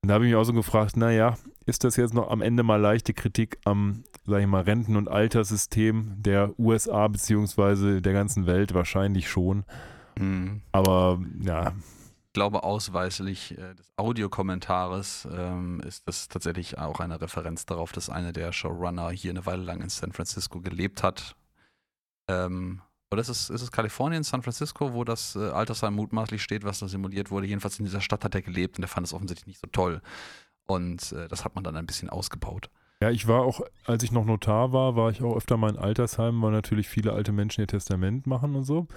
[0.00, 1.36] Und da habe ich mich auch so gefragt, naja,
[1.66, 5.08] ist das jetzt noch am Ende mal leichte Kritik am, sage ich mal, Renten- und
[5.08, 8.74] Alterssystem der USA beziehungsweise der ganzen Welt?
[8.74, 9.64] Wahrscheinlich schon.
[10.16, 10.62] Mhm.
[10.70, 11.72] Aber ja,
[12.32, 18.32] glaube, ausweislich äh, des Audiokommentares ähm, ist das tatsächlich auch eine Referenz darauf, dass einer
[18.32, 21.36] der Showrunner hier eine Weile lang in San Francisco gelebt hat.
[22.28, 26.64] Ähm, oder ist es, ist es Kalifornien, San Francisco, wo das äh, Altersheim mutmaßlich steht,
[26.64, 27.46] was da simuliert wurde?
[27.46, 30.02] Jedenfalls in dieser Stadt hat er gelebt und er fand es offensichtlich nicht so toll.
[30.66, 32.70] Und äh, das hat man dann ein bisschen ausgebaut.
[33.00, 35.78] Ja, ich war auch, als ich noch Notar war, war ich auch öfter mal in
[35.78, 38.88] Altersheimen, weil natürlich viele alte Menschen ihr Testament machen und so.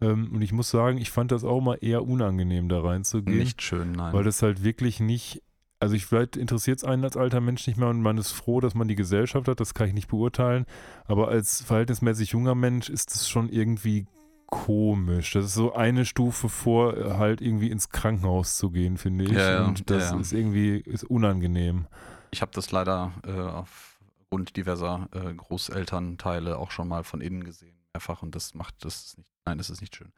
[0.00, 3.38] Ähm, und ich muss sagen, ich fand das auch mal eher unangenehm, da reinzugehen.
[3.38, 4.12] Nicht schön, nein.
[4.12, 5.42] Weil das halt wirklich nicht,
[5.80, 8.60] also ich vielleicht interessiert es einen als alter Mensch nicht mehr und man ist froh,
[8.60, 10.66] dass man die Gesellschaft hat, das kann ich nicht beurteilen.
[11.06, 14.06] Aber als verhältnismäßig junger Mensch ist es schon irgendwie
[14.46, 15.32] komisch.
[15.32, 19.32] Das ist so eine Stufe vor, halt irgendwie ins Krankenhaus zu gehen, finde ich.
[19.32, 20.20] Ja, und das ja, ja.
[20.20, 21.86] ist irgendwie ist unangenehm.
[22.30, 27.76] Ich habe das leider äh, aufgrund diverser äh, Großelternteile auch schon mal von innen gesehen
[27.96, 30.12] mehrfach und das macht das nicht, nein, das ist nicht schön.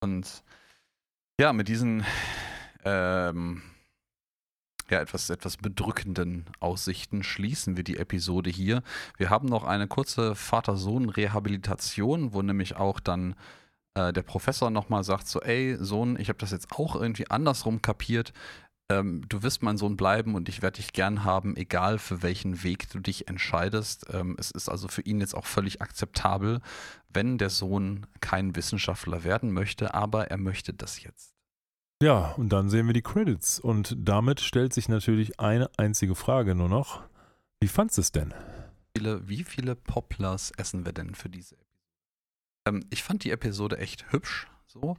[0.00, 0.42] Und
[1.38, 2.04] ja, mit diesen
[2.84, 3.62] ähm,
[4.90, 8.82] ja, etwas, etwas bedrückenden Aussichten schließen wir die Episode hier.
[9.16, 13.34] Wir haben noch eine kurze Vater-Sohn-Rehabilitation, wo nämlich auch dann
[13.94, 17.82] äh, der Professor nochmal sagt: So, ey, Sohn, ich habe das jetzt auch irgendwie andersrum
[17.82, 18.32] kapiert
[18.90, 22.62] ähm, du wirst mein Sohn bleiben und ich werde dich gern haben, egal für welchen
[22.62, 24.06] Weg du dich entscheidest.
[24.12, 26.60] Ähm, es ist also für ihn jetzt auch völlig akzeptabel,
[27.08, 31.32] wenn der Sohn kein Wissenschaftler werden möchte, aber er möchte das jetzt.
[32.02, 33.60] Ja, und dann sehen wir die Credits.
[33.60, 37.02] Und damit stellt sich natürlich eine einzige Frage nur noch.
[37.60, 38.34] Wie fandest du es denn?
[38.94, 41.72] Wie viele, wie viele Poplars essen wir denn für diese Episode?
[42.66, 44.48] Ähm, ich fand die Episode echt hübsch.
[44.66, 44.96] So.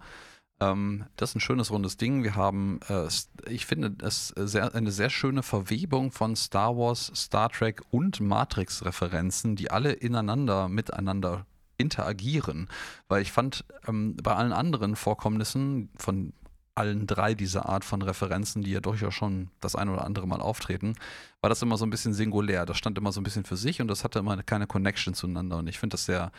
[0.63, 2.23] Ähm, das ist ein schönes rundes Ding.
[2.23, 3.07] Wir haben, äh,
[3.49, 9.55] ich finde, es sehr, eine sehr schöne Verwebung von Star Wars, Star Trek und Matrix-Referenzen,
[9.55, 11.45] die alle ineinander, miteinander
[11.77, 12.69] interagieren.
[13.07, 16.33] Weil ich fand, ähm, bei allen anderen Vorkommnissen von
[16.75, 20.41] allen drei dieser Art von Referenzen, die ja durchaus schon das ein oder andere Mal
[20.41, 20.95] auftreten,
[21.41, 22.65] war das immer so ein bisschen singulär.
[22.65, 25.57] Das stand immer so ein bisschen für sich und das hatte immer keine Connection zueinander.
[25.57, 26.31] Und ich finde das sehr,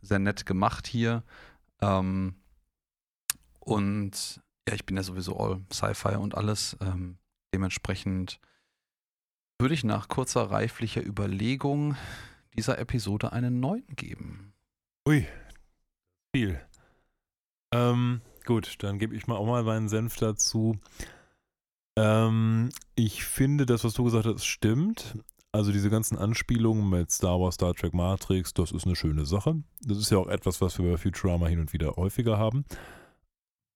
[0.00, 1.22] sehr nett gemacht hier.
[1.82, 2.34] Ähm,
[3.64, 6.76] und ja, ich bin ja sowieso all Sci-Fi und alles.
[6.80, 7.18] Ähm,
[7.52, 8.40] dementsprechend
[9.58, 11.96] würde ich nach kurzer reiflicher Überlegung
[12.56, 14.52] dieser Episode einen 9 geben.
[15.06, 15.26] Ui,
[16.34, 16.60] viel.
[17.72, 20.78] Ähm, gut, dann gebe ich mal auch mal meinen Senf dazu.
[21.96, 25.18] Ähm, ich finde, das, was du gesagt hast, stimmt.
[25.52, 29.62] Also diese ganzen Anspielungen mit Star Wars, Star Trek, Matrix, das ist eine schöne Sache.
[29.82, 32.64] Das ist ja auch etwas, was wir bei Futurama hin und wieder häufiger haben.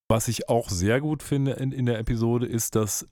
[0.08, 3.06] Was ich auch sehr gut finde in, in der Episode ist, dass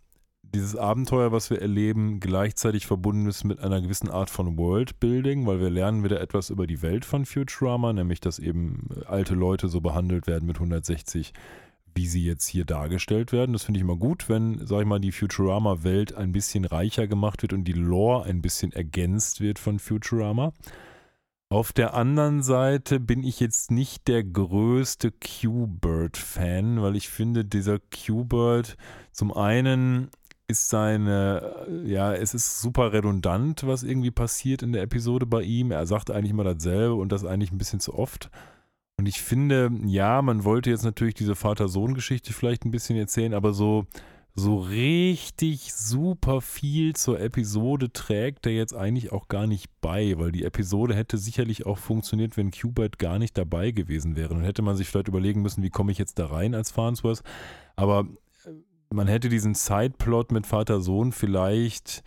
[0.54, 5.60] dieses Abenteuer, was wir erleben, gleichzeitig verbunden ist mit einer gewissen Art von Worldbuilding, weil
[5.60, 9.80] wir lernen wieder etwas über die Welt von Futurama, nämlich dass eben alte Leute so
[9.80, 11.34] behandelt werden mit 160,
[11.94, 13.52] wie sie jetzt hier dargestellt werden.
[13.52, 17.42] Das finde ich immer gut, wenn, sag ich mal, die Futurama-Welt ein bisschen reicher gemacht
[17.42, 20.52] wird und die Lore ein bisschen ergänzt wird von Futurama.
[21.48, 27.78] Auf der anderen Seite bin ich jetzt nicht der größte Q-Bird-Fan, weil ich finde, dieser
[27.78, 28.76] Q-Bird
[29.12, 30.10] zum einen
[30.48, 35.70] ist seine, ja, es ist super redundant, was irgendwie passiert in der Episode bei ihm.
[35.70, 38.28] Er sagt eigentlich immer dasselbe und das eigentlich ein bisschen zu oft.
[38.98, 43.52] Und ich finde, ja, man wollte jetzt natürlich diese Vater-Sohn-Geschichte vielleicht ein bisschen erzählen, aber
[43.52, 43.86] so,
[44.38, 50.30] so richtig super viel zur Episode trägt er jetzt eigentlich auch gar nicht bei, weil
[50.30, 54.34] die Episode hätte sicherlich auch funktioniert, wenn Qbert gar nicht dabei gewesen wäre.
[54.34, 57.22] Dann hätte man sich vielleicht überlegen müssen, wie komme ich jetzt da rein als Farnsworth.
[57.76, 58.06] Aber
[58.44, 58.50] äh,
[58.92, 62.04] man hätte diesen Sideplot mit Vater-Sohn vielleicht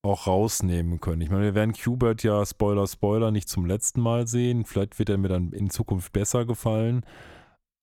[0.00, 1.20] auch rausnehmen können.
[1.20, 4.64] Ich meine, wir werden Qbert ja, Spoiler, Spoiler, nicht zum letzten Mal sehen.
[4.64, 7.04] Vielleicht wird er mir dann in Zukunft besser gefallen.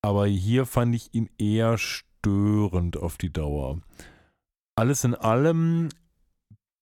[0.01, 3.79] Aber hier fand ich ihn eher störend auf die Dauer.
[4.75, 5.89] Alles in allem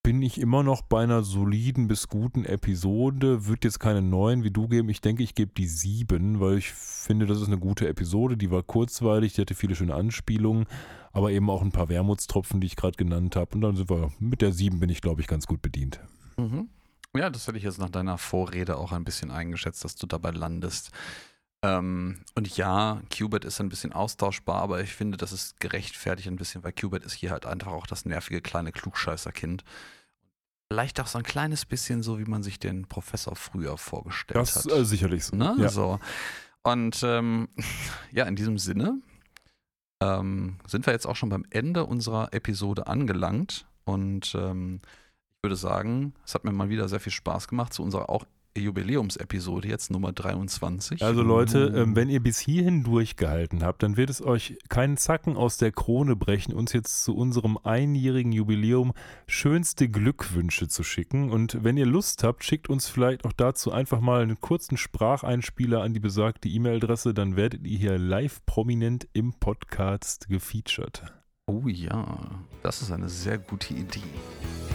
[0.04, 3.48] bin ich immer noch bei einer soliden bis guten Episode.
[3.48, 4.90] Wird jetzt keine neuen wie du geben.
[4.90, 8.36] Ich denke, ich gebe die sieben, weil ich finde, das ist eine gute Episode.
[8.36, 10.66] Die war kurzweilig, die hatte viele schöne Anspielungen,
[11.14, 13.56] aber eben auch ein paar Wermutstropfen, die ich gerade genannt habe.
[13.56, 16.02] Und dann sind wir mit der sieben bin ich, glaube ich, ganz gut bedient.
[16.38, 16.68] Mhm.
[17.16, 20.32] Ja, das hätte ich jetzt nach deiner Vorrede auch ein bisschen eingeschätzt, dass du dabei
[20.32, 20.92] landest.
[21.64, 26.36] Ähm, und ja, Qbert ist ein bisschen austauschbar, aber ich finde, das ist gerechtfertigt ein
[26.36, 29.64] bisschen, weil Qbert ist hier halt einfach auch das nervige kleine Klugscheißerkind.
[30.70, 34.58] Vielleicht auch so ein kleines bisschen so, wie man sich den Professor früher vorgestellt das,
[34.58, 34.66] hat.
[34.66, 35.38] Das äh, sicherlich so.
[35.38, 35.56] Ne?
[35.58, 35.70] Ja.
[35.70, 36.00] so.
[36.64, 37.48] Und ähm,
[38.12, 39.00] ja, in diesem Sinne
[40.02, 43.68] ähm, sind wir jetzt auch schon beim Ende unserer Episode angelangt.
[43.86, 44.82] Und ähm,
[45.30, 48.26] ich würde sagen, es hat mir mal wieder sehr viel Spaß gemacht, zu unserer auch
[48.58, 51.02] Jubiläumsepisode, jetzt Nummer 23.
[51.04, 55.36] Also Leute, ähm, wenn ihr bis hierhin durchgehalten habt, dann wird es euch keinen Zacken
[55.38, 58.94] aus der Krone brechen, uns jetzt zu unserem einjährigen Jubiläum
[59.28, 61.32] schönste Glückwünsche zu schicken.
[61.32, 65.82] Und wenn ihr Lust habt, schickt uns vielleicht auch dazu einfach mal einen kurzen Spracheinspieler
[65.82, 71.23] an die besagte E-Mail-Adresse, dann werdet ihr hier live prominent im Podcast gefeatured.
[71.46, 72.06] Oh ja,
[72.62, 74.00] das ist eine sehr gute Idee.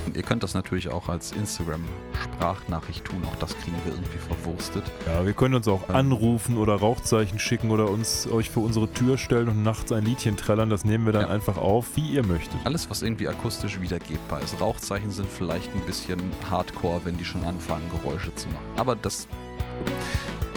[0.05, 3.23] Und ihr könnt das natürlich auch als Instagram-Sprachnachricht tun.
[3.24, 4.85] Auch das kriegen wir irgendwie verwurstet.
[5.07, 5.97] Ja, wir können uns auch ähm.
[5.97, 10.36] anrufen oder Rauchzeichen schicken oder uns euch vor unsere Tür stellen und nachts ein Liedchen
[10.36, 10.69] trällern.
[10.69, 11.28] Das nehmen wir dann ja.
[11.28, 12.61] einfach auf, wie ihr möchtet.
[12.65, 14.61] Alles, was irgendwie akustisch wiedergebbar ist.
[14.61, 16.20] Rauchzeichen sind vielleicht ein bisschen
[16.51, 18.66] hardcore, wenn die schon anfangen, Geräusche zu machen.
[18.77, 19.27] Aber das.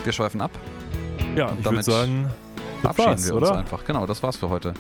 [0.04, 0.52] Wir schweifen ab.
[1.38, 2.30] Ja, und ich würde sagen,
[2.82, 3.60] verabschieden wir uns oder?
[3.60, 3.86] einfach.
[3.86, 4.74] Genau, das war's für heute.